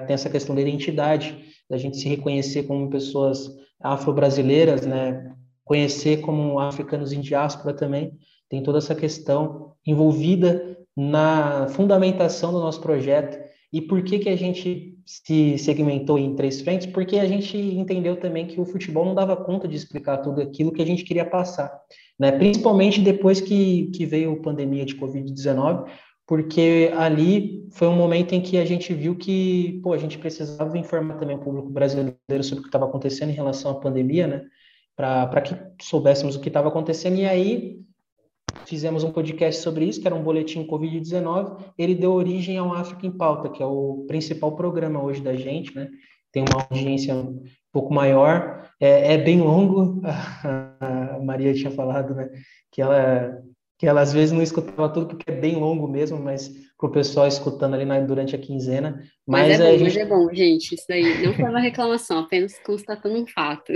Tem 0.06 0.14
essa 0.14 0.30
questão 0.30 0.54
da 0.54 0.62
identidade, 0.62 1.46
da 1.70 1.78
gente 1.78 1.98
se 1.98 2.10
reconhecer 2.10 2.64
como 2.64 2.90
pessoas 2.90 3.50
afro-brasileiras, 3.80 4.86
né? 4.86 5.34
Conhecer 5.70 6.22
como 6.22 6.58
africanos 6.58 7.14
em 7.14 7.22
diáspora 7.22 7.76
também, 7.76 8.18
tem 8.50 8.64
toda 8.64 8.80
essa 8.80 8.96
questão 8.96 9.74
envolvida 9.86 10.76
na 10.98 11.68
fundamentação 11.68 12.52
do 12.52 12.60
nosso 12.60 12.82
projeto. 12.82 13.38
E 13.72 13.80
por 13.80 14.02
que, 14.02 14.18
que 14.18 14.30
a 14.30 14.36
gente 14.36 14.98
se 15.06 15.60
segmentou 15.60 16.18
em 16.18 16.36
três 16.36 16.60
frentes? 16.60 16.88
Porque 16.88 17.20
a 17.20 17.28
gente 17.28 17.56
entendeu 17.56 18.16
também 18.16 18.48
que 18.48 18.60
o 18.60 18.66
futebol 18.66 19.06
não 19.06 19.14
dava 19.14 19.38
conta 19.38 19.68
de 19.68 19.76
explicar 19.76 20.18
tudo 20.18 20.42
aquilo 20.42 20.72
que 20.72 20.82
a 20.82 20.86
gente 20.86 21.04
queria 21.04 21.24
passar, 21.24 21.72
né? 22.20 22.32
Principalmente 22.32 23.00
depois 23.00 23.40
que, 23.40 23.92
que 23.94 24.08
veio 24.08 24.34
a 24.34 24.42
pandemia 24.42 24.86
de 24.86 24.96
Covid-19, 24.96 25.88
porque 26.26 26.92
ali 26.98 27.68
foi 27.74 27.88
um 27.88 27.96
momento 27.96 28.34
em 28.34 28.42
que 28.42 28.58
a 28.58 28.66
gente 28.66 28.92
viu 28.92 29.16
que, 29.16 29.80
pô, 29.84 29.94
a 29.94 30.00
gente 30.00 30.18
precisava 30.18 30.76
informar 30.80 31.20
também 31.20 31.36
o 31.36 31.40
público 31.40 31.70
brasileiro 31.70 32.18
sobre 32.42 32.58
o 32.58 32.64
que 32.64 32.70
estava 32.70 32.86
acontecendo 32.86 33.30
em 33.30 33.36
relação 33.36 33.70
à 33.70 33.76
pandemia, 33.80 34.26
né? 34.26 34.42
Para 35.00 35.40
que 35.40 35.56
soubéssemos 35.82 36.36
o 36.36 36.42
que 36.42 36.50
estava 36.50 36.68
acontecendo. 36.68 37.16
E 37.16 37.26
aí 37.26 37.80
fizemos 38.66 39.02
um 39.02 39.14
podcast 39.14 39.62
sobre 39.62 39.86
isso, 39.86 40.02
que 40.02 40.06
era 40.06 40.16
um 40.16 40.22
boletim 40.22 40.68
Covid-19. 40.68 41.58
Ele 41.78 41.96
deu 41.96 42.12
origem 42.12 42.58
ao 42.58 42.74
África 42.74 43.08
em 43.08 43.12
Pauta, 43.12 43.48
que 43.48 43.64
é 43.64 43.66
o 43.66 44.04
principal 44.10 44.58
programa 44.58 45.02
hoje 45.02 45.22
da 45.22 45.34
gente, 45.34 45.74
né? 45.74 45.90
Tem 46.34 46.44
uma 46.44 46.68
audiência 46.70 47.16
um 47.16 47.42
pouco 47.72 47.94
maior. 47.94 48.70
É, 48.78 49.14
é 49.14 49.18
bem 49.18 49.40
longo, 49.40 50.02
a 50.04 51.18
Maria 51.24 51.54
tinha 51.54 51.72
falado, 51.72 52.14
né? 52.14 52.30
Que 52.70 52.82
ela 52.82 53.42
que 53.80 53.88
ela 53.88 54.02
às 54.02 54.12
vezes 54.12 54.34
não 54.34 54.44
escutava 54.44 54.90
tudo 54.90 55.08
porque 55.08 55.32
é 55.32 55.34
bem 55.34 55.56
longo 55.56 55.88
mesmo, 55.88 56.20
mas 56.20 56.54
para 56.78 56.90
o 56.90 56.92
pessoal 56.92 57.26
escutando 57.28 57.76
ali 57.76 57.86
na, 57.86 57.98
durante 58.02 58.36
a 58.36 58.38
quinzena. 58.38 59.02
Mas, 59.26 59.48
mas 59.48 59.60
é 59.60 59.64
bom, 59.64 59.72
gente... 59.72 59.84
mas 59.84 59.98
é 59.98 60.06
bom, 60.06 60.34
gente. 60.34 60.76
Isso 60.76 60.86
daí 60.90 61.26
não 61.26 61.34
foi 61.34 61.46
uma 61.46 61.62
reclamação, 61.62 62.20
apenas 62.20 62.60
constatando 62.60 63.16
um 63.16 63.26
fato. 63.26 63.72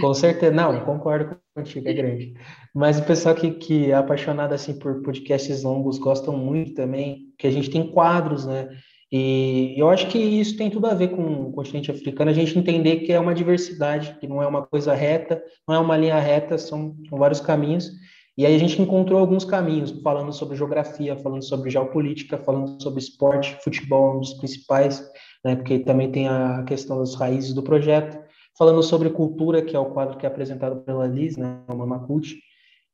Com 0.00 0.14
certeza, 0.14 0.52
não, 0.52 0.84
concordo 0.84 1.36
contigo, 1.52 1.88
é 1.88 1.92
grande. 1.92 2.34
Mas 2.72 3.00
o 3.00 3.02
pessoal 3.02 3.34
que, 3.34 3.50
que 3.50 3.90
é 3.90 3.94
apaixonado 3.94 4.52
assim 4.52 4.78
por 4.78 5.02
podcasts 5.02 5.64
longos 5.64 5.98
gostam 5.98 6.36
muito 6.36 6.74
também, 6.74 7.26
que 7.36 7.48
a 7.48 7.50
gente 7.50 7.70
tem 7.70 7.90
quadros, 7.90 8.46
né? 8.46 8.68
E 9.12 9.74
eu 9.76 9.90
acho 9.90 10.06
que 10.06 10.18
isso 10.18 10.56
tem 10.56 10.70
tudo 10.70 10.86
a 10.86 10.94
ver 10.94 11.08
com 11.08 11.22
o 11.22 11.52
continente 11.52 11.90
africano, 11.90 12.30
a 12.30 12.34
gente 12.34 12.56
entender 12.56 13.00
que 13.00 13.12
é 13.12 13.18
uma 13.18 13.34
diversidade, 13.34 14.16
que 14.20 14.28
não 14.28 14.40
é 14.40 14.46
uma 14.46 14.64
coisa 14.64 14.94
reta, 14.94 15.42
não 15.66 15.74
é 15.74 15.78
uma 15.80 15.96
linha 15.96 16.20
reta, 16.20 16.56
são, 16.56 16.94
são 17.08 17.18
vários 17.18 17.40
caminhos. 17.40 17.90
E 18.38 18.46
aí 18.46 18.54
a 18.54 18.58
gente 18.58 18.80
encontrou 18.80 19.18
alguns 19.18 19.44
caminhos, 19.44 19.90
falando 20.02 20.32
sobre 20.32 20.56
geografia, 20.56 21.16
falando 21.16 21.42
sobre 21.42 21.70
geopolítica, 21.70 22.38
falando 22.38 22.80
sobre 22.80 23.00
esporte, 23.00 23.56
futebol, 23.62 24.16
um 24.16 24.20
dos 24.20 24.34
principais, 24.34 25.04
né, 25.44 25.56
porque 25.56 25.80
também 25.80 26.10
tem 26.10 26.28
a 26.28 26.62
questão 26.64 26.98
das 26.98 27.14
raízes 27.14 27.52
do 27.52 27.62
projeto, 27.62 28.18
falando 28.56 28.82
sobre 28.82 29.10
cultura, 29.10 29.62
que 29.62 29.74
é 29.74 29.78
o 29.78 29.90
quadro 29.90 30.16
que 30.16 30.24
é 30.24 30.28
apresentado 30.28 30.80
pela 30.82 31.06
Liz, 31.06 31.36
né, 31.36 31.60
o 31.68 31.74
Mamacuti, 31.74 32.40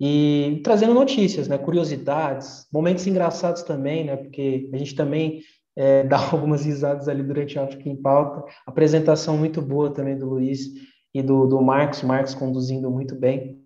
e 0.00 0.60
trazendo 0.62 0.94
notícias, 0.94 1.48
né, 1.48 1.58
curiosidades, 1.58 2.66
momentos 2.72 3.06
engraçados 3.06 3.62
também, 3.62 4.04
né, 4.04 4.16
porque 4.16 4.68
a 4.72 4.76
gente 4.76 4.94
também 4.94 5.40
é, 5.76 6.02
dá 6.08 6.18
algumas 6.32 6.64
risadas 6.64 7.08
ali 7.08 7.22
durante 7.22 7.58
a 7.58 7.64
África 7.64 7.88
em 7.88 7.96
Pauta, 7.96 8.44
apresentação 8.66 9.36
muito 9.36 9.60
boa 9.60 9.92
também 9.92 10.18
do 10.18 10.28
Luiz 10.28 10.66
e 11.14 11.22
do, 11.22 11.46
do 11.46 11.60
Marcos, 11.60 12.02
Marcos 12.02 12.34
conduzindo 12.34 12.90
muito 12.90 13.14
bem. 13.14 13.65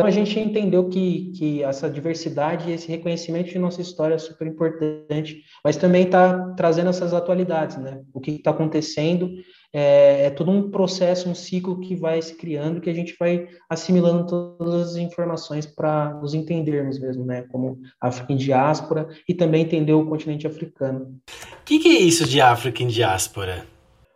Então 0.00 0.08
a 0.08 0.10
gente 0.10 0.40
entendeu 0.40 0.88
que, 0.88 1.30
que 1.36 1.62
essa 1.62 1.90
diversidade 1.90 2.70
e 2.70 2.72
esse 2.72 2.88
reconhecimento 2.88 3.50
de 3.50 3.58
nossa 3.58 3.82
história 3.82 4.14
é 4.14 4.18
super 4.18 4.46
importante, 4.46 5.42
mas 5.62 5.76
também 5.76 6.04
está 6.04 6.54
trazendo 6.56 6.88
essas 6.88 7.12
atualidades, 7.12 7.76
né? 7.76 8.00
O 8.14 8.18
que 8.18 8.30
está 8.30 8.50
acontecendo 8.50 9.30
é, 9.70 10.24
é, 10.24 10.30
todo 10.30 10.50
um 10.50 10.70
processo, 10.70 11.28
um 11.28 11.34
ciclo 11.34 11.80
que 11.80 11.94
vai 11.94 12.22
se 12.22 12.34
criando, 12.34 12.80
que 12.80 12.88
a 12.88 12.94
gente 12.94 13.14
vai 13.20 13.46
assimilando 13.68 14.26
todas 14.26 14.92
as 14.92 14.96
informações 14.96 15.66
para 15.66 16.14
nos 16.14 16.32
entendermos 16.32 16.98
mesmo, 16.98 17.26
né? 17.26 17.42
Como 17.52 17.78
África 18.00 18.32
em 18.32 18.36
diáspora 18.36 19.06
e 19.28 19.34
também 19.34 19.64
entender 19.64 19.92
o 19.92 20.06
continente 20.06 20.46
africano. 20.46 21.14
O 21.60 21.64
que, 21.66 21.78
que 21.78 21.88
é 21.88 22.00
isso 22.00 22.26
de 22.26 22.40
África 22.40 22.82
em 22.82 22.86
diáspora? 22.86 23.66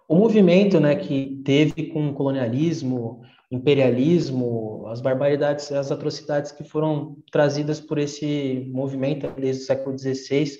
O 0.08 0.14
movimento, 0.14 0.80
né, 0.80 0.96
que 0.96 1.42
teve 1.44 1.88
com 1.88 2.08
o 2.08 2.14
colonialismo, 2.14 3.22
imperialismo, 3.54 4.86
as 4.88 5.00
barbaridades, 5.00 5.70
as 5.72 5.90
atrocidades 5.90 6.52
que 6.52 6.64
foram 6.64 7.16
trazidas 7.30 7.80
por 7.80 7.98
esse 7.98 8.68
movimento 8.72 9.28
desde 9.38 9.62
o 9.62 9.66
século 9.66 9.98
XVI, 9.98 10.58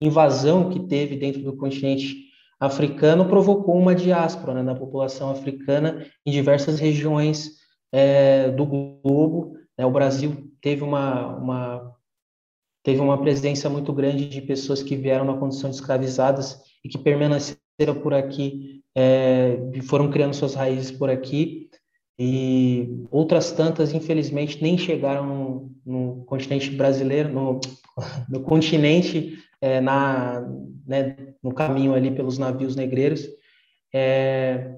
invasão 0.00 0.70
que 0.70 0.80
teve 0.80 1.16
dentro 1.16 1.42
do 1.42 1.56
continente 1.56 2.26
africano 2.60 3.28
provocou 3.28 3.76
uma 3.76 3.94
diáspora 3.94 4.54
né, 4.54 4.62
na 4.62 4.74
população 4.74 5.30
africana 5.30 6.06
em 6.24 6.30
diversas 6.30 6.78
regiões 6.78 7.52
é, 7.92 8.50
do 8.50 8.64
globo. 8.66 9.54
Né, 9.76 9.84
o 9.84 9.90
Brasil 9.90 10.50
teve 10.60 10.82
uma, 10.82 11.36
uma 11.36 11.96
teve 12.82 13.00
uma 13.00 13.20
presença 13.20 13.68
muito 13.68 13.92
grande 13.92 14.28
de 14.28 14.40
pessoas 14.40 14.82
que 14.82 14.96
vieram 14.96 15.24
na 15.24 15.36
condição 15.36 15.70
de 15.70 15.76
escravizadas 15.76 16.62
e 16.84 16.88
que 16.88 16.98
permaneceram 16.98 17.94
por 18.00 18.14
aqui 18.14 18.82
é, 18.96 19.58
foram 19.82 20.10
criando 20.10 20.34
suas 20.34 20.54
raízes 20.54 20.90
por 20.90 21.10
aqui 21.10 21.68
e 22.18 23.04
outras 23.10 23.52
tantas, 23.52 23.92
infelizmente, 23.92 24.62
nem 24.62 24.78
chegaram 24.78 25.26
no, 25.26 25.72
no 25.84 26.24
continente 26.24 26.70
brasileiro, 26.70 27.28
no, 27.28 27.60
no 28.28 28.40
continente, 28.40 29.38
é, 29.60 29.80
na, 29.80 30.40
né, 30.86 31.16
no 31.42 31.52
caminho 31.52 31.94
ali 31.94 32.10
pelos 32.10 32.38
navios 32.38 32.74
negreiros. 32.74 33.28
É, 33.92 34.74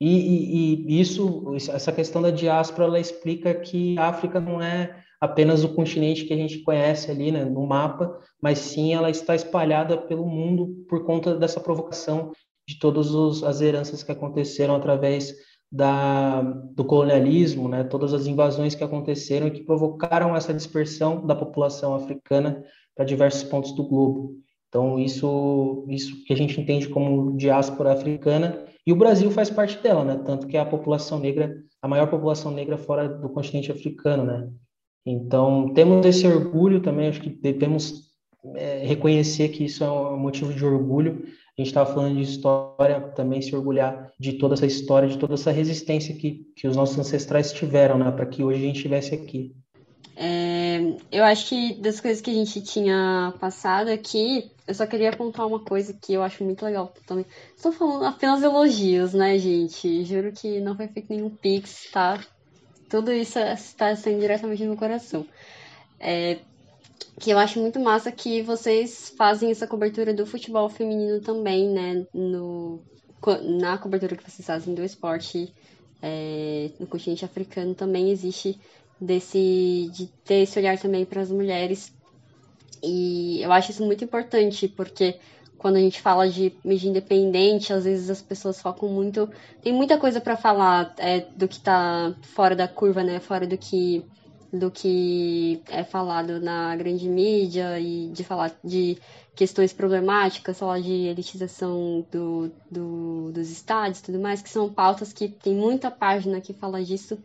e, 0.00 0.86
e, 0.88 1.00
isso, 1.00 1.54
essa 1.56 1.92
questão 1.92 2.22
da 2.22 2.30
diáspora, 2.30 2.84
ela 2.84 2.98
explica 2.98 3.54
que 3.54 3.98
a 3.98 4.08
África 4.08 4.40
não 4.40 4.60
é 4.60 4.96
apenas 5.20 5.62
o 5.62 5.74
continente 5.74 6.24
que 6.24 6.32
a 6.32 6.36
gente 6.36 6.60
conhece 6.60 7.10
ali 7.10 7.30
né, 7.30 7.44
no 7.44 7.66
mapa, 7.66 8.18
mas 8.42 8.58
sim 8.58 8.94
ela 8.94 9.10
está 9.10 9.34
espalhada 9.34 9.98
pelo 9.98 10.26
mundo 10.26 10.84
por 10.88 11.04
conta 11.04 11.36
dessa 11.36 11.60
provocação 11.60 12.32
de 12.66 12.78
todas 12.78 13.42
as 13.42 13.60
heranças 13.60 14.02
que 14.02 14.10
aconteceram 14.10 14.74
através 14.74 15.34
da, 15.70 16.42
do 16.42 16.84
colonialismo, 16.84 17.68
né, 17.68 17.84
todas 17.84 18.12
as 18.12 18.26
invasões 18.26 18.74
que 18.74 18.82
aconteceram 18.82 19.46
e 19.46 19.50
que 19.50 19.62
provocaram 19.62 20.34
essa 20.34 20.52
dispersão 20.52 21.24
da 21.24 21.34
população 21.34 21.94
africana 21.94 22.64
para 22.94 23.04
diversos 23.04 23.44
pontos 23.44 23.72
do 23.72 23.86
globo. 23.86 24.34
Então, 24.68 24.98
isso, 24.98 25.84
isso 25.88 26.24
que 26.24 26.32
a 26.32 26.36
gente 26.36 26.60
entende 26.60 26.88
como 26.88 27.36
diáspora 27.36 27.92
africana, 27.92 28.64
e 28.86 28.92
o 28.92 28.96
Brasil 28.96 29.30
faz 29.30 29.50
parte 29.50 29.78
dela, 29.82 30.04
né? 30.04 30.20
Tanto 30.24 30.46
que 30.46 30.56
é 30.56 30.60
a 30.60 30.66
população 30.66 31.18
negra, 31.18 31.54
a 31.82 31.88
maior 31.88 32.08
população 32.08 32.50
negra 32.50 32.78
fora 32.78 33.08
do 33.08 33.28
continente 33.28 33.70
africano, 33.70 34.24
né? 34.24 34.48
Então, 35.04 35.72
temos 35.74 36.04
esse 36.06 36.26
orgulho 36.26 36.80
também, 36.80 37.08
acho 37.08 37.20
que 37.20 37.30
devemos 37.30 38.10
é, 38.54 38.84
reconhecer 38.86 39.48
que 39.48 39.64
isso 39.64 39.84
é 39.84 39.90
um 39.90 40.18
motivo 40.18 40.52
de 40.52 40.64
orgulho, 40.64 41.24
a 41.60 41.64
gente 41.64 41.68
estava 41.68 41.92
falando 41.92 42.16
de 42.16 42.22
história, 42.22 43.00
também 43.14 43.42
se 43.42 43.54
orgulhar 43.54 44.10
de 44.18 44.34
toda 44.34 44.54
essa 44.54 44.66
história, 44.66 45.08
de 45.08 45.18
toda 45.18 45.34
essa 45.34 45.50
resistência 45.50 46.14
que, 46.14 46.46
que 46.56 46.66
os 46.66 46.76
nossos 46.76 46.98
ancestrais 46.98 47.52
tiveram, 47.52 47.98
né, 47.98 48.10
para 48.10 48.26
que 48.26 48.42
hoje 48.42 48.58
a 48.58 48.66
gente 48.66 48.76
estivesse 48.76 49.14
aqui. 49.14 49.54
É, 50.16 50.96
eu 51.10 51.24
acho 51.24 51.48
que 51.48 51.80
das 51.80 51.98
coisas 51.98 52.20
que 52.20 52.30
a 52.30 52.34
gente 52.34 52.60
tinha 52.60 53.32
passado 53.40 53.88
aqui, 53.88 54.50
eu 54.66 54.74
só 54.74 54.86
queria 54.86 55.08
apontar 55.08 55.46
uma 55.46 55.60
coisa 55.60 55.94
que 55.94 56.12
eu 56.12 56.22
acho 56.22 56.44
muito 56.44 56.64
legal 56.64 56.92
também. 57.06 57.24
Estou 57.56 57.72
falando 57.72 58.04
apenas 58.04 58.42
elogios, 58.42 59.14
né, 59.14 59.38
gente? 59.38 60.04
Juro 60.04 60.30
que 60.32 60.60
não 60.60 60.76
foi 60.76 60.88
feito 60.88 61.06
nenhum 61.10 61.30
pix, 61.30 61.90
tá? 61.90 62.22
Tudo 62.88 63.12
isso 63.12 63.38
está 63.38 63.96
sendo 63.96 64.20
diretamente 64.20 64.62
no 64.62 64.70
meu 64.70 64.78
coração. 64.78 65.24
É, 65.98 66.38
que 67.18 67.30
eu 67.30 67.38
acho 67.38 67.60
muito 67.60 67.78
massa 67.78 68.10
que 68.10 68.42
vocês 68.42 69.12
fazem 69.16 69.50
essa 69.50 69.66
cobertura 69.66 70.12
do 70.14 70.26
futebol 70.26 70.68
feminino 70.68 71.20
também, 71.20 71.68
né? 71.68 72.06
No, 72.12 72.82
na 73.58 73.78
cobertura 73.78 74.16
que 74.16 74.28
vocês 74.28 74.46
fazem 74.46 74.74
do 74.74 74.84
esporte 74.84 75.52
é, 76.02 76.70
no 76.78 76.86
continente 76.86 77.24
africano 77.24 77.74
também 77.74 78.10
existe 78.10 78.58
desse 79.00 79.90
de 79.92 80.06
ter 80.24 80.42
esse 80.42 80.58
olhar 80.58 80.78
também 80.78 81.04
para 81.04 81.20
as 81.20 81.30
mulheres 81.30 81.92
e 82.82 83.42
eu 83.42 83.52
acho 83.52 83.70
isso 83.70 83.84
muito 83.84 84.04
importante 84.04 84.66
porque 84.68 85.18
quando 85.60 85.76
a 85.76 85.80
gente 85.80 86.00
fala 86.00 86.26
de 86.26 86.54
mídia 86.64 86.88
independente, 86.88 87.70
às 87.70 87.84
vezes 87.84 88.08
as 88.08 88.22
pessoas 88.22 88.58
focam 88.62 88.88
muito. 88.88 89.28
Tem 89.62 89.74
muita 89.74 89.98
coisa 89.98 90.18
para 90.18 90.34
falar 90.34 90.94
é, 90.96 91.20
do 91.36 91.46
que 91.46 91.56
está 91.56 92.14
fora 92.22 92.56
da 92.56 92.66
curva, 92.66 93.04
né? 93.04 93.20
Fora 93.20 93.46
do 93.46 93.58
que 93.58 94.02
do 94.52 94.70
que 94.70 95.62
é 95.68 95.84
falado 95.84 96.40
na 96.40 96.74
grande 96.76 97.08
mídia 97.08 97.78
e 97.78 98.08
de 98.08 98.24
falar 98.24 98.52
de 98.64 98.98
questões 99.34 99.72
problemáticas, 99.72 100.58
falar 100.58 100.80
de 100.80 101.06
elitização 101.06 102.04
do, 102.10 102.50
do, 102.70 103.30
dos 103.32 103.50
estádios 103.50 104.00
e 104.00 104.02
tudo 104.04 104.18
mais, 104.18 104.42
que 104.42 104.50
são 104.50 104.72
pautas 104.72 105.12
que 105.12 105.28
tem 105.28 105.54
muita 105.54 105.90
página 105.90 106.40
que 106.40 106.52
fala 106.52 106.82
disso 106.82 107.18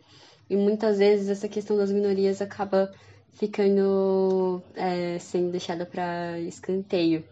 e 0.48 0.56
muitas 0.56 0.98
vezes 0.98 1.28
essa 1.28 1.48
questão 1.48 1.76
das 1.76 1.90
minorias 1.90 2.40
acaba 2.40 2.92
ficando 3.32 4.62
é, 4.74 5.18
sendo 5.18 5.50
deixada 5.50 5.84
para 5.84 6.38
escanteio. 6.40 7.24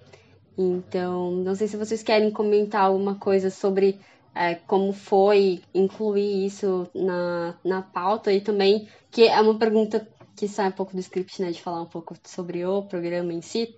Então, 0.57 1.33
não 1.33 1.55
sei 1.55 1.67
se 1.67 1.77
vocês 1.77 2.03
querem 2.03 2.31
comentar 2.31 2.83
alguma 2.83 3.17
coisa 3.17 3.51
sobre 3.51 3.99
é, 4.35 4.55
como 4.55 4.93
foi 4.93 5.63
incluir 5.73 6.47
isso 6.47 6.89
na, 6.95 7.55
na 7.65 7.83
pauta 7.83 8.33
e 8.33 8.41
também, 8.41 8.89
que 9.11 9.23
é 9.29 9.41
uma 9.41 9.57
pergunta 9.57 10.07
que 10.37 10.49
sai 10.49 10.69
um 10.69 10.73
pouco 10.73 10.93
do 10.93 10.99
script, 10.99 11.41
né, 11.41 11.53
de 11.53 11.63
falar 11.63 11.81
um 11.83 11.87
pouco 11.87 12.17
sobre 12.25 12.65
o 12.67 12.83
programa 12.83 13.33
em 13.33 13.41
si, 13.41 13.75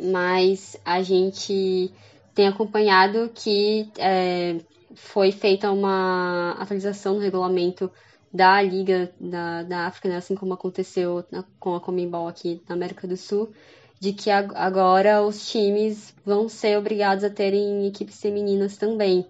mas 0.00 0.76
a 0.84 1.02
gente 1.02 1.92
tem 2.34 2.48
acompanhado 2.48 3.30
que 3.34 3.90
é, 3.98 4.56
foi 4.94 5.30
feita 5.30 5.70
uma 5.70 6.52
atualização 6.58 7.14
no 7.14 7.20
regulamento 7.20 7.90
da 8.32 8.60
Liga 8.60 9.12
da, 9.20 9.62
da 9.62 9.86
África, 9.86 10.08
né, 10.08 10.16
assim 10.16 10.34
como 10.34 10.54
aconteceu 10.54 11.24
na, 11.30 11.44
com 11.60 11.74
a 11.74 11.80
Comembol 11.80 12.28
aqui 12.28 12.62
na 12.68 12.74
América 12.74 13.06
do 13.06 13.16
Sul, 13.16 13.52
de 14.00 14.12
que 14.12 14.30
agora 14.30 15.22
os 15.22 15.50
times 15.50 16.14
vão 16.24 16.48
ser 16.48 16.78
obrigados 16.78 17.24
a 17.24 17.30
terem 17.30 17.86
equipes 17.86 18.20
femininas 18.20 18.76
também. 18.76 19.26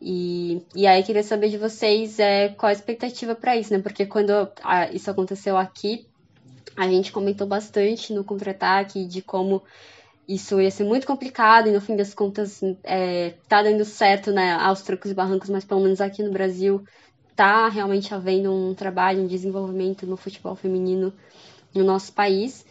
E, 0.00 0.62
e 0.74 0.86
aí 0.86 1.02
queria 1.02 1.22
saber 1.22 1.50
de 1.50 1.58
vocês 1.58 2.18
é, 2.18 2.48
qual 2.48 2.70
a 2.70 2.72
expectativa 2.72 3.34
para 3.34 3.56
isso, 3.56 3.72
né? 3.72 3.80
Porque 3.80 4.06
quando 4.06 4.30
a, 4.62 4.90
isso 4.90 5.10
aconteceu 5.10 5.56
aqui, 5.56 6.06
a 6.76 6.88
gente 6.88 7.12
comentou 7.12 7.46
bastante 7.46 8.12
no 8.12 8.24
contra-ataque 8.24 9.04
de 9.04 9.20
como 9.20 9.62
isso 10.26 10.60
ia 10.60 10.70
ser 10.70 10.84
muito 10.84 11.06
complicado 11.06 11.68
e 11.68 11.72
no 11.72 11.80
fim 11.80 11.96
das 11.96 12.14
contas 12.14 12.60
é, 12.84 13.34
tá 13.48 13.62
dando 13.62 13.84
certo, 13.84 14.30
né, 14.30 14.52
aos 14.52 14.80
trocos 14.80 15.10
e 15.10 15.14
barrancos, 15.14 15.50
mas 15.50 15.64
pelo 15.64 15.80
menos 15.80 16.00
aqui 16.00 16.22
no 16.22 16.30
Brasil 16.30 16.84
tá 17.34 17.68
realmente 17.68 18.14
havendo 18.14 18.52
um 18.52 18.74
trabalho, 18.74 19.22
um 19.22 19.26
desenvolvimento 19.26 20.06
no 20.06 20.16
futebol 20.16 20.54
feminino 20.54 21.12
no 21.74 21.82
nosso 21.84 22.12
país. 22.12 22.64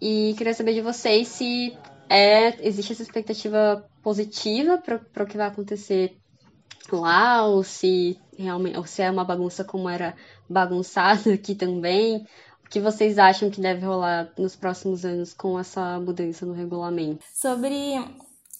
E 0.00 0.34
queria 0.36 0.52
saber 0.52 0.74
de 0.74 0.82
vocês 0.82 1.28
se 1.28 1.76
é, 2.08 2.66
existe 2.66 2.92
essa 2.92 3.02
expectativa 3.02 3.84
positiva 4.02 4.78
para 4.78 5.24
o 5.24 5.26
que 5.26 5.36
vai 5.36 5.46
acontecer 5.46 6.16
lá, 6.94 7.44
ou 7.44 7.64
se 7.64 8.16
realmente 8.38 8.76
ou 8.76 8.86
se 8.86 9.02
é 9.02 9.10
uma 9.10 9.24
bagunça 9.24 9.64
como 9.64 9.88
era 9.88 10.14
bagunçado 10.48 11.30
aqui 11.32 11.54
também, 11.54 12.26
o 12.64 12.68
que 12.68 12.80
vocês 12.80 13.18
acham 13.18 13.50
que 13.50 13.60
deve 13.60 13.84
rolar 13.84 14.32
nos 14.38 14.54
próximos 14.54 15.04
anos 15.04 15.32
com 15.32 15.58
essa 15.58 15.98
mudança 15.98 16.44
no 16.44 16.52
regulamento? 16.52 17.24
Sobre 17.32 17.74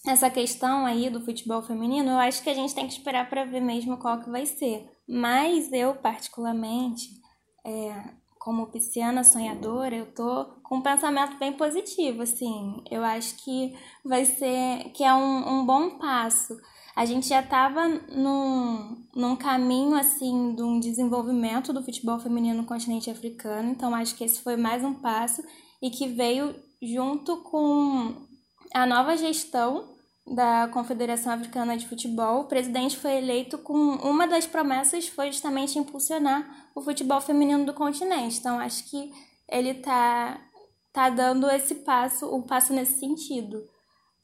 essa 0.06 0.30
questão 0.30 0.86
aí 0.86 1.10
do 1.10 1.20
futebol 1.20 1.60
feminino, 1.62 2.10
eu 2.10 2.18
acho 2.18 2.42
que 2.42 2.50
a 2.50 2.54
gente 2.54 2.74
tem 2.74 2.86
que 2.86 2.92
esperar 2.92 3.28
para 3.28 3.44
ver 3.44 3.60
mesmo 3.60 3.98
qual 3.98 4.20
que 4.20 4.30
vai 4.30 4.46
ser. 4.46 4.88
Mas 5.08 5.72
eu, 5.72 5.94
particularmente, 5.96 7.08
é, 7.64 8.04
como 8.38 8.68
pisciana 8.68 9.24
sonhadora, 9.24 9.96
eu 9.96 10.06
tô 10.14 10.44
com 10.62 10.76
um 10.76 10.82
pensamento 10.82 11.36
bem 11.38 11.52
positivo, 11.52 12.22
assim. 12.22 12.80
Eu 12.88 13.02
acho 13.02 13.34
que 13.42 13.76
vai 14.04 14.24
ser, 14.24 14.90
que 14.94 15.02
é 15.02 15.12
um, 15.12 15.48
um 15.48 15.66
bom 15.66 15.98
passo 15.98 16.56
a 16.96 17.04
gente 17.04 17.28
já 17.28 17.40
estava 17.40 17.86
num, 17.86 19.06
num 19.14 19.36
caminho 19.36 19.94
assim 19.94 20.54
de 20.54 20.62
um 20.62 20.80
desenvolvimento 20.80 21.70
do 21.70 21.82
futebol 21.82 22.18
feminino 22.18 22.62
no 22.62 22.66
continente 22.66 23.10
africano, 23.10 23.70
então 23.70 23.94
acho 23.94 24.14
que 24.16 24.24
esse 24.24 24.40
foi 24.40 24.56
mais 24.56 24.82
um 24.82 24.94
passo 24.94 25.44
e 25.82 25.90
que 25.90 26.08
veio 26.08 26.56
junto 26.82 27.36
com 27.42 28.26
a 28.72 28.86
nova 28.86 29.14
gestão 29.14 29.94
da 30.26 30.68
Confederação 30.68 31.34
Africana 31.34 31.76
de 31.76 31.86
Futebol. 31.86 32.40
O 32.40 32.48
presidente 32.48 32.96
foi 32.96 33.18
eleito 33.18 33.58
com 33.58 33.74
uma 33.74 34.26
das 34.26 34.46
promessas 34.46 35.06
foi 35.06 35.30
justamente 35.30 35.78
impulsionar 35.78 36.70
o 36.74 36.80
futebol 36.80 37.20
feminino 37.20 37.66
do 37.66 37.74
continente. 37.74 38.38
Então 38.38 38.58
acho 38.58 38.90
que 38.90 39.12
ele 39.48 39.70
está 39.70 40.40
tá 40.94 41.10
dando 41.10 41.48
esse 41.50 41.76
passo, 41.76 42.34
um 42.34 42.42
passo 42.42 42.72
nesse 42.72 42.98
sentido. 42.98 43.62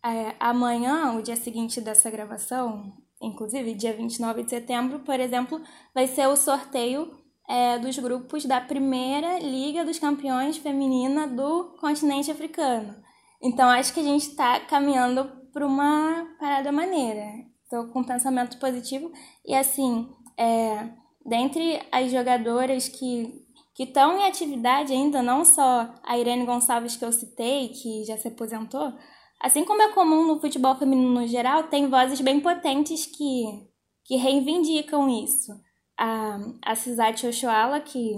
É, 0.05 0.35
amanhã, 0.41 1.13
o 1.13 1.23
dia 1.23 1.37
seguinte 1.37 1.81
dessa 1.81 2.11
gravação, 2.11 2.93
inclusive 3.21 3.75
dia 3.75 3.93
29 3.93 4.43
de 4.43 4.51
setembro, 4.51 5.01
por 5.01 5.19
exemplo, 5.21 5.61
vai 5.95 6.09
ser 6.09 6.27
o 6.27 6.37
sorteio 6.37 7.23
é, 7.49 7.79
dos 7.79 7.99
grupos 7.99 8.45
da 8.45 8.61
primeira 8.61 9.39
Liga 9.39 9.85
dos 9.85 9.99
Campeões 9.99 10.57
Feminina 10.57 11.29
do 11.29 11.77
continente 11.81 12.31
africano. 12.31 12.97
Então 13.41 13.69
acho 13.69 13.95
que 13.95 14.01
a 14.01 14.05
gente 14.05 14.29
está 14.29 14.61
caminhando 14.61 15.25
para 15.53 15.67
uma 15.67 16.27
parada 16.41 16.73
maneira. 16.73 17.25
Estou 17.63 17.87
com 17.93 18.01
um 18.01 18.05
pensamento 18.05 18.59
positivo 18.59 19.11
e 19.45 19.55
assim, 19.55 20.09
é, 20.37 20.89
dentre 21.25 21.81
as 21.93 22.11
jogadoras 22.11 22.89
que 22.89 23.41
que 23.75 23.85
estão 23.85 24.19
em 24.19 24.27
atividade 24.27 24.93
ainda, 24.93 25.23
não 25.23 25.47
só 25.47 25.95
a 26.05 26.19
Irene 26.19 26.45
Gonçalves 26.45 26.95
que 26.95 27.05
eu 27.07 27.11
citei, 27.11 27.71
que 27.71 28.05
já 28.05 28.19
se 28.19 28.29
aposentou, 28.29 28.93
Assim 29.43 29.65
como 29.65 29.83
é 29.83 29.89
comum 29.89 30.25
no 30.25 30.41
futebol 30.41 30.77
feminino 30.77 31.11
no 31.11 31.27
geral, 31.27 31.65
tem 31.65 31.89
vozes 31.89 32.21
bem 32.21 32.39
potentes 32.39 33.07
que, 33.07 33.67
que 34.05 34.15
reivindicam 34.15 35.09
isso. 35.09 35.53
A, 35.99 36.39
a 36.65 36.77
Cisate 36.77 37.27
Oshoala, 37.27 37.81
que 37.81 38.15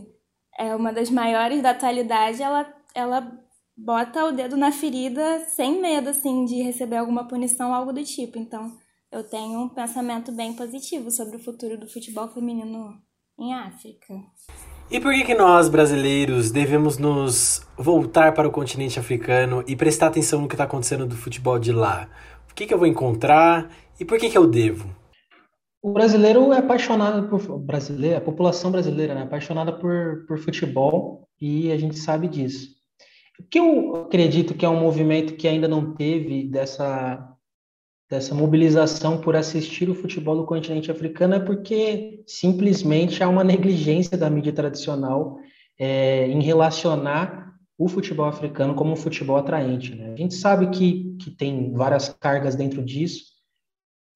é 0.58 0.76
uma 0.76 0.92
das 0.92 1.08
maiores 1.08 1.62
da 1.62 1.70
atualidade, 1.70 2.42
ela, 2.42 2.70
ela 2.94 3.42
bota 3.74 4.26
o 4.26 4.32
dedo 4.32 4.54
na 4.54 4.70
ferida 4.70 5.40
sem 5.46 5.80
medo, 5.80 6.10
assim, 6.10 6.44
de 6.44 6.62
receber 6.62 6.98
alguma 6.98 7.26
punição, 7.26 7.74
algo 7.74 7.90
do 7.90 8.04
tipo. 8.04 8.38
Então, 8.38 8.76
eu 9.10 9.24
tenho 9.24 9.60
um 9.60 9.68
pensamento 9.70 10.30
bem 10.30 10.52
positivo 10.52 11.10
sobre 11.10 11.36
o 11.36 11.42
futuro 11.42 11.78
do 11.78 11.88
futebol 11.88 12.28
feminino 12.28 13.00
em 13.38 13.54
África. 13.54 14.14
E 14.90 15.00
por 15.00 15.12
que, 15.14 15.24
que 15.24 15.34
nós, 15.34 15.68
brasileiros, 15.68 16.50
devemos 16.50 16.98
nos 16.98 17.66
voltar 17.76 18.32
para 18.32 18.46
o 18.46 18.50
continente 18.50 19.00
africano 19.00 19.64
e 19.66 19.74
prestar 19.74 20.08
atenção 20.08 20.42
no 20.42 20.48
que 20.48 20.54
está 20.54 20.64
acontecendo 20.64 21.06
do 21.06 21.16
futebol 21.16 21.58
de 21.58 21.72
lá? 21.72 22.08
O 22.50 22.54
que, 22.54 22.66
que 22.66 22.74
eu 22.74 22.78
vou 22.78 22.86
encontrar 22.86 23.70
e 23.98 24.04
por 24.04 24.18
que, 24.18 24.28
que 24.28 24.36
eu 24.38 24.46
devo? 24.46 24.88
O 25.82 25.92
brasileiro 25.92 26.52
é 26.52 26.58
apaixonado 26.58 27.28
por 27.28 27.58
brasileiro, 27.58 28.18
a 28.18 28.20
população 28.20 28.70
brasileira 28.70 29.14
né, 29.14 29.22
é 29.22 29.24
apaixonada 29.24 29.72
por, 29.72 30.24
por 30.26 30.38
futebol 30.38 31.28
e 31.40 31.72
a 31.72 31.76
gente 31.76 31.98
sabe 31.98 32.28
disso. 32.28 32.68
O 33.40 33.42
que 33.42 33.58
eu 33.58 33.96
acredito 33.96 34.54
que 34.54 34.64
é 34.64 34.68
um 34.68 34.80
movimento 34.80 35.34
que 35.34 35.48
ainda 35.48 35.66
não 35.66 35.94
teve 35.94 36.48
dessa 36.48 37.33
dessa 38.14 38.34
mobilização 38.34 39.20
por 39.20 39.34
assistir 39.34 39.90
o 39.90 39.94
futebol 39.94 40.36
do 40.36 40.46
continente 40.46 40.90
africano 40.90 41.34
é 41.34 41.40
porque 41.40 42.22
simplesmente 42.26 43.22
há 43.22 43.28
uma 43.28 43.42
negligência 43.42 44.16
da 44.16 44.30
mídia 44.30 44.52
tradicional 44.52 45.38
é, 45.78 46.28
em 46.28 46.40
relacionar 46.40 47.52
o 47.76 47.88
futebol 47.88 48.26
africano 48.26 48.74
como 48.74 48.92
um 48.92 48.96
futebol 48.96 49.36
atraente. 49.36 49.96
Né? 49.96 50.12
A 50.12 50.16
gente 50.16 50.34
sabe 50.34 50.70
que, 50.70 51.16
que 51.20 51.30
tem 51.32 51.72
várias 51.72 52.08
cargas 52.08 52.54
dentro 52.54 52.84
disso, 52.84 53.24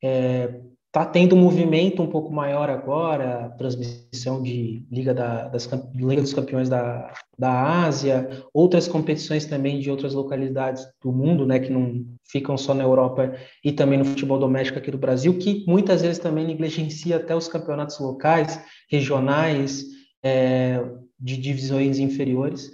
é, 0.03 0.61
Está 0.99 1.12
tendo 1.12 1.36
um 1.36 1.38
movimento 1.38 2.03
um 2.03 2.09
pouco 2.09 2.32
maior 2.32 2.68
agora, 2.68 3.55
transmissão 3.57 4.42
de 4.42 4.84
Liga, 4.90 5.14
da, 5.14 5.46
das, 5.46 5.70
Liga 5.94 6.20
dos 6.20 6.34
Campeões 6.34 6.68
da, 6.68 7.12
da 7.38 7.84
Ásia, 7.84 8.28
outras 8.53 8.88
competições 8.88 9.46
também 9.46 9.78
de 9.78 9.92
outras 9.92 10.12
localidades 10.12 10.84
do 11.01 11.12
mundo, 11.12 11.46
né, 11.46 11.61
que 11.61 11.70
não 11.70 12.05
ficam 12.28 12.59
só 12.59 12.74
na 12.74 12.82
Europa 12.82 13.32
e 13.64 13.70
também 13.70 13.96
no 13.96 14.05
futebol 14.05 14.40
doméstico 14.40 14.80
aqui 14.80 14.90
do 14.90 14.99
Brasil, 14.99 15.38
que 15.38 15.64
muitas 15.68 16.03
vezes 16.03 16.18
também 16.18 16.44
negligencia 16.44 17.14
até 17.14 17.32
os 17.32 17.46
campeonatos 17.46 18.01
locais, 18.01 18.61
regionais, 18.90 19.84
é, 20.20 20.82
de 21.20 21.36
divisões 21.36 22.01
inferiores. 22.01 22.72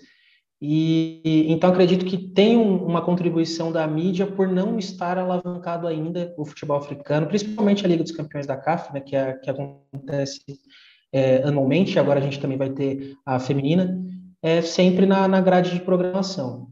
E 0.66 1.44
então 1.50 1.68
acredito 1.68 2.06
que 2.06 2.16
tem 2.16 2.56
um, 2.56 2.86
uma 2.86 3.02
contribuição 3.02 3.70
da 3.70 3.86
mídia 3.86 4.26
por 4.26 4.48
não 4.48 4.78
estar 4.78 5.18
alavancado 5.18 5.86
ainda 5.86 6.32
o 6.38 6.44
futebol 6.46 6.78
africano, 6.78 7.26
principalmente 7.26 7.84
a 7.84 7.88
Liga 7.88 8.02
dos 8.02 8.12
Campeões 8.12 8.46
da 8.46 8.56
CAF, 8.56 8.90
né, 8.94 9.00
que, 9.00 9.14
é, 9.14 9.34
que 9.34 9.50
acontece 9.50 10.40
é, 11.12 11.42
anualmente. 11.42 11.98
Agora 11.98 12.18
a 12.18 12.22
gente 12.22 12.40
também 12.40 12.56
vai 12.56 12.70
ter 12.70 13.14
a 13.26 13.38
feminina, 13.38 14.02
é 14.40 14.62
sempre 14.62 15.04
na, 15.04 15.28
na 15.28 15.38
grade 15.38 15.70
de 15.70 15.80
programação. 15.80 16.68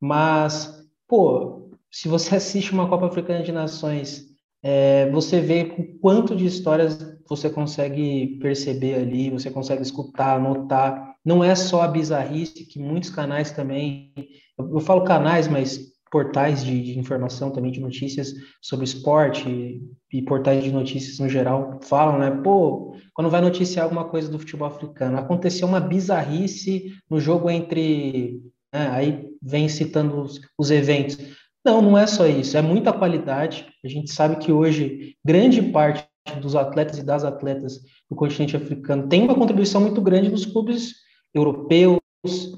Mas, 0.00 0.82
pô, 1.06 1.68
se 1.90 2.08
você 2.08 2.36
assiste 2.36 2.72
uma 2.72 2.88
Copa 2.88 3.08
Africana 3.08 3.44
de 3.44 3.52
Nações, 3.52 4.24
é, 4.62 5.10
você 5.10 5.42
vê 5.42 5.74
o 5.76 5.98
quanto 5.98 6.34
de 6.34 6.46
histórias 6.46 7.14
você 7.28 7.50
consegue 7.50 8.38
perceber 8.40 8.94
ali, 8.94 9.28
você 9.28 9.50
consegue 9.50 9.82
escutar, 9.82 10.40
notar 10.40 11.13
não 11.24 11.42
é 11.42 11.54
só 11.54 11.82
a 11.82 11.88
bizarrice, 11.88 12.66
que 12.66 12.78
muitos 12.78 13.10
canais 13.10 13.50
também, 13.50 14.12
eu, 14.58 14.80
falo 14.80 15.04
canais, 15.04 15.48
mas 15.48 15.94
portais 16.10 16.62
de, 16.64 16.80
de, 16.80 16.98
informação 16.98 17.50
também, 17.50 17.72
de 17.72 17.80
notícias 17.80 18.34
sobre 18.62 18.84
esporte 18.84 19.48
e, 19.48 19.82
e, 20.12 20.22
portais 20.22 20.62
de 20.62 20.70
notícias 20.70 21.18
no 21.18 21.28
geral 21.28 21.80
falam, 21.82 22.18
né? 22.18 22.30
Pô, 22.30 22.94
quando 23.12 23.30
vai 23.30 23.40
noticiar 23.40 23.84
alguma 23.84 24.04
coisa 24.04 24.30
do 24.30 24.38
futebol 24.38 24.68
africano, 24.68 25.18
aconteceu 25.18 25.66
uma 25.66 25.80
bizarrice 25.80 26.92
no 27.10 27.18
jogo 27.18 27.50
entre. 27.50 28.40
Né, 28.72 28.88
aí 28.90 29.28
vem 29.42 29.68
citando 29.68 30.20
os, 30.20 30.40
os 30.58 30.70
eventos. 30.70 31.18
Não, 31.64 31.80
não 31.80 31.98
é 31.98 32.06
só 32.06 32.26
isso, 32.26 32.56
é 32.56 32.62
muita 32.62 32.92
qualidade. 32.92 33.66
A 33.82 33.88
gente 33.88 34.12
sabe 34.12 34.36
que 34.36 34.52
hoje 34.52 35.16
grande 35.24 35.62
parte 35.62 36.06
dos 36.40 36.54
atletas 36.54 36.98
e 36.98 37.02
das 37.02 37.24
atletas 37.24 37.80
do 38.08 38.16
continente 38.16 38.56
africano 38.56 39.08
tem 39.08 39.22
uma 39.22 39.34
contribuição 39.34 39.80
muito 39.80 40.00
grande 40.00 40.30
nos 40.30 40.46
clubes 40.46 41.03
europeus, 41.34 42.00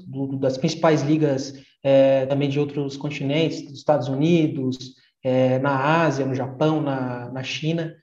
do, 0.07 0.37
das 0.37 0.57
principais 0.57 1.01
ligas 1.01 1.53
é, 1.83 2.25
também 2.25 2.49
de 2.49 2.59
outros 2.59 2.95
continentes, 2.95 3.61
dos 3.61 3.79
Estados 3.79 4.07
Unidos, 4.07 4.95
é, 5.23 5.59
na 5.59 6.03
Ásia, 6.03 6.25
no 6.25 6.35
Japão, 6.35 6.81
na, 6.81 7.29
na 7.29 7.43
China. 7.43 7.95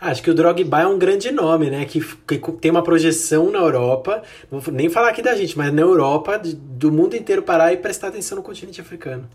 Acho 0.00 0.22
que 0.22 0.30
o 0.30 0.34
Drogba 0.34 0.82
é 0.82 0.86
um 0.86 0.98
grande 0.98 1.30
nome, 1.30 1.70
né? 1.70 1.84
Que, 1.84 2.00
que, 2.00 2.52
tem 2.52 2.70
uma 2.70 2.82
projeção 2.82 3.50
na 3.50 3.58
Europa, 3.58 4.22
vou 4.50 4.60
nem 4.72 4.88
falar 4.88 5.10
aqui 5.10 5.22
da 5.22 5.34
gente, 5.34 5.56
mas 5.56 5.72
na 5.72 5.82
Europa, 5.82 6.38
do 6.38 6.90
mundo 6.90 7.16
inteiro 7.16 7.42
parar 7.42 7.72
e 7.72 7.76
prestar 7.76 8.08
atenção 8.08 8.36
no 8.36 8.42
continente 8.42 8.80
africano. 8.80 9.28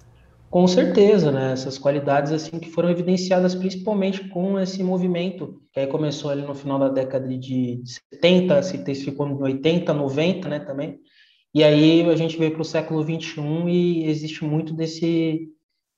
Com 0.50 0.66
certeza, 0.66 1.32
né? 1.32 1.52
Essas 1.52 1.78
qualidades 1.78 2.32
assim 2.32 2.58
que 2.58 2.70
foram 2.70 2.90
evidenciadas 2.90 3.54
principalmente 3.54 4.30
com 4.30 4.58
esse 4.60 4.82
movimento 4.82 5.62
que 5.74 5.80
aí 5.82 5.88
começou 5.88 6.32
ali 6.32 6.42
no 6.42 6.56
final 6.56 6.80
da 6.80 6.88
década 6.88 7.28
de 7.38 7.82
70, 8.14 8.64
se 8.64 8.78
intensificou 8.78 9.28
em 9.28 9.42
80, 9.42 9.94
90, 9.94 10.48
né, 10.48 10.60
também. 10.60 11.00
E 11.54 11.64
aí 11.64 12.10
a 12.10 12.16
gente 12.16 12.38
veio 12.38 12.52
para 12.52 12.62
o 12.62 12.66
século 12.66 13.04
21 13.04 13.68
e 13.68 14.06
existe 14.06 14.44
muito 14.46 14.74
desse 14.74 15.50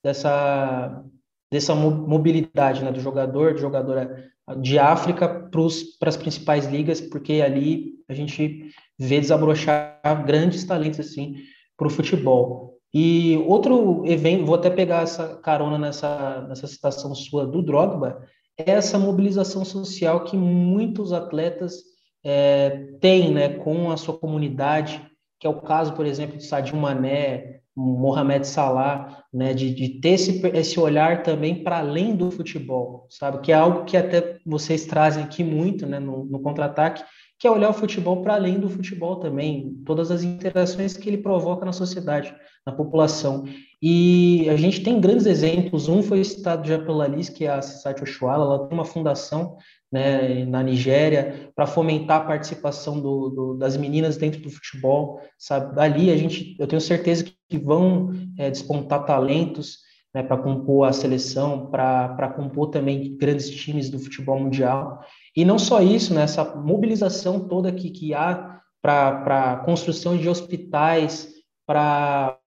dessa 0.02 1.04
dessa 1.50 1.74
mobilidade, 1.74 2.84
né, 2.84 2.92
do 2.92 3.00
jogador, 3.00 3.54
de 3.54 3.60
jogadora 3.60 4.30
de 4.60 4.78
África 4.78 5.28
para 5.50 6.08
as 6.08 6.16
principais 6.16 6.66
ligas, 6.66 7.00
porque 7.00 7.40
ali 7.40 7.94
a 8.08 8.14
gente 8.14 8.70
vê 8.98 9.20
desabrochar 9.20 10.00
grandes 10.26 10.64
talentos 10.64 11.00
assim 11.00 11.36
para 11.76 11.86
o 11.86 11.90
futebol. 11.90 12.69
E 12.92 13.36
outro 13.46 14.04
evento, 14.06 14.44
vou 14.44 14.56
até 14.56 14.68
pegar 14.68 15.02
essa 15.02 15.36
carona 15.36 15.78
nessa, 15.78 16.42
nessa 16.48 16.66
citação 16.66 17.14
sua 17.14 17.46
do 17.46 17.62
Drogba, 17.62 18.24
é 18.58 18.72
essa 18.72 18.98
mobilização 18.98 19.64
social 19.64 20.24
que 20.24 20.36
muitos 20.36 21.12
atletas 21.12 21.82
é, 22.24 22.88
têm 23.00 23.32
né, 23.32 23.48
com 23.48 23.90
a 23.90 23.96
sua 23.96 24.18
comunidade, 24.18 25.00
que 25.38 25.46
é 25.46 25.50
o 25.50 25.60
caso, 25.60 25.94
por 25.94 26.04
exemplo, 26.04 26.36
de 26.36 26.44
Sadio 26.44 26.76
Mané, 26.76 27.60
Mohamed 27.74 28.46
Salah, 28.46 29.24
né, 29.32 29.54
de, 29.54 29.72
de 29.72 30.00
ter 30.00 30.10
esse, 30.10 30.46
esse 30.48 30.78
olhar 30.78 31.22
também 31.22 31.62
para 31.62 31.78
além 31.78 32.14
do 32.14 32.30
futebol, 32.30 33.06
sabe? 33.08 33.40
Que 33.40 33.52
é 33.52 33.54
algo 33.54 33.84
que 33.84 33.96
até 33.96 34.38
vocês 34.44 34.84
trazem 34.84 35.22
aqui 35.22 35.42
muito 35.42 35.86
né, 35.86 35.98
no, 35.98 36.24
no 36.24 36.40
contra-ataque, 36.40 37.02
que 37.40 37.48
é 37.48 37.50
olhar 37.50 37.70
o 37.70 37.74
futebol 37.74 38.20
para 38.20 38.34
além 38.34 38.60
do 38.60 38.68
futebol 38.68 39.16
também, 39.16 39.74
todas 39.86 40.10
as 40.10 40.22
interações 40.22 40.94
que 40.94 41.08
ele 41.08 41.16
provoca 41.16 41.64
na 41.64 41.72
sociedade, 41.72 42.34
na 42.66 42.72
população. 42.72 43.46
E 43.82 44.46
a 44.50 44.56
gente 44.56 44.82
tem 44.82 45.00
grandes 45.00 45.24
exemplos, 45.24 45.88
um 45.88 46.02
foi 46.02 46.22
citado 46.22 46.68
já 46.68 46.78
pela 46.78 47.04
Alice, 47.04 47.32
que 47.32 47.46
é 47.46 47.50
a 47.50 47.62
Society 47.62 48.02
Oshuala, 48.02 48.44
ela 48.44 48.68
tem 48.68 48.76
uma 48.76 48.84
fundação 48.84 49.56
né, 49.90 50.44
na 50.44 50.62
Nigéria 50.62 51.50
para 51.56 51.66
fomentar 51.66 52.20
a 52.20 52.24
participação 52.26 53.00
do, 53.00 53.30
do, 53.30 53.54
das 53.54 53.74
meninas 53.74 54.18
dentro 54.18 54.42
do 54.42 54.50
futebol, 54.50 55.18
sabe? 55.38 55.80
Ali 55.80 56.10
a 56.10 56.16
gente, 56.18 56.54
eu 56.58 56.66
tenho 56.66 56.80
certeza 56.80 57.24
que 57.24 57.58
vão 57.58 58.10
é, 58.38 58.50
despontar 58.50 59.06
talentos 59.06 59.78
né, 60.14 60.22
para 60.22 60.36
compor 60.36 60.86
a 60.86 60.92
seleção, 60.92 61.70
para 61.70 62.34
compor 62.36 62.68
também 62.68 63.16
grandes 63.16 63.48
times 63.48 63.88
do 63.88 63.98
futebol 63.98 64.38
mundial. 64.38 65.00
E 65.40 65.44
não 65.44 65.58
só 65.58 65.80
isso, 65.80 66.12
né, 66.12 66.24
essa 66.24 66.44
mobilização 66.54 67.40
toda 67.40 67.72
que, 67.72 67.88
que 67.88 68.12
há 68.12 68.60
para 68.82 69.62
construção 69.64 70.14
de 70.14 70.28
hospitais, 70.28 71.30
para 71.66 72.38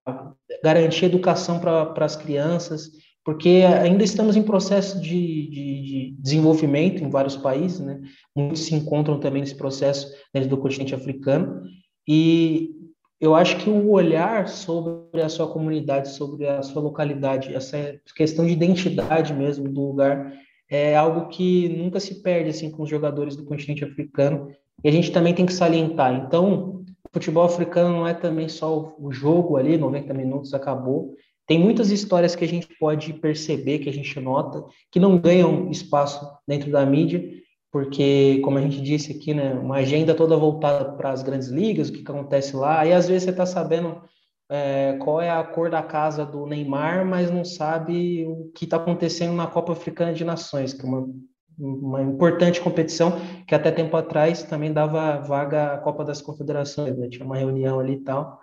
garantir 0.63 1.05
educação 1.05 1.59
para 1.59 2.05
as 2.05 2.15
crianças, 2.15 2.91
porque 3.25 3.63
ainda 3.81 4.03
estamos 4.03 4.35
em 4.35 4.43
processo 4.43 5.01
de, 5.01 5.49
de, 5.49 5.81
de, 5.81 6.15
desenvolvimento 6.19 7.03
em 7.03 7.09
vários 7.09 7.35
países, 7.35 7.79
né? 7.79 7.99
Muitos 8.35 8.65
se 8.65 8.75
encontram 8.75 9.19
também 9.19 9.41
nesse 9.41 9.55
processo 9.55 10.13
dentro 10.31 10.51
do 10.51 10.57
continente 10.57 10.93
africano, 10.93 11.63
e 12.07 12.75
eu 13.19 13.33
acho 13.33 13.57
que 13.57 13.71
o 13.71 13.89
olhar 13.89 14.47
sobre 14.47 15.19
a 15.19 15.29
sua 15.29 15.47
comunidade, 15.47 16.09
sobre 16.09 16.45
a 16.45 16.61
sua 16.61 16.83
localidade, 16.83 17.55
essa 17.55 17.99
questão 18.15 18.45
de 18.45 18.53
identidade 18.53 19.33
mesmo 19.33 19.67
do 19.67 19.81
lugar, 19.81 20.31
é 20.75 20.95
algo 20.95 21.27
que 21.27 21.69
nunca 21.69 21.99
se 21.99 22.21
perde 22.21 22.49
assim 22.49 22.71
com 22.71 22.83
os 22.83 22.89
jogadores 22.89 23.35
do 23.35 23.45
continente 23.45 23.83
africano 23.83 24.49
e 24.83 24.89
a 24.89 24.91
gente 24.91 25.11
também 25.11 25.33
tem 25.33 25.45
que 25.45 25.53
salientar. 25.53 26.13
Então, 26.13 26.83
o 27.05 27.09
futebol 27.13 27.45
africano 27.45 27.95
não 27.95 28.07
é 28.07 28.13
também 28.13 28.49
só 28.49 28.95
o 28.97 29.11
jogo 29.11 29.55
ali, 29.55 29.77
90 29.77 30.13
minutos 30.13 30.53
acabou. 30.53 31.13
Tem 31.45 31.59
muitas 31.59 31.91
histórias 31.91 32.35
que 32.35 32.43
a 32.43 32.47
gente 32.47 32.67
pode 32.79 33.13
perceber, 33.13 33.79
que 33.79 33.89
a 33.89 33.93
gente 33.93 34.19
nota, 34.19 34.63
que 34.91 34.99
não 34.99 35.17
ganham 35.17 35.69
espaço 35.69 36.25
dentro 36.47 36.71
da 36.71 36.85
mídia, 36.85 37.23
porque, 37.71 38.39
como 38.43 38.57
a 38.57 38.61
gente 38.61 38.81
disse 38.81 39.11
aqui, 39.11 39.33
né, 39.33 39.53
uma 39.53 39.77
agenda 39.77 40.15
toda 40.15 40.37
voltada 40.37 40.93
para 40.93 41.11
as 41.11 41.21
grandes 41.21 41.49
ligas, 41.49 41.89
o 41.89 41.93
que 41.93 42.01
acontece 42.01 42.55
lá, 42.55 42.85
e 42.85 42.93
às 42.93 43.07
vezes 43.07 43.23
você 43.23 43.31
está 43.31 43.45
sabendo 43.45 44.01
é, 44.49 44.97
qual 45.01 45.21
é 45.21 45.29
a 45.29 45.43
cor 45.43 45.69
da 45.69 45.81
casa 45.81 46.25
do 46.25 46.45
Neymar, 46.45 47.05
mas 47.05 47.31
não 47.31 47.43
sabe 47.45 48.25
o 48.25 48.51
que 48.53 48.65
está 48.65 48.77
acontecendo 48.77 49.33
na 49.33 49.47
Copa 49.47 49.73
Africana 49.73 50.13
de 50.13 50.23
Nações, 50.23 50.73
que 50.73 50.85
é 50.85 50.89
uma, 50.89 51.09
uma 51.57 52.01
importante 52.01 52.61
competição 52.61 53.13
que 53.47 53.55
até 53.55 53.71
tempo 53.71 53.95
atrás 53.95 54.43
também 54.43 54.71
dava 54.71 55.19
vaga 55.19 55.73
à 55.73 55.77
Copa 55.77 56.03
das 56.03 56.21
Confederações, 56.21 56.97
né? 56.97 57.07
tinha 57.07 57.25
uma 57.25 57.37
reunião 57.37 57.79
ali 57.79 57.93
e 57.93 58.03
tal. 58.03 58.39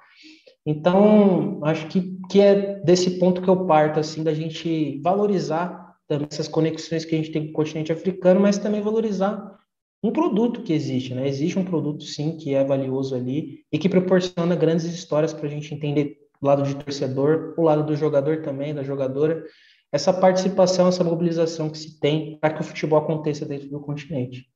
Então, 0.66 1.60
acho 1.64 1.86
que, 1.88 2.18
que 2.28 2.40
é 2.40 2.80
desse 2.80 3.18
ponto 3.18 3.40
que 3.40 3.48
eu 3.48 3.66
parto, 3.66 3.98
assim, 3.98 4.22
da 4.22 4.34
gente 4.34 5.00
valorizar 5.02 5.96
também 6.06 6.28
essas 6.30 6.48
conexões 6.48 7.04
que 7.04 7.14
a 7.14 7.18
gente 7.18 7.32
tem 7.32 7.44
com 7.44 7.50
o 7.50 7.54
continente 7.54 7.92
africano, 7.92 8.40
mas 8.40 8.58
também 8.58 8.80
valorizar 8.80 9.59
um 10.02 10.10
produto 10.10 10.62
que 10.62 10.72
existe, 10.72 11.14
né? 11.14 11.28
Existe 11.28 11.58
um 11.58 11.64
produto, 11.64 12.04
sim, 12.04 12.36
que 12.36 12.54
é 12.54 12.64
valioso 12.64 13.14
ali 13.14 13.64
e 13.70 13.78
que 13.78 13.88
proporciona 13.88 14.56
grandes 14.56 14.86
histórias 14.86 15.32
para 15.32 15.46
a 15.46 15.50
gente 15.50 15.74
entender 15.74 16.16
o 16.40 16.46
lado 16.46 16.62
de 16.62 16.74
torcedor, 16.74 17.54
o 17.58 17.62
lado 17.62 17.84
do 17.84 17.94
jogador 17.94 18.42
também, 18.42 18.74
da 18.74 18.82
jogadora, 18.82 19.44
essa 19.92 20.12
participação, 20.12 20.88
essa 20.88 21.04
mobilização 21.04 21.68
que 21.68 21.76
se 21.76 22.00
tem 22.00 22.38
para 22.40 22.54
que 22.54 22.60
o 22.60 22.64
futebol 22.64 22.98
aconteça 22.98 23.44
dentro 23.44 23.68
do 23.68 23.80
continente. 23.80 24.46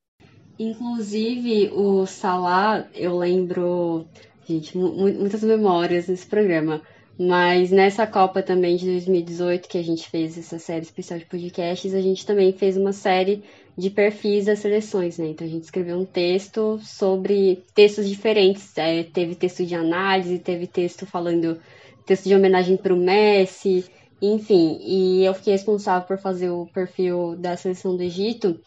Inclusive, 0.59 1.71
o 1.75 2.07
Salah, 2.07 2.89
eu 2.95 3.19
lembro, 3.19 4.07
gente, 4.49 4.79
muitas 4.79 5.43
memórias 5.43 6.07
nesse 6.07 6.27
programa. 6.27 6.81
Mas 7.19 7.71
nessa 7.71 8.07
Copa 8.07 8.43
também 8.43 8.77
de 8.77 8.87
2018, 8.87 9.69
que 9.69 9.79
a 9.79 9.85
gente 9.85 10.09
fez 10.11 10.37
essa 10.37 10.59
série 10.59 10.83
especial 10.83 11.19
de 11.19 11.27
podcasts, 11.27 11.95
a 11.95 12.01
gente 12.01 12.27
também 12.27 12.53
fez 12.53 12.77
uma 12.77 12.93
série 12.93 13.45
de 13.79 13.89
perfis 13.89 14.47
das 14.47 14.59
seleções, 14.59 15.19
né? 15.19 15.29
Então 15.29 15.47
a 15.47 15.51
gente 15.51 15.63
escreveu 15.63 15.97
um 15.97 16.05
texto 16.05 16.79
sobre 16.83 17.63
textos 17.73 18.09
diferentes. 18.09 18.77
É, 18.77 19.05
teve 19.05 19.37
texto 19.37 19.65
de 19.65 19.77
análise, 19.77 20.41
teve 20.41 20.67
texto 20.67 21.07
falando, 21.07 21.61
texto 22.05 22.25
de 22.25 22.35
homenagem 22.35 22.77
para 22.77 22.93
o 22.93 22.97
Messi, 22.97 23.85
enfim. 24.21 24.81
E 24.81 25.25
eu 25.25 25.35
fiquei 25.35 25.53
responsável 25.53 26.09
por 26.09 26.19
fazer 26.19 26.51
o 26.51 26.67
perfil 26.67 27.37
da 27.37 27.57
seleção 27.57 27.97
do 27.97 28.03
Egito. 28.03 28.61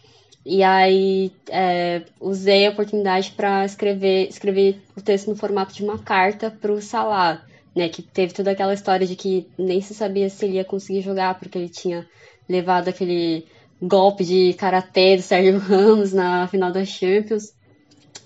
E 0.46 0.64
aí 0.64 1.34
é, 1.50 2.04
usei 2.22 2.66
a 2.66 2.70
oportunidade 2.70 3.32
para 3.32 3.66
escrever, 3.66 4.30
escrever 4.30 4.82
o 4.96 5.02
texto 5.02 5.28
no 5.28 5.36
formato 5.36 5.74
de 5.74 5.84
uma 5.84 6.00
carta 6.00 6.50
para 6.50 6.72
o 6.72 6.82
Salah 6.82 7.46
né? 7.78 7.90
Que 7.90 8.02
teve 8.02 8.34
toda 8.34 8.52
aquela 8.52 8.74
história 8.74 9.06
de 9.06 9.16
que 9.16 9.48
nem 9.58 9.80
se 9.82 9.94
sabia 9.94 10.30
se 10.30 10.46
ele 10.46 10.56
ia 10.56 10.66
conseguir 10.66 11.02
jogar, 11.02 11.38
porque 11.40 11.58
ele 11.58 11.70
tinha 11.70 12.08
levado 12.50 12.88
aquele 12.88 13.46
golpe 13.82 14.24
de 14.24 14.54
karatê 14.54 15.16
do 15.18 15.22
Sérgio 15.22 15.60
Ramos 15.60 16.12
na 16.12 16.48
final 16.48 16.72
da 16.72 16.84
Champions. 16.84 17.54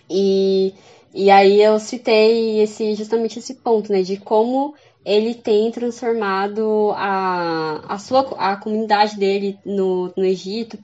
E, 0.10 0.74
e 1.14 1.30
aí 1.30 1.62
eu 1.62 1.80
citei 1.80 2.62
esse, 2.62 2.96
justamente 2.96 3.40
esse 3.40 3.56
ponto, 3.56 3.92
né? 3.92 4.02
De 4.02 4.18
como 4.18 4.74
ele 5.04 5.34
tem 5.34 5.72
transformado 5.72 6.92
a, 6.96 7.94
a 7.94 7.98
sua 7.98 8.22
a 8.38 8.56
comunidade 8.56 9.18
dele 9.18 9.58
no, 9.66 10.14
no 10.16 10.24
Egito 10.24 10.78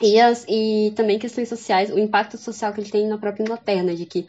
e, 0.00 0.20
as, 0.20 0.44
e 0.48 0.92
também 0.96 1.18
questões 1.18 1.48
sociais, 1.48 1.90
o 1.90 1.98
impacto 1.98 2.38
social 2.38 2.72
que 2.72 2.80
ele 2.80 2.90
tem 2.90 3.06
na 3.06 3.18
própria 3.18 3.42
Inglaterra, 3.42 3.82
né? 3.82 3.94
De 3.94 4.06
que 4.06 4.26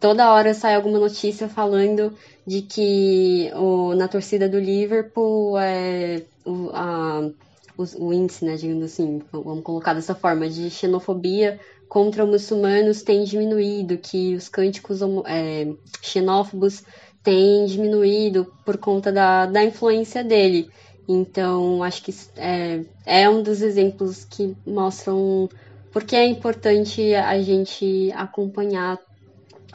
toda 0.00 0.32
hora 0.32 0.54
sai 0.54 0.74
alguma 0.74 0.98
notícia 0.98 1.48
falando 1.48 2.16
de 2.46 2.62
que 2.62 3.50
o, 3.54 3.94
na 3.94 4.08
torcida 4.08 4.48
do 4.48 4.58
Liverpool 4.58 5.58
é, 5.58 6.22
o, 6.44 6.70
a, 6.72 7.30
o, 7.76 8.06
o, 8.06 8.12
índice, 8.12 8.44
né, 8.44 8.56
digamos 8.56 8.84
assim, 8.84 9.22
vamos 9.30 9.62
colocar 9.62 9.92
dessa 9.92 10.14
forma, 10.14 10.48
de 10.48 10.70
xenofobia 10.70 11.60
contra 11.88 12.24
muçulmanos 12.24 13.02
tem 13.02 13.24
diminuído, 13.24 13.98
que 13.98 14.34
os 14.34 14.48
cânticos 14.48 15.00
é, 15.26 15.68
xenófobos 16.00 16.82
têm 17.22 17.66
diminuído 17.66 18.50
por 18.64 18.78
conta 18.78 19.12
da, 19.12 19.46
da 19.46 19.62
influência 19.62 20.24
dele. 20.24 20.70
Então, 21.08 21.82
acho 21.82 22.02
que 22.04 22.14
é, 22.36 22.84
é 23.04 23.28
um 23.28 23.42
dos 23.42 23.60
exemplos 23.60 24.24
que 24.24 24.56
mostram 24.64 25.48
porque 25.92 26.14
é 26.14 26.24
importante 26.24 27.14
a 27.14 27.40
gente 27.42 28.12
acompanhar 28.14 28.98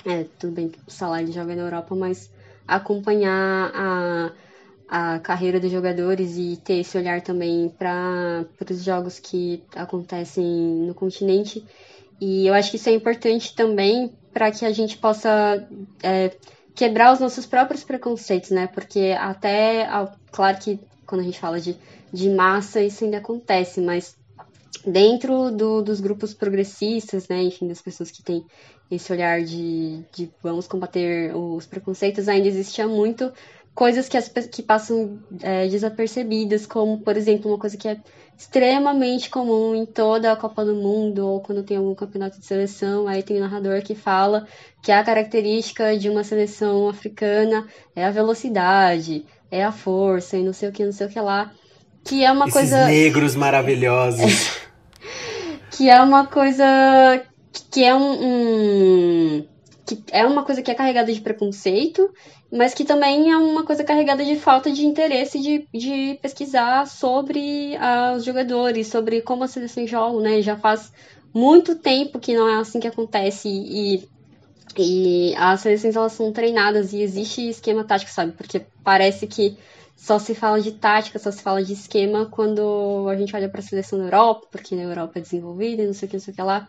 é, 0.06 0.26
tudo 0.40 0.54
bem 0.54 0.70
que 0.70 0.80
o 0.88 0.92
salário 0.92 1.32
joga 1.32 1.56
na 1.56 1.64
Europa, 1.64 1.96
mas 1.96 2.30
acompanhar 2.68 3.72
a, 3.74 4.32
a 4.88 5.20
carreira 5.20 5.60
dos 5.60 5.72
jogadores 5.72 6.38
e 6.38 6.58
ter 6.58 6.80
esse 6.80 6.98
olhar 6.98 7.22
também 7.22 7.70
para 7.70 8.46
os 8.70 8.84
jogos 8.84 9.20
que 9.20 9.64
acontecem 9.76 10.46
no 10.46 10.94
continente. 10.94 11.66
E 12.22 12.48
eu 12.48 12.54
acho 12.54 12.72
que 12.72 12.78
isso 12.78 12.90
é 12.90 12.94
importante 12.94 13.56
também 13.56 14.14
para 14.32 14.52
que 14.52 14.64
a 14.66 14.72
gente 14.72 14.98
possa 14.98 15.68
é, 16.04 16.32
quebrar 16.74 17.14
os 17.14 17.20
nossos 17.20 17.46
próprios 17.46 17.84
preconceitos, 17.84 18.52
né? 18.52 18.68
Porque 18.68 19.16
até, 19.18 19.88
claro 20.32 20.58
que 20.60 20.80
quando 21.06 21.22
a 21.22 21.24
gente 21.24 21.40
fala 21.40 21.60
de, 21.60 21.76
de 22.12 22.30
massa, 22.30 22.82
isso 22.82 23.04
ainda 23.04 23.18
acontece, 23.18 23.82
mas 23.82 24.16
dentro 24.86 25.52
do, 25.52 25.82
dos 25.82 26.00
grupos 26.00 26.34
progressistas, 26.34 27.28
né, 27.28 27.42
enfim, 27.44 27.68
das 27.68 27.82
pessoas 27.82 28.12
que 28.12 28.22
têm 28.22 28.46
esse 28.90 29.12
olhar 29.12 29.42
de, 29.44 30.04
de 30.14 30.30
vamos 30.42 30.68
combater 30.68 31.36
os 31.36 31.66
preconceitos, 31.66 32.28
ainda 32.28 32.48
existia 32.48 32.88
muito 32.88 33.32
coisas 33.76 34.08
que, 34.08 34.16
as, 34.16 34.30
que 34.30 34.64
passam 34.64 35.20
é, 35.42 35.68
desapercebidas, 35.68 36.66
como, 36.66 37.00
por 37.00 37.18
exemplo, 37.18 37.52
uma 37.52 37.60
coisa 37.60 37.76
que 37.76 37.90
é 37.90 37.98
extremamente 38.38 39.30
comum 39.30 39.76
em 39.76 39.86
toda 39.86 40.32
a 40.32 40.36
Copa 40.36 40.64
do 40.64 40.76
Mundo 40.76 41.28
ou 41.28 41.42
quando 41.42 41.64
tem 41.64 41.78
algum 41.78 41.94
campeonato 41.94 42.40
de 42.40 42.46
seleção, 42.46 43.08
aí 43.08 43.22
tem 43.22 43.38
um 43.38 43.42
narrador 43.42 43.82
que 43.82 43.96
fala 43.96 44.48
que 44.82 44.92
a 44.92 45.04
característica 45.04 45.98
de 45.98 46.10
uma 46.10 46.24
seleção 46.24 46.88
africana 46.90 47.68
é 47.96 48.06
a 48.06 48.12
velocidade, 48.12 49.26
é 49.52 49.64
a 49.64 49.72
força 49.72 50.38
e 50.38 50.44
não 50.44 50.54
sei 50.54 50.70
o 50.70 50.72
que, 50.72 50.86
não 50.86 50.92
sei 50.92 51.08
o 51.08 51.10
que 51.10 51.20
lá, 51.20 51.52
que 52.04 52.24
é 52.24 52.32
uma 52.32 52.46
Esses 52.46 52.54
coisa 52.54 52.86
negros 52.86 53.36
maravilhosos. 53.36 54.58
que 55.72 55.90
é 55.90 56.02
uma 56.02 56.28
coisa 56.28 57.24
que 57.72 57.84
é 57.84 57.94
um, 57.96 59.40
um 59.40 59.48
que 59.86 60.04
é 60.12 60.26
uma 60.26 60.44
coisa 60.44 60.62
que 60.62 60.72
é 60.72 60.76
carregada 60.76 61.14
de 61.14 61.22
preconceito, 61.22 62.12
mas 62.52 62.74
que 62.74 62.84
também 62.84 63.32
é 63.32 63.38
uma 63.38 63.64
coisa 63.64 63.84
carregada 63.84 64.26
de 64.26 64.36
falta 64.36 64.72
de 64.72 64.86
interesse 64.86 65.40
de, 65.40 65.68
de 65.74 66.18
pesquisar 66.22 66.88
sobre 66.88 67.76
uh, 67.76 68.16
os 68.16 68.26
jogadores, 68.26 68.88
sobre 68.88 69.22
como 69.22 69.44
a 69.44 69.48
seleção 69.48 69.86
joga, 69.86 70.22
né? 70.22 70.42
Já 70.42 70.58
faz 70.58 70.92
muito 71.34 71.76
tempo 71.76 72.20
que 72.20 72.36
não 72.36 72.50
é 72.50 72.56
assim 72.56 72.80
que 72.80 72.88
acontece 72.88 73.48
e, 73.48 74.08
e 74.78 75.36
as 75.36 75.62
seleções 75.62 75.96
elas 75.96 76.14
são 76.14 76.32
treinadas 76.32 76.94
e 76.94 77.02
existe 77.02 77.48
esquema 77.48 77.84
tático, 77.84 78.12
sabe? 78.12 78.32
Porque 78.32 78.66
parece 78.84 79.28
que 79.28 79.58
só 79.96 80.18
se 80.18 80.34
fala 80.34 80.60
de 80.60 80.72
tática, 80.72 81.20
só 81.20 81.32
se 81.32 81.42
fala 81.42 81.64
de 81.64 81.74
esquema 81.74 82.26
quando 82.26 83.08
a 83.10 83.16
gente 83.16 83.36
olha 83.36 83.50
para 83.50 83.60
a 83.60 83.64
seleção 83.64 84.00
da 84.00 84.06
Europa, 84.06 84.48
porque 84.52 84.76
na 84.76 84.84
Europa 84.84 85.20
é 85.20 85.22
desenvolvida 85.22 85.84
e 85.84 85.88
não 85.88 85.94
sei 85.94 86.08
o 86.08 86.10
que, 86.10 86.18
não 86.18 86.24
sei 86.24 86.34
o 86.34 86.36
que 86.36 86.42
lá. 86.42 86.68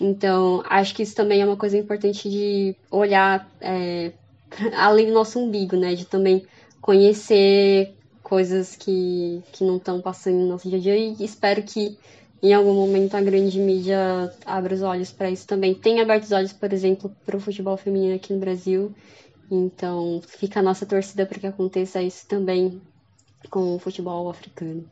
Então, 0.00 0.62
acho 0.66 0.94
que 0.94 1.02
isso 1.02 1.14
também 1.14 1.40
é 1.40 1.46
uma 1.46 1.56
coisa 1.56 1.76
importante 1.76 2.28
de 2.28 2.76
olhar 2.90 3.50
é, 3.60 4.12
além 4.76 5.06
do 5.06 5.12
nosso 5.12 5.38
umbigo, 5.38 5.76
né? 5.76 5.94
De 5.94 6.04
também 6.04 6.46
conhecer 6.80 7.94
coisas 8.22 8.76
que, 8.76 9.42
que 9.52 9.64
não 9.64 9.76
estão 9.76 10.00
passando 10.00 10.36
no 10.38 10.48
nosso 10.48 10.68
dia 10.68 10.78
a 10.78 10.80
dia 10.80 10.96
e 10.96 11.24
espero 11.24 11.62
que 11.62 11.96
em 12.42 12.52
algum 12.52 12.74
momento 12.74 13.14
a 13.14 13.22
grande 13.22 13.58
mídia 13.58 14.32
abra 14.44 14.74
os 14.74 14.82
olhos 14.82 15.10
para 15.10 15.30
isso 15.30 15.46
também. 15.46 15.74
Tem 15.74 16.00
aberto 16.00 16.24
os 16.24 16.32
olhos, 16.32 16.52
por 16.52 16.72
exemplo, 16.72 17.14
para 17.24 17.36
o 17.36 17.40
futebol 17.40 17.76
feminino 17.76 18.14
aqui 18.14 18.32
no 18.32 18.40
Brasil. 18.40 18.94
Então, 19.50 20.20
fica 20.26 20.60
a 20.60 20.62
nossa 20.62 20.84
torcida 20.84 21.24
para 21.24 21.38
que 21.38 21.46
aconteça 21.46 22.02
isso 22.02 22.26
também 22.26 22.80
com 23.48 23.76
o 23.76 23.78
futebol 23.78 24.28
africano. 24.28 24.84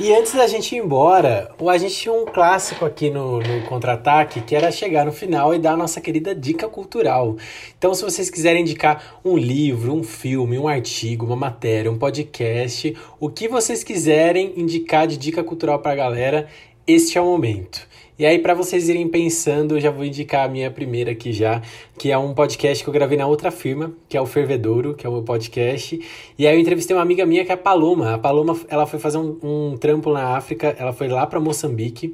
E 0.00 0.14
antes 0.14 0.32
da 0.32 0.46
gente 0.46 0.76
ir 0.76 0.78
embora, 0.78 1.50
a 1.68 1.78
gente 1.78 1.94
tinha 1.94 2.14
um 2.14 2.24
clássico 2.24 2.84
aqui 2.84 3.10
no, 3.10 3.40
no 3.40 3.62
contra-ataque 3.66 4.40
que 4.42 4.54
era 4.54 4.70
chegar 4.70 5.04
no 5.04 5.10
final 5.10 5.52
e 5.52 5.58
dar 5.58 5.72
a 5.72 5.76
nossa 5.76 6.00
querida 6.00 6.34
dica 6.34 6.68
cultural. 6.68 7.36
Então, 7.76 7.92
se 7.92 8.04
vocês 8.04 8.30
quiserem 8.30 8.62
indicar 8.62 9.18
um 9.24 9.36
livro, 9.36 9.92
um 9.92 10.04
filme, 10.04 10.56
um 10.56 10.68
artigo, 10.68 11.26
uma 11.26 11.34
matéria, 11.34 11.90
um 11.90 11.98
podcast, 11.98 12.96
o 13.18 13.28
que 13.28 13.48
vocês 13.48 13.82
quiserem 13.82 14.52
indicar 14.56 15.06
de 15.06 15.16
dica 15.16 15.42
cultural 15.42 15.80
para 15.80 15.92
a 15.92 15.96
galera, 15.96 16.48
este 16.86 17.18
é 17.18 17.20
o 17.20 17.24
momento. 17.24 17.86
E 18.18 18.26
aí, 18.26 18.40
para 18.40 18.52
vocês 18.52 18.88
irem 18.88 19.06
pensando, 19.06 19.76
eu 19.76 19.80
já 19.80 19.92
vou 19.92 20.04
indicar 20.04 20.46
a 20.46 20.48
minha 20.48 20.68
primeira 20.72 21.12
aqui 21.12 21.32
já, 21.32 21.62
que 21.96 22.10
é 22.10 22.18
um 22.18 22.34
podcast 22.34 22.82
que 22.82 22.90
eu 22.90 22.92
gravei 22.92 23.16
na 23.16 23.28
outra 23.28 23.52
firma, 23.52 23.92
que 24.08 24.16
é 24.16 24.20
o 24.20 24.26
Fervedouro, 24.26 24.92
que 24.92 25.06
é 25.06 25.08
o 25.08 25.12
meu 25.12 25.22
podcast. 25.22 26.00
E 26.36 26.44
aí 26.44 26.56
eu 26.56 26.58
entrevistei 26.58 26.96
uma 26.96 27.02
amiga 27.02 27.24
minha 27.24 27.44
que 27.44 27.52
é 27.52 27.54
a 27.54 27.56
Paloma. 27.56 28.14
A 28.14 28.18
Paloma, 28.18 28.58
ela 28.68 28.86
foi 28.86 28.98
fazer 28.98 29.18
um, 29.18 29.38
um 29.40 29.76
trampo 29.76 30.12
na 30.12 30.36
África, 30.36 30.74
ela 30.76 30.92
foi 30.92 31.06
lá 31.06 31.28
para 31.28 31.38
Moçambique 31.38 32.12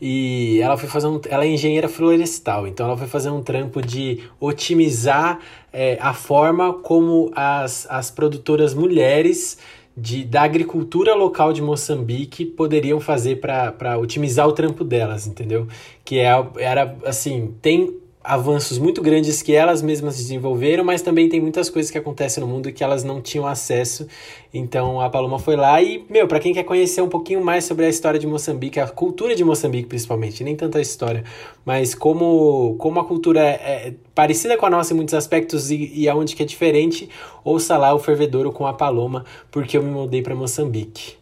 e 0.00 0.58
ela 0.62 0.78
foi 0.78 0.88
fazer 0.88 1.08
um, 1.08 1.20
ela 1.28 1.44
é 1.44 1.48
engenheira 1.48 1.86
florestal, 1.86 2.66
então 2.66 2.86
ela 2.86 2.96
foi 2.96 3.06
fazer 3.06 3.28
um 3.28 3.42
trampo 3.42 3.82
de 3.82 4.20
otimizar 4.40 5.38
é, 5.70 5.98
a 6.00 6.14
forma 6.14 6.72
como 6.72 7.30
as, 7.36 7.86
as 7.90 8.10
produtoras 8.10 8.72
mulheres 8.72 9.58
de, 9.96 10.24
da 10.24 10.42
agricultura 10.42 11.14
local 11.14 11.52
de 11.52 11.60
Moçambique 11.62 12.44
poderiam 12.44 13.00
fazer 13.00 13.40
para 13.40 13.98
otimizar 13.98 14.48
o 14.48 14.52
trampo 14.52 14.84
delas, 14.84 15.26
entendeu? 15.26 15.68
Que 16.04 16.18
é, 16.18 16.30
era 16.58 16.96
assim, 17.04 17.54
tem 17.60 18.01
avanços 18.24 18.78
muito 18.78 19.02
grandes 19.02 19.42
que 19.42 19.52
elas 19.54 19.82
mesmas 19.82 20.16
desenvolveram, 20.16 20.84
mas 20.84 21.02
também 21.02 21.28
tem 21.28 21.40
muitas 21.40 21.68
coisas 21.68 21.90
que 21.90 21.98
acontecem 21.98 22.42
no 22.42 22.48
mundo 22.48 22.72
que 22.72 22.82
elas 22.82 23.02
não 23.02 23.20
tinham 23.20 23.46
acesso. 23.46 24.06
Então 24.52 25.00
a 25.00 25.10
Paloma 25.10 25.38
foi 25.38 25.56
lá 25.56 25.82
e, 25.82 26.04
meu, 26.08 26.28
para 26.28 26.38
quem 26.38 26.52
quer 26.52 26.62
conhecer 26.64 27.00
um 27.00 27.08
pouquinho 27.08 27.44
mais 27.44 27.64
sobre 27.64 27.84
a 27.84 27.88
história 27.88 28.18
de 28.18 28.26
Moçambique, 28.26 28.78
a 28.78 28.86
cultura 28.86 29.34
de 29.34 29.44
Moçambique 29.44 29.88
principalmente, 29.88 30.44
nem 30.44 30.54
tanto 30.54 30.78
a 30.78 30.80
história, 30.80 31.24
mas 31.64 31.94
como, 31.94 32.76
como 32.78 33.00
a 33.00 33.04
cultura 33.04 33.40
é, 33.40 33.88
é 33.88 33.94
parecida 34.14 34.56
com 34.56 34.66
a 34.66 34.70
nossa 34.70 34.92
em 34.92 34.96
muitos 34.96 35.14
aspectos 35.14 35.70
e, 35.70 35.92
e 35.94 36.08
aonde 36.08 36.36
que 36.36 36.42
é 36.42 36.46
diferente, 36.46 37.08
ouça 37.44 37.76
lá 37.76 37.94
o 37.94 37.98
Fervedouro 37.98 38.52
com 38.52 38.66
a 38.66 38.72
Paloma, 38.72 39.24
porque 39.50 39.76
eu 39.76 39.82
me 39.82 39.90
mudei 39.90 40.22
para 40.22 40.34
Moçambique. 40.34 41.16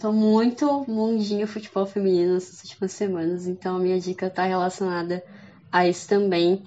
Tô 0.00 0.10
muito 0.10 0.84
mundinho 0.88 1.46
futebol 1.46 1.86
feminino 1.86 2.34
nessas 2.34 2.60
últimas 2.64 2.90
semanas, 2.90 3.46
então 3.46 3.76
a 3.76 3.78
minha 3.78 4.00
dica 4.00 4.28
tá 4.28 4.44
relacionada 4.44 5.22
a 5.72 5.88
isso 5.88 6.06
também. 6.06 6.62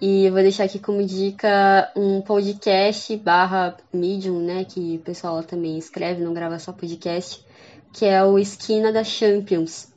E 0.00 0.26
eu 0.26 0.32
vou 0.32 0.42
deixar 0.42 0.64
aqui 0.64 0.78
como 0.78 1.04
dica 1.04 1.90
um 1.96 2.20
podcast 2.20 3.16
barra 3.16 3.76
Medium, 3.92 4.40
né? 4.40 4.64
Que 4.64 4.96
o 4.96 4.98
pessoal 5.00 5.42
também 5.42 5.78
escreve, 5.78 6.22
não 6.22 6.34
grava 6.34 6.58
só 6.58 6.72
podcast, 6.72 7.44
que 7.92 8.04
é 8.04 8.22
o 8.22 8.38
Esquina 8.38 8.92
da 8.92 9.02
Champions. 9.04 9.88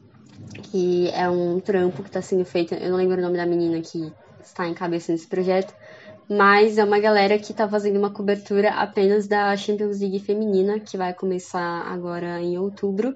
Que 0.71 1.09
é 1.09 1.29
um 1.29 1.59
trampo 1.59 2.01
que 2.01 2.09
está 2.09 2.21
sendo 2.21 2.43
feito, 2.43 2.73
eu 2.73 2.89
não 2.89 2.97
lembro 2.97 3.17
o 3.17 3.21
nome 3.21 3.37
da 3.37 3.45
menina 3.45 3.79
que 3.79 4.11
está 4.43 4.67
em 4.67 4.73
cabeça 4.73 5.11
nesse 5.11 5.27
projeto, 5.27 5.73
mas 6.27 6.77
é 6.77 6.83
uma 6.83 6.99
galera 6.99 7.37
que 7.37 7.51
está 7.51 7.69
fazendo 7.69 7.97
uma 7.97 8.09
cobertura 8.09 8.71
apenas 8.71 9.27
da 9.27 9.55
Champions 9.55 9.99
League 9.99 10.19
feminina, 10.19 10.79
que 10.79 10.97
vai 10.97 11.13
começar 11.13 11.83
agora 11.87 12.41
em 12.41 12.57
outubro. 12.57 13.15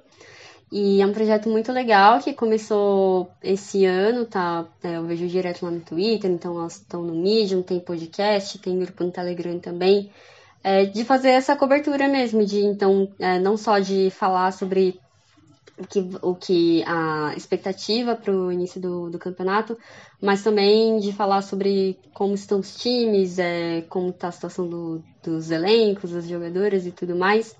E 0.77 1.01
é 1.01 1.05
um 1.05 1.13
projeto 1.13 1.47
muito 1.47 1.71
legal 1.71 2.19
que 2.19 2.33
começou 2.33 3.31
esse 3.41 3.85
ano, 3.85 4.25
tá? 4.25 4.65
É, 4.83 4.97
eu 4.97 5.05
vejo 5.05 5.25
direto 5.25 5.63
lá 5.63 5.71
no 5.71 5.79
Twitter, 5.79 6.29
então 6.29 6.59
elas 6.59 6.75
estão 6.75 7.01
no 7.01 7.15
Medium, 7.15 7.61
tem 7.61 7.79
podcast, 7.79 8.59
tem 8.59 8.77
grupo 8.77 9.05
no 9.05 9.09
Telegram 9.09 9.57
também. 9.57 10.11
É, 10.61 10.83
de 10.83 11.05
fazer 11.05 11.29
essa 11.29 11.55
cobertura 11.55 12.09
mesmo, 12.09 12.45
de 12.45 12.59
então, 12.59 13.07
é, 13.19 13.39
não 13.39 13.55
só 13.55 13.79
de 13.79 14.09
falar 14.09 14.51
sobre 14.51 14.99
o 15.77 15.87
que, 15.87 16.09
o 16.21 16.35
que 16.35 16.83
a 16.85 17.33
expectativa 17.37 18.13
para 18.13 18.33
o 18.33 18.51
início 18.51 18.81
do, 18.81 19.09
do 19.09 19.17
campeonato, 19.17 19.77
mas 20.21 20.43
também 20.43 20.99
de 20.99 21.13
falar 21.13 21.41
sobre 21.41 21.97
como 22.13 22.35
estão 22.35 22.59
os 22.59 22.75
times, 22.75 23.39
é, 23.39 23.79
como 23.87 24.09
está 24.09 24.27
a 24.27 24.31
situação 24.33 24.67
do, 24.67 25.01
dos 25.23 25.51
elencos, 25.51 26.11
dos 26.11 26.27
jogadores 26.27 26.85
e 26.85 26.91
tudo 26.91 27.15
mais. 27.15 27.55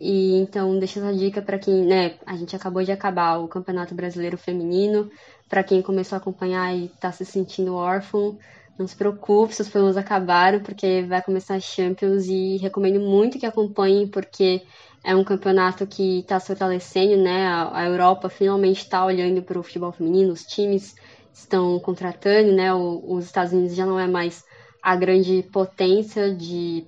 E 0.00 0.36
então 0.36 0.78
deixa 0.78 0.98
essa 0.98 1.12
dica 1.12 1.42
para 1.42 1.58
quem, 1.58 1.84
né, 1.84 2.14
a 2.24 2.34
gente 2.34 2.56
acabou 2.56 2.82
de 2.82 2.90
acabar 2.90 3.38
o 3.38 3.46
Campeonato 3.46 3.94
Brasileiro 3.94 4.38
Feminino, 4.38 5.10
para 5.48 5.62
quem 5.62 5.82
começou 5.82 6.16
a 6.16 6.18
acompanhar 6.18 6.74
e 6.74 6.86
está 6.86 7.12
se 7.12 7.24
sentindo 7.24 7.74
órfão, 7.74 8.38
não 8.78 8.86
se 8.86 8.96
preocupe, 8.96 9.54
seus 9.54 9.68
problemas 9.68 9.98
acabaram, 9.98 10.60
porque 10.60 11.02
vai 11.02 11.20
começar 11.20 11.56
a 11.56 11.60
Champions 11.60 12.26
e 12.26 12.56
recomendo 12.56 12.98
muito 12.98 13.38
que 13.38 13.44
acompanhem, 13.44 14.08
porque 14.08 14.62
é 15.04 15.14
um 15.14 15.22
campeonato 15.22 15.86
que 15.86 16.20
está 16.20 16.40
se 16.40 16.46
fortalecendo, 16.46 17.22
né? 17.22 17.46
A, 17.46 17.84
Europa 17.86 18.30
finalmente 18.30 18.78
está 18.78 19.04
olhando 19.04 19.42
para 19.42 19.58
o 19.58 19.62
futebol 19.62 19.92
feminino, 19.92 20.32
os 20.32 20.44
times 20.44 20.94
estão 21.32 21.78
contratando, 21.78 22.52
né? 22.52 22.72
Os 22.72 23.26
Estados 23.26 23.52
Unidos 23.52 23.76
já 23.76 23.84
não 23.84 24.00
é 24.00 24.06
mais 24.06 24.42
a 24.82 24.96
grande 24.96 25.42
potência 25.52 26.34
de 26.34 26.86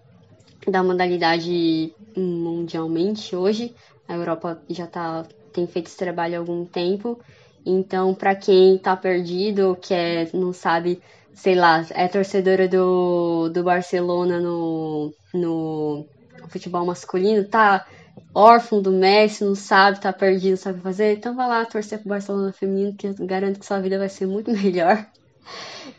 da 0.68 0.82
modalidade 0.82 1.94
mundialmente 2.16 3.34
hoje. 3.34 3.74
A 4.08 4.14
Europa 4.14 4.62
já 4.68 4.86
tá, 4.86 5.26
tem 5.52 5.66
feito 5.66 5.86
esse 5.88 5.96
trabalho 5.96 6.36
há 6.36 6.38
algum 6.38 6.64
tempo. 6.66 7.18
Então, 7.64 8.14
para 8.14 8.34
quem 8.34 8.78
tá 8.78 8.96
perdido, 8.96 9.76
que 9.80 9.94
é, 9.94 10.28
não 10.34 10.52
sabe, 10.52 11.00
sei 11.34 11.54
lá, 11.54 11.84
é 11.90 12.08
torcedora 12.08 12.68
do, 12.68 13.48
do 13.50 13.62
Barcelona 13.62 14.40
no, 14.40 15.12
no 15.32 16.06
futebol 16.48 16.84
masculino, 16.84 17.48
tá 17.48 17.86
órfão 18.34 18.82
do 18.82 18.90
Messi, 18.92 19.44
não 19.44 19.54
sabe, 19.54 20.00
tá 20.00 20.12
perdido, 20.12 20.56
sabe 20.56 20.80
fazer, 20.80 21.16
então 21.16 21.34
vai 21.36 21.48
lá 21.48 21.64
torcer 21.66 21.98
pro 22.00 22.08
Barcelona 22.08 22.52
feminino, 22.52 22.96
que 22.96 23.06
eu 23.06 23.14
garanto 23.26 23.60
que 23.60 23.66
sua 23.66 23.80
vida 23.80 23.98
vai 23.98 24.08
ser 24.08 24.26
muito 24.26 24.50
melhor. 24.52 25.06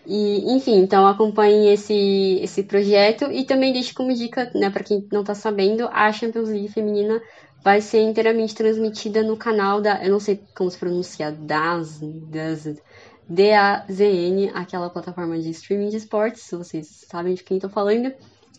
E, 0.06 0.54
enfim, 0.54 0.80
então 0.80 1.06
acompanhem 1.08 1.72
esse, 1.74 2.40
esse 2.42 2.64
projeto 2.64 3.32
e 3.32 3.46
também 3.46 3.72
deixe 3.72 3.94
como 3.94 4.14
dica, 4.14 4.52
né, 4.54 4.70
para 4.70 4.84
quem 4.84 5.08
não 5.12 5.24
tá 5.24 5.34
sabendo, 5.34 5.88
a 5.92 6.12
Champions 6.12 6.50
League 6.50 6.68
feminina 6.70 7.22
vai 7.64 7.80
ser 7.80 8.02
inteiramente 8.02 8.54
transmitida 8.54 9.24
no 9.24 9.38
canal 9.38 9.80
da, 9.80 10.04
eu 10.04 10.12
não 10.12 10.20
sei 10.20 10.42
como 10.56 10.70
se 10.70 10.78
pronuncia, 10.78 11.32
DAZ, 11.32 12.00
DAZ, 12.02 12.82
D-A-Z-N, 13.28 14.52
aquela 14.54 14.90
plataforma 14.90 15.40
de 15.40 15.50
streaming 15.52 15.90
de 15.90 15.98
esportes, 15.98 16.44
se 16.44 16.56
vocês 16.56 17.06
sabem 17.10 17.34
de 17.34 17.44
quem 17.44 17.60
tô 17.60 17.70
falando. 17.70 18.14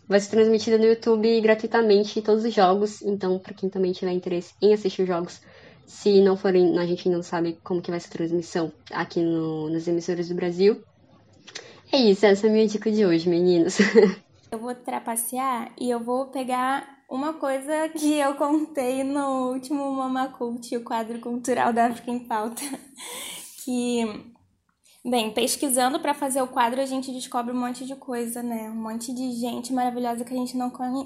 Vai 0.06 0.20
ser 0.20 0.30
transmitida 0.30 0.76
no 0.76 0.84
YouTube 0.84 1.40
gratuitamente 1.40 2.20
todos 2.20 2.44
os 2.44 2.52
jogos, 2.52 3.00
então 3.02 3.38
para 3.38 3.54
quem 3.54 3.70
também 3.70 3.92
tiver 3.92 4.12
interesse 4.12 4.54
em 4.60 4.74
assistir 4.74 5.02
os 5.02 5.08
jogos, 5.08 5.40
se 5.86 6.20
não 6.20 6.36
forem, 6.36 6.78
a 6.78 6.86
gente 6.86 7.08
não 7.08 7.22
sabe 7.22 7.58
como 7.62 7.82
que 7.82 7.90
vai 7.90 8.00
ser 8.00 8.08
a 8.08 8.12
transmissão 8.12 8.72
aqui 8.90 9.20
no, 9.20 9.70
nas 9.70 9.86
emissoras 9.86 10.28
do 10.28 10.34
Brasil, 10.34 10.82
é 11.92 11.96
isso, 11.96 12.26
essa 12.26 12.46
é 12.46 12.50
a 12.50 12.52
minha 12.52 12.66
dica 12.66 12.90
de 12.90 13.06
hoje, 13.06 13.28
meninos. 13.28 13.78
Eu 14.50 14.58
vou 14.58 14.74
trapacear 14.74 15.72
e 15.80 15.90
eu 15.90 15.98
vou 15.98 16.26
pegar 16.26 16.86
uma 17.10 17.32
coisa 17.32 17.88
que 17.88 18.20
eu 18.20 18.36
contei 18.36 19.02
no 19.02 19.52
último 19.52 19.90
Mama 19.90 20.28
Cult, 20.28 20.76
o 20.76 20.84
quadro 20.84 21.18
cultural 21.18 21.72
da 21.72 21.86
África 21.86 22.12
em 22.12 22.20
Pauta, 22.20 22.62
que 23.64 24.32
Bem, 25.06 25.30
pesquisando 25.32 26.00
para 26.00 26.14
fazer 26.14 26.40
o 26.40 26.46
quadro, 26.46 26.80
a 26.80 26.86
gente 26.86 27.12
descobre 27.12 27.52
um 27.52 27.60
monte 27.60 27.84
de 27.84 27.94
coisa, 27.94 28.42
né? 28.42 28.70
Um 28.70 28.82
monte 28.82 29.12
de 29.12 29.32
gente 29.32 29.70
maravilhosa 29.70 30.24
que 30.24 30.32
a 30.32 30.36
gente 30.36 30.56
não, 30.56 30.70
conhe... 30.70 31.04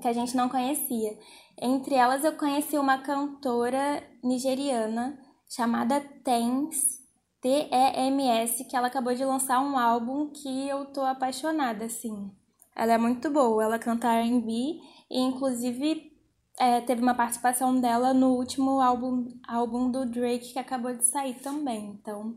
que 0.00 0.08
a 0.08 0.12
gente 0.12 0.36
não 0.36 0.48
conhecia. 0.48 1.16
Entre 1.60 1.94
elas, 1.94 2.24
eu 2.24 2.32
conheci 2.32 2.78
uma 2.78 2.98
cantora 2.98 4.02
nigeriana 4.22 5.18
chamada 5.48 6.00
Tens, 6.22 6.98
T-E-M-S, 7.40 8.64
que 8.64 8.76
ela 8.76 8.86
acabou 8.86 9.14
de 9.14 9.24
lançar 9.24 9.60
um 9.60 9.78
álbum 9.78 10.30
que 10.30 10.68
eu 10.68 10.86
tô 10.86 11.02
apaixonada, 11.02 11.84
assim. 11.84 12.30
Ela 12.76 12.94
é 12.94 12.98
muito 12.98 13.30
boa, 13.30 13.64
ela 13.64 13.78
canta 13.78 14.12
R&B 14.12 14.80
e, 15.10 15.20
inclusive, 15.20 16.12
é, 16.58 16.80
teve 16.80 17.02
uma 17.02 17.14
participação 17.14 17.80
dela 17.80 18.14
no 18.14 18.34
último 18.36 18.80
álbum, 18.80 19.28
álbum 19.46 19.90
do 19.90 20.06
Drake 20.06 20.52
que 20.52 20.58
acabou 20.58 20.94
de 20.94 21.04
sair 21.04 21.34
também. 21.34 21.98
Então, 22.00 22.36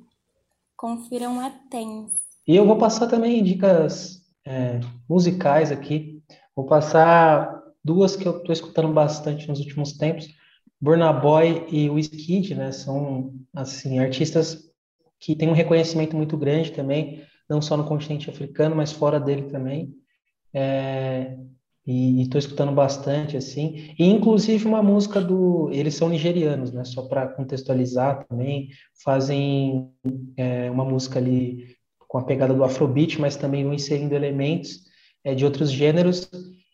Confiram 0.81 1.39
a 1.39 1.51
TEM. 1.69 2.07
E 2.47 2.55
eu 2.55 2.65
vou 2.65 2.75
passar 2.75 3.05
também 3.05 3.43
dicas 3.43 4.19
é, 4.43 4.79
musicais 5.07 5.71
aqui. 5.71 6.23
Vou 6.55 6.65
passar 6.65 7.60
duas 7.83 8.15
que 8.15 8.27
eu 8.27 8.37
estou 8.37 8.53
escutando 8.53 8.93
bastante 8.93 9.47
nos 9.47 9.59
últimos 9.59 9.93
tempos. 9.93 10.27
Burna 10.79 11.13
Boy 11.13 11.65
e 11.69 11.89
Wizkid, 11.89 12.55
né? 12.55 12.71
São, 12.71 13.33
assim, 13.53 13.99
artistas 13.99 14.69
que 15.19 15.35
têm 15.35 15.49
um 15.49 15.53
reconhecimento 15.53 16.15
muito 16.15 16.35
grande 16.35 16.71
também, 16.71 17.23
não 17.49 17.61
só 17.61 17.77
no 17.77 17.85
continente 17.85 18.29
africano, 18.29 18.75
mas 18.75 18.91
fora 18.91 19.19
dele 19.19 19.43
também. 19.43 19.93
É, 20.53 21.37
e 21.85 22.21
estou 22.21 22.37
escutando 22.37 22.71
bastante 22.71 23.35
assim 23.35 23.93
e 23.97 24.05
inclusive 24.05 24.67
uma 24.67 24.83
música 24.83 25.19
do 25.19 25.69
eles 25.71 25.95
são 25.95 26.09
nigerianos 26.09 26.71
né 26.71 26.83
só 26.83 27.03
para 27.03 27.27
contextualizar 27.27 28.25
também 28.27 28.69
fazem 29.03 29.89
é, 30.37 30.69
uma 30.69 30.85
música 30.85 31.17
ali 31.17 31.75
com 32.07 32.19
a 32.19 32.23
pegada 32.23 32.53
do 32.53 32.63
afrobeat 32.63 33.19
mas 33.19 33.35
também 33.35 33.65
inserindo 33.73 34.13
elementos 34.13 34.81
é, 35.23 35.33
de 35.33 35.43
outros 35.43 35.71
gêneros 35.71 36.29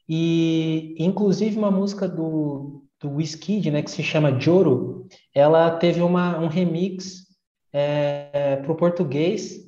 e 0.07 0.95
inclusive 0.97 1.57
uma 1.57 1.71
música 1.71 2.07
do 2.07 2.83
do 2.99 3.11
Wizkid, 3.11 3.69
né 3.69 3.83
que 3.83 3.91
se 3.91 4.01
chama 4.01 4.39
Joro 4.39 5.07
ela 5.33 5.71
teve 5.71 6.01
uma 6.01 6.39
um 6.39 6.47
remix 6.47 7.27
é, 7.71 8.55
para 8.57 8.71
o 8.71 8.75
português 8.75 9.67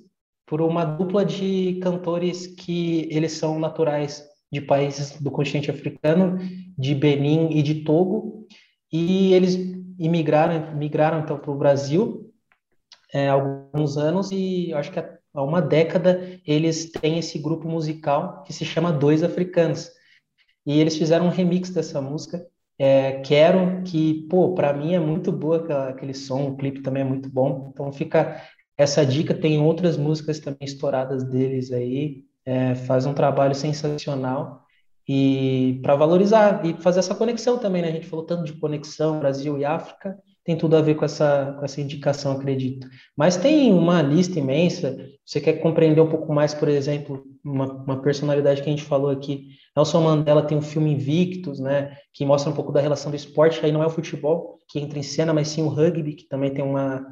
por 0.49 0.61
uma 0.61 0.83
dupla 0.83 1.23
de 1.23 1.79
cantores 1.83 2.47
que 2.47 3.07
eles 3.11 3.33
são 3.33 3.59
naturais 3.59 4.27
de 4.51 4.59
países 4.59 5.21
do 5.21 5.29
continente 5.29 5.69
africano, 5.69 6.39
de 6.75 6.95
Benin 6.95 7.49
e 7.51 7.61
de 7.61 7.83
Togo, 7.83 8.47
e 8.91 9.31
eles 9.33 9.55
imigraram, 9.99 10.75
migraram 10.75 11.19
então 11.19 11.37
para 11.37 11.51
o 11.51 11.57
Brasil 11.57 12.31
é, 13.13 13.29
alguns 13.29 13.95
anos 13.95 14.31
e 14.31 14.73
acho 14.73 14.91
que 14.91 14.99
há 14.99 15.43
uma 15.43 15.61
década 15.61 16.39
eles 16.45 16.91
têm 16.91 17.19
esse 17.19 17.37
grupo 17.37 17.67
musical 17.67 18.41
que 18.43 18.51
se 18.51 18.65
chama 18.65 18.91
Dois 18.91 19.21
Africanos 19.21 19.91
e 20.69 20.79
eles 20.79 20.97
fizeram 20.97 21.25
um 21.25 21.29
remix 21.29 21.69
dessa 21.69 22.01
música 22.01 22.45
é, 22.77 23.19
Quero 23.21 23.83
que 23.83 24.25
pô 24.29 24.53
para 24.53 24.71
mim 24.73 24.93
é 24.93 24.99
muito 24.99 25.31
boa 25.31 25.89
aquele 25.89 26.13
som 26.13 26.47
o 26.47 26.57
clipe 26.57 26.81
também 26.81 27.01
é 27.01 27.05
muito 27.05 27.29
bom 27.29 27.71
então 27.73 27.91
fica 27.91 28.41
essa 28.77 29.05
dica 29.05 29.33
tem 29.33 29.59
outras 29.59 29.97
músicas 29.97 30.39
também 30.39 30.59
estouradas 30.61 31.23
deles 31.23 31.71
aí 31.71 32.23
é, 32.45 32.75
faz 32.75 33.05
um 33.05 33.13
trabalho 33.13 33.53
sensacional 33.53 34.63
e 35.11 35.79
para 35.81 35.95
valorizar 35.95 36.63
e 36.63 36.75
fazer 36.75 36.99
essa 36.99 37.15
conexão 37.15 37.57
também, 37.57 37.81
né? 37.81 37.87
A 37.87 37.91
gente 37.91 38.05
falou 38.05 38.23
tanto 38.23 38.43
de 38.43 38.53
conexão 38.53 39.19
Brasil 39.19 39.57
e 39.57 39.65
África, 39.65 40.15
tem 40.43 40.55
tudo 40.55 40.75
a 40.75 40.81
ver 40.81 40.93
com 40.93 41.03
essa, 41.03 41.55
com 41.57 41.65
essa 41.65 41.81
indicação, 41.81 42.33
acredito. 42.33 42.87
Mas 43.17 43.35
tem 43.35 43.73
uma 43.73 44.03
lista 44.03 44.37
imensa. 44.37 44.95
Você 45.29 45.39
quer 45.39 45.61
compreender 45.61 46.01
um 46.01 46.09
pouco 46.09 46.33
mais, 46.33 46.55
por 46.55 46.67
exemplo, 46.67 47.23
uma, 47.45 47.71
uma 47.71 48.01
personalidade 48.01 48.63
que 48.63 48.67
a 48.67 48.71
gente 48.71 48.83
falou 48.83 49.11
aqui. 49.11 49.49
Nelson 49.77 50.01
Mandela 50.01 50.41
tem 50.41 50.57
um 50.57 50.61
filme 50.61 50.91
Invictus, 50.91 51.59
né? 51.59 51.95
Que 52.11 52.25
mostra 52.25 52.51
um 52.51 52.55
pouco 52.55 52.71
da 52.71 52.81
relação 52.81 53.11
do 53.11 53.15
esporte. 53.15 53.63
Aí 53.63 53.71
não 53.71 53.83
é 53.83 53.85
o 53.85 53.91
futebol 53.91 54.57
que 54.67 54.79
entra 54.79 54.97
em 54.97 55.03
cena, 55.03 55.31
mas 55.31 55.49
sim 55.49 55.61
o 55.61 55.67
rugby, 55.67 56.15
que 56.15 56.27
também 56.27 56.51
tem 56.51 56.65
uma, 56.65 57.05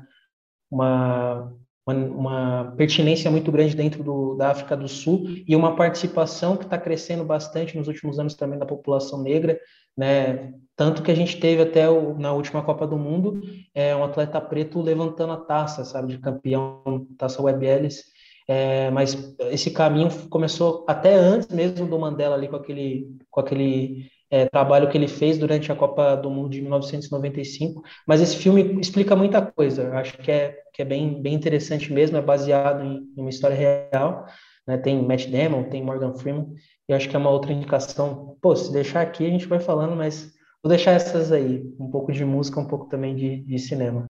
uma 0.72 1.54
uma, 1.86 2.74
pertinência 2.76 3.32
muito 3.32 3.52
grande 3.52 3.76
dentro 3.76 4.04
do, 4.04 4.36
da 4.36 4.50
África 4.50 4.76
do 4.76 4.88
Sul 4.88 5.24
e 5.48 5.56
uma 5.56 5.76
participação 5.76 6.58
que 6.58 6.66
está 6.66 6.78
crescendo 6.78 7.24
bastante 7.24 7.78
nos 7.78 7.88
últimos 7.88 8.20
anos 8.20 8.34
também 8.34 8.60
da 8.60 8.66
população 8.66 9.22
negra, 9.22 9.58
né? 9.98 10.54
Tanto 10.76 11.02
que 11.02 11.10
a 11.10 11.16
gente 11.16 11.40
teve 11.40 11.64
até 11.64 11.90
o, 11.90 12.18
na 12.20 12.32
última 12.34 12.62
Copa 12.62 12.86
do 12.86 12.98
Mundo 12.98 13.42
é, 13.74 13.96
um 13.96 14.04
atleta 14.04 14.40
preto 14.40 14.80
levantando 14.80 15.34
a 15.34 15.38
taça, 15.38 15.84
sabe, 15.84 16.14
de 16.14 16.20
campeão, 16.20 17.08
taça 17.18 17.42
Web 17.42 17.66
Ellis. 17.66 18.04
É, 18.48 18.90
mas 18.92 19.36
esse 19.52 19.72
caminho 19.72 20.10
começou 20.30 20.86
até 20.88 21.16
antes 21.16 21.50
mesmo 21.50 21.88
do 21.88 22.00
Mandela 22.00 22.36
ali 22.36 22.48
com 22.48 22.56
aquele, 22.56 23.08
com 23.30 23.42
aquele 23.42 24.08
é, 24.30 24.46
trabalho 24.46 24.90
que 24.90 24.98
ele 24.98 25.08
fez 25.08 25.38
durante 25.38 25.72
a 25.72 25.76
Copa 25.76 26.16
do 26.16 26.30
Mundo 26.30 26.50
de 26.50 26.62
1995. 26.62 27.82
Mas 28.06 28.22
esse 28.22 28.38
filme 28.38 28.80
explica 28.80 29.16
muita 29.16 29.42
coisa. 29.42 29.92
Acho 29.94 30.18
que 30.20 30.32
é, 30.32 30.56
que 30.74 30.82
é 30.82 30.86
bem, 30.86 31.22
bem 31.22 31.34
interessante 31.34 31.92
mesmo. 31.92 32.18
É 32.18 32.22
baseado 32.22 32.84
em, 32.86 33.14
em 33.18 33.22
uma 33.22 33.30
história 33.30 33.56
real. 33.56 34.26
Né? 34.66 34.78
Tem 34.78 35.02
Matt 35.02 35.28
Damon, 35.28 35.64
tem 35.64 35.84
Morgan 35.84 36.14
Freeman. 36.14 36.48
E 36.90 36.94
acho 36.94 37.10
que 37.10 37.16
é 37.16 37.20
uma 37.20 37.30
outra 37.30 37.52
indicação. 37.52 38.38
Pô, 38.42 38.56
se 38.56 38.72
deixar 38.72 39.02
aqui 39.02 39.26
a 39.26 39.30
gente 39.30 39.46
vai 39.46 39.60
falando, 39.60 39.96
mas 39.96 40.32
vou 40.64 40.70
deixar 40.70 40.92
essas 40.92 41.32
aí. 41.32 41.64
Um 41.80 41.90
pouco 41.90 42.12
de 42.12 42.24
música, 42.24 42.60
um 42.60 42.66
pouco 42.66 42.88
também 42.88 43.14
de, 43.14 43.44
de 43.44 43.60
cinema. 43.60 44.06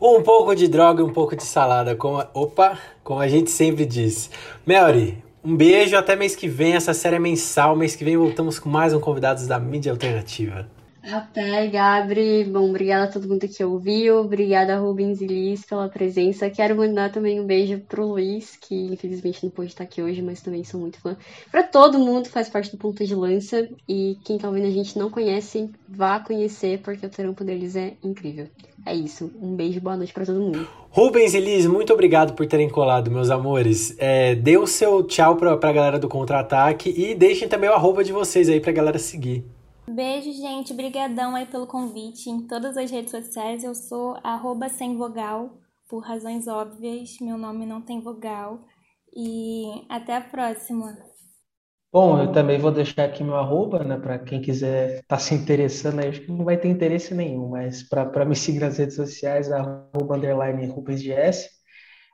Um 0.00 0.22
pouco 0.22 0.54
de 0.54 0.68
droga, 0.68 1.04
um 1.04 1.12
pouco 1.12 1.34
de 1.34 1.42
salada. 1.42 1.96
Como 1.96 2.18
a... 2.18 2.30
Opa, 2.32 2.78
como 3.02 3.20
a 3.20 3.28
gente 3.28 3.50
sempre 3.50 3.84
diz. 3.84 4.30
Melry, 4.64 5.22
um 5.44 5.56
beijo, 5.56 5.96
até 5.96 6.14
mês 6.14 6.36
que 6.36 6.48
vem. 6.48 6.74
Essa 6.74 6.94
série 6.94 7.16
é 7.16 7.18
mensal. 7.18 7.74
Mês 7.74 7.96
que 7.96 8.04
vem 8.04 8.16
voltamos 8.16 8.58
com 8.58 8.68
mais 8.68 8.94
um 8.94 9.00
Convidados 9.00 9.46
da 9.46 9.58
Mídia 9.58 9.90
Alternativa. 9.90 10.68
Até, 11.02 11.66
Gabri. 11.68 12.44
Bom, 12.44 12.68
obrigada 12.68 13.04
a 13.04 13.12
todo 13.12 13.28
mundo 13.28 13.48
que 13.48 13.64
ouviu. 13.64 14.20
Obrigada, 14.20 14.78
Rubens 14.78 15.20
e 15.20 15.26
Liz, 15.26 15.64
pela 15.64 15.88
presença. 15.88 16.50
Quero 16.50 16.76
mandar 16.76 17.10
também 17.10 17.40
um 17.40 17.46
beijo 17.46 17.78
pro 17.88 18.06
Luiz, 18.06 18.56
que 18.56 18.74
infelizmente 18.92 19.42
não 19.42 19.50
pôde 19.50 19.68
estar 19.68 19.84
aqui 19.84 20.02
hoje, 20.02 20.20
mas 20.20 20.42
também 20.42 20.62
sou 20.62 20.80
muito 20.80 21.00
fã. 21.00 21.16
Para 21.50 21.62
todo 21.62 21.98
mundo 21.98 22.28
faz 22.28 22.48
parte 22.48 22.70
do 22.70 22.76
Ponta 22.76 23.04
de 23.04 23.14
Lança. 23.14 23.68
E 23.88 24.18
quem 24.24 24.38
tá 24.38 24.48
ouvindo 24.48 24.66
a 24.66 24.70
gente 24.70 24.98
não 24.98 25.10
conhece, 25.10 25.70
vá 25.88 26.20
conhecer, 26.20 26.80
porque 26.80 27.06
o 27.06 27.10
trampo 27.10 27.44
deles 27.44 27.76
é 27.76 27.94
incrível. 28.04 28.46
É 28.84 28.94
isso. 28.94 29.30
Um 29.40 29.54
beijo 29.54 29.80
boa 29.80 29.96
noite 29.96 30.12
para 30.12 30.26
todo 30.26 30.40
mundo. 30.40 30.66
Rubens 30.90 31.34
e 31.34 31.40
Liz, 31.40 31.66
muito 31.66 31.92
obrigado 31.92 32.34
por 32.34 32.46
terem 32.46 32.68
colado, 32.68 33.10
meus 33.10 33.30
amores. 33.30 33.94
É, 33.98 34.34
dê 34.34 34.56
o 34.58 34.66
seu 34.66 35.02
tchau 35.04 35.36
pra, 35.36 35.56
pra 35.56 35.72
galera 35.72 35.98
do 35.98 36.08
Contra-Ataque 36.08 36.92
e 36.96 37.14
deixem 37.14 37.48
também 37.48 37.70
o 37.70 37.74
arroba 37.74 38.02
de 38.02 38.12
vocês 38.12 38.48
aí 38.48 38.60
pra 38.60 38.72
galera 38.72 38.98
seguir. 38.98 39.44
Beijo, 39.94 40.32
gente. 40.32 40.72
Brigadão 40.72 41.34
aí 41.34 41.46
pelo 41.46 41.66
convite. 41.66 42.30
Em 42.30 42.46
todas 42.46 42.76
as 42.76 42.90
redes 42.90 43.10
sociais 43.10 43.64
eu 43.64 43.74
sou 43.74 44.16
arroba 44.22 44.68
sem 44.68 44.96
vogal, 44.96 45.58
por 45.88 45.98
razões 45.98 46.46
óbvias. 46.46 47.16
Meu 47.20 47.36
nome 47.36 47.66
não 47.66 47.82
tem 47.82 48.00
vogal. 48.00 48.64
E 49.12 49.84
até 49.88 50.16
a 50.16 50.20
próxima. 50.20 50.96
Bom, 51.92 52.22
eu 52.22 52.30
também 52.30 52.56
vou 52.56 52.70
deixar 52.70 53.06
aqui 53.06 53.24
meu 53.24 53.34
arroba, 53.34 53.82
né, 53.82 53.98
para 53.98 54.16
quem 54.20 54.40
quiser 54.40 55.00
estar 55.00 55.16
tá 55.16 55.18
se 55.18 55.34
interessando, 55.34 55.98
aí, 55.98 56.08
acho 56.08 56.20
que 56.20 56.30
não 56.30 56.44
vai 56.44 56.56
ter 56.56 56.68
interesse 56.68 57.12
nenhum, 57.12 57.48
mas 57.48 57.82
para 57.82 58.24
me 58.24 58.36
seguir 58.36 58.60
nas 58.60 58.78
redes 58.78 58.94
sociais, 58.94 59.50
arroba 59.50 60.16
underline. 60.16 60.72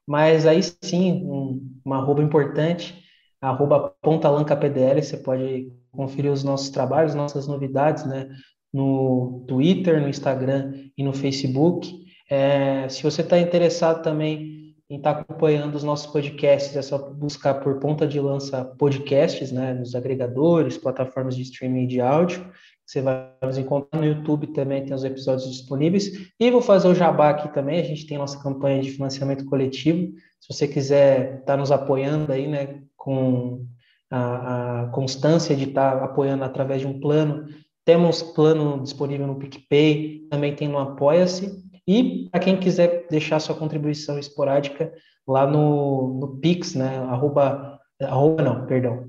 Mas 0.07 0.47
aí 0.47 0.63
sim, 0.63 1.23
um, 1.27 1.81
uma 1.85 1.99
arroba 1.99 2.23
importante, 2.23 3.05
arroba 3.39 3.95
PDL, 4.03 5.03
você 5.03 5.19
pode 5.19 5.71
conferir 5.97 6.31
os 6.31 6.45
nossos 6.45 6.71
trabalhos, 6.71 7.15
nossas 7.15 7.49
novidades, 7.49 8.05
né? 8.05 8.29
No 8.73 9.45
Twitter, 9.49 10.01
no 10.01 10.09
Instagram 10.09 10.73
e 10.97 11.03
no 11.03 11.13
Facebook. 11.13 12.05
É, 12.31 12.89
se 12.89 13.03
você 13.03 13.23
está 13.23 13.39
interessado 13.39 14.03
também 14.03 14.75
em 14.89 14.99
estar 14.99 15.15
tá 15.15 15.21
acompanhando 15.21 15.75
os 15.75 15.83
nossos 15.83 16.07
podcasts, 16.07 16.77
é 16.77 16.83
só 16.83 16.99
buscar 16.99 17.55
por 17.55 17.81
Ponta 17.81 18.07
de 18.07 18.21
Lança 18.21 18.65
Podcasts, 18.65 19.51
né? 19.51 19.75
Nos 19.75 19.95
agregadores, 19.95 20.79
plataformas 20.79 21.35
de 21.35 21.43
streaming 21.43 21.87
de 21.87 22.01
áudio. 22.01 22.47
Você 22.87 23.01
vai 23.01 23.33
nos 23.43 23.59
encontrar 23.59 23.99
no 23.99 24.07
YouTube 24.07 24.47
também, 24.49 24.85
tem 24.85 24.95
os 24.95 25.03
episódios 25.03 25.51
disponíveis. 25.51 26.31
E 26.39 26.51
vou 26.53 26.63
fazer 26.63 26.87
o 26.87 26.95
jabá 26.95 27.31
aqui 27.31 27.53
também, 27.53 27.81
a 27.81 27.85
gente 27.85 28.07
tem 28.07 28.17
nossa 28.17 28.41
campanha 28.41 28.81
de 28.81 28.93
financiamento 28.93 29.45
coletivo. 29.47 30.13
Se 30.41 30.55
você 30.55 30.69
quiser 30.69 31.41
estar 31.41 31.55
tá 31.55 31.57
nos 31.57 31.73
apoiando 31.73 32.31
aí, 32.33 32.47
né, 32.47 32.81
com 32.97 33.67
a, 34.11 34.83
a 34.83 34.87
constância 34.89 35.57
de 35.57 35.65
estar 35.65 35.99
tá 35.99 36.05
apoiando 36.05 36.45
através 36.45 36.81
de 36.81 36.87
um 36.87 37.01
plano. 37.01 37.47
Temos 37.85 38.23
plano 38.23 38.83
disponível 38.83 39.27
no 39.27 39.37
PicPay, 39.37 40.27
também 40.31 40.55
tem 40.55 40.69
no 40.69 40.79
Apoia-se. 40.79 41.65
E 41.87 42.29
para 42.31 42.41
quem 42.41 42.57
quiser 42.57 43.07
deixar 43.09 43.39
sua 43.39 43.55
contribuição 43.55 44.19
esporádica 44.19 44.93
lá 45.27 45.47
no, 45.47 46.19
no 46.21 46.37
Pix, 46.39 46.75
né? 46.75 46.99
Arroba, 46.99 47.81
arroba 48.03 48.43
não, 48.43 48.67
perdão. 48.67 49.09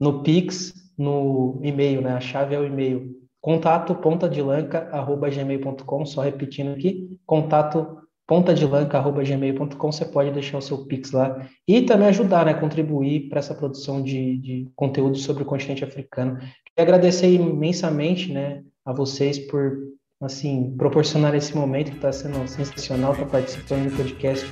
no 0.00 0.22
Pix, 0.22 0.74
no 0.96 1.60
e-mail, 1.62 2.00
né? 2.02 2.12
A 2.12 2.20
chave 2.20 2.54
é 2.54 2.58
o 2.58 2.66
e-mail 2.66 3.16
contato 3.40 3.94
pontadilanca@gmail.com, 3.94 6.04
só 6.04 6.22
repetindo 6.22 6.72
aqui, 6.72 7.16
contato 7.24 7.97
pontadilanca@gmail.com, 8.28 9.90
você 9.90 10.04
pode 10.04 10.30
deixar 10.30 10.58
o 10.58 10.62
seu 10.62 10.84
Pix 10.84 11.10
lá 11.12 11.48
e 11.66 11.80
também 11.82 12.08
ajudar, 12.08 12.44
né, 12.44 12.52
contribuir 12.52 13.30
para 13.30 13.38
essa 13.38 13.54
produção 13.54 14.02
de, 14.02 14.36
de 14.36 14.70
conteúdo 14.76 15.16
sobre 15.16 15.42
o 15.42 15.46
continente 15.46 15.82
africano. 15.82 16.36
Queria 16.36 16.52
agradecer 16.76 17.32
imensamente, 17.32 18.30
né, 18.30 18.62
a 18.84 18.92
vocês 18.92 19.38
por 19.38 19.78
assim 20.20 20.74
proporcionar 20.76 21.34
esse 21.34 21.56
momento 21.56 21.90
que 21.90 21.96
está 21.96 22.12
sendo 22.12 22.46
sensacional, 22.46 23.12
estar 23.12 23.24
tá 23.24 23.30
participando 23.30 23.90
do 23.90 23.96
podcast 23.96 24.46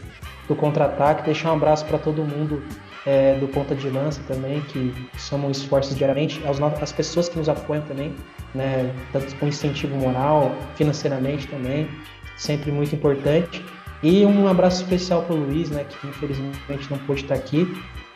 do 0.48 0.56
Contra-Ataque, 0.56 1.24
deixar 1.24 1.52
um 1.52 1.56
abraço 1.56 1.84
para 1.86 1.98
todo 1.98 2.24
mundo 2.24 2.62
é, 3.04 3.38
do 3.38 3.48
Ponta 3.48 3.74
de 3.74 3.90
Lança 3.90 4.22
também, 4.26 4.60
que 4.62 4.92
somam 5.18 5.50
esforços 5.50 5.94
diariamente, 5.96 6.40
as, 6.46 6.60
as 6.60 6.92
pessoas 6.92 7.28
que 7.28 7.36
nos 7.36 7.48
apoiam 7.48 7.84
também, 7.84 8.14
né, 8.54 8.90
tanto 9.12 9.36
com 9.36 9.48
incentivo 9.48 9.96
moral, 9.96 10.52
financeiramente 10.76 11.46
também, 11.48 11.88
sempre 12.36 12.70
muito 12.70 12.94
importante. 12.94 13.64
E 14.02 14.24
um 14.24 14.46
abraço 14.46 14.82
especial 14.82 15.22
para 15.22 15.34
o 15.34 15.38
Luiz, 15.38 15.70
né, 15.70 15.84
que 15.84 16.06
infelizmente 16.06 16.90
não 16.90 16.98
pôde 16.98 17.22
estar 17.22 17.34
aqui, 17.34 17.66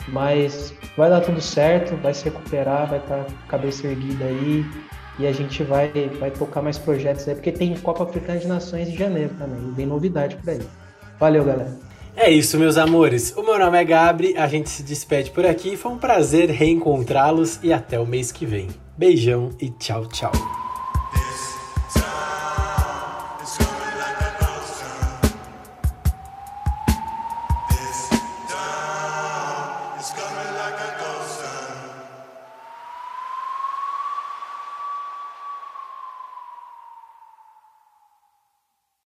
mas 0.09 0.75
vai 0.97 1.09
dar 1.09 1.21
tudo 1.21 1.41
certo, 1.41 1.97
vai 1.97 2.13
se 2.13 2.25
recuperar, 2.25 2.89
vai 2.89 2.99
estar 2.99 3.25
com 3.25 3.33
a 3.33 3.49
cabeça 3.49 3.87
erguida 3.87 4.25
aí, 4.25 4.65
e 5.19 5.27
a 5.27 5.33
gente 5.33 5.63
vai, 5.63 5.91
vai 6.19 6.31
tocar 6.31 6.63
mais 6.63 6.79
projetos 6.79 7.27
aí, 7.29 7.35
porque 7.35 7.51
tem 7.51 7.75
Copa 7.77 8.05
Africana 8.05 8.39
de 8.39 8.47
Nações 8.47 8.89
em 8.89 8.97
janeiro 8.97 9.31
também, 9.39 9.73
vem 9.73 9.87
novidade 9.87 10.37
por 10.37 10.51
aí. 10.51 10.61
Valeu, 11.19 11.45
galera! 11.45 11.91
É 12.17 12.31
isso, 12.31 12.59
meus 12.59 12.77
amores. 12.77 13.33
O 13.37 13.43
meu 13.43 13.59
nome 13.59 13.79
é 13.79 13.85
Gabri, 13.85 14.37
a 14.37 14.47
gente 14.47 14.69
se 14.69 14.83
despede 14.83 15.31
por 15.31 15.47
aqui. 15.47 15.77
Foi 15.77 15.93
um 15.93 15.99
prazer 15.99 16.51
reencontrá-los 16.51 17.61
e 17.63 17.73
até 17.73 17.99
o 18.01 18.07
mês 18.07 18.33
que 18.33 18.45
vem. 18.45 18.69
Beijão 18.97 19.51
e 19.61 19.71
tchau, 19.71 20.07
tchau. 20.07 20.33